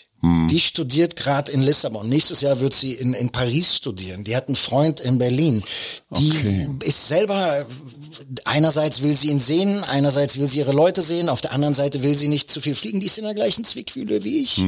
Die 0.50 0.62
studiert 0.62 1.18
gerade 1.18 1.52
in 1.52 1.62
Lissabon. 1.62 2.08
Nächstes 2.08 2.40
Jahr 2.40 2.62
wird 2.62 2.74
sie 2.74 2.94
in, 2.94 3.14
in 3.14 3.30
Paris 3.30 3.76
studieren. 3.76 4.24
Die 4.24 4.38
hat 4.38 4.48
einen 4.48 4.56
Freund 4.56 5.02
in 5.02 5.18
Berlin. 5.18 5.64
Die 6.12 6.30
Okay. 6.32 6.70
ist 6.86 7.10
selber, 7.10 7.66
einerseits 8.46 9.02
will 9.02 9.18
sie 9.18 9.28
ihn 9.28 9.42
sehen, 9.42 9.84
einerseits 9.84 10.38
will 10.40 10.48
sie 10.48 10.60
ihre 10.60 10.72
Leute 10.72 11.02
sehen, 11.02 11.28
auf 11.28 11.42
der 11.42 11.52
anderen 11.52 11.74
Seite 11.74 12.04
will 12.04 12.16
sie 12.16 12.30
nicht 12.30 12.50
zu 12.50 12.62
viel 12.62 12.74
fliegen. 12.74 13.02
Die 13.02 13.08
ist 13.08 13.18
in 13.18 13.26
der 13.26 13.34
gleichen 13.34 13.66
Zwickmühle 13.66 14.24
wie 14.24 14.42
ich. 14.42 14.64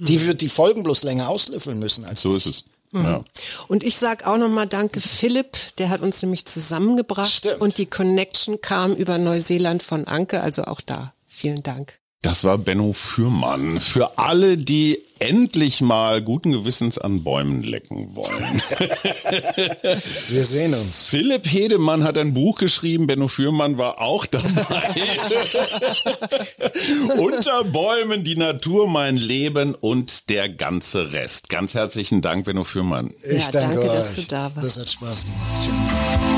Die 0.00 0.26
wird 0.26 0.40
die 0.40 0.48
Folgen 0.48 0.82
bloß 0.82 1.04
länger 1.04 1.28
auslöffeln 1.28 1.78
müssen 1.78 2.04
als 2.04 2.20
So 2.22 2.34
ist 2.34 2.46
es. 2.46 2.64
Ja. 2.92 3.22
Und 3.68 3.84
ich 3.84 3.96
sag 3.96 4.26
auch 4.26 4.38
nochmal 4.38 4.66
Danke 4.66 5.00
Philipp, 5.00 5.56
der 5.78 5.90
hat 5.90 6.00
uns 6.00 6.22
nämlich 6.22 6.46
zusammengebracht 6.46 7.30
Stimmt. 7.30 7.60
und 7.60 7.78
die 7.78 7.86
Connection 7.86 8.60
kam 8.60 8.94
über 8.94 9.18
Neuseeland 9.18 9.82
von 9.82 10.06
Anke, 10.06 10.40
also 10.40 10.64
auch 10.64 10.80
da. 10.80 11.12
Vielen 11.26 11.62
Dank. 11.62 11.97
Das 12.22 12.42
war 12.42 12.58
Benno 12.58 12.92
Fürmann. 12.94 13.80
Für 13.80 14.18
alle, 14.18 14.56
die 14.56 14.98
endlich 15.20 15.80
mal 15.80 16.20
guten 16.20 16.50
Gewissens 16.50 16.98
an 16.98 17.22
Bäumen 17.22 17.62
lecken 17.62 18.16
wollen. 18.16 18.62
wir 20.28 20.44
sehen 20.44 20.74
uns. 20.74 21.06
Philipp 21.06 21.46
Hedemann 21.46 22.02
hat 22.02 22.18
ein 22.18 22.34
Buch 22.34 22.58
geschrieben, 22.58 23.06
Benno 23.06 23.28
Fürmann 23.28 23.78
war 23.78 24.00
auch 24.00 24.26
dabei. 24.26 24.82
Unter 27.18 27.62
Bäumen, 27.62 28.24
die 28.24 28.36
Natur, 28.36 28.88
mein 28.88 29.16
Leben 29.16 29.76
und 29.76 30.28
der 30.28 30.48
ganze 30.48 31.12
Rest. 31.12 31.48
Ganz 31.48 31.74
herzlichen 31.74 32.20
Dank, 32.20 32.46
Benno 32.46 32.64
Fürmann. 32.64 33.14
Ich 33.22 33.46
Ja, 33.46 33.50
danke, 33.52 33.74
danke, 33.76 33.90
euch. 33.90 33.96
dass 33.96 34.16
du 34.16 34.22
da 34.22 34.50
warst. 34.56 34.66
Das 34.66 34.78
hat 34.78 34.90
Spaß 34.90 35.24
gemacht. 35.24 36.37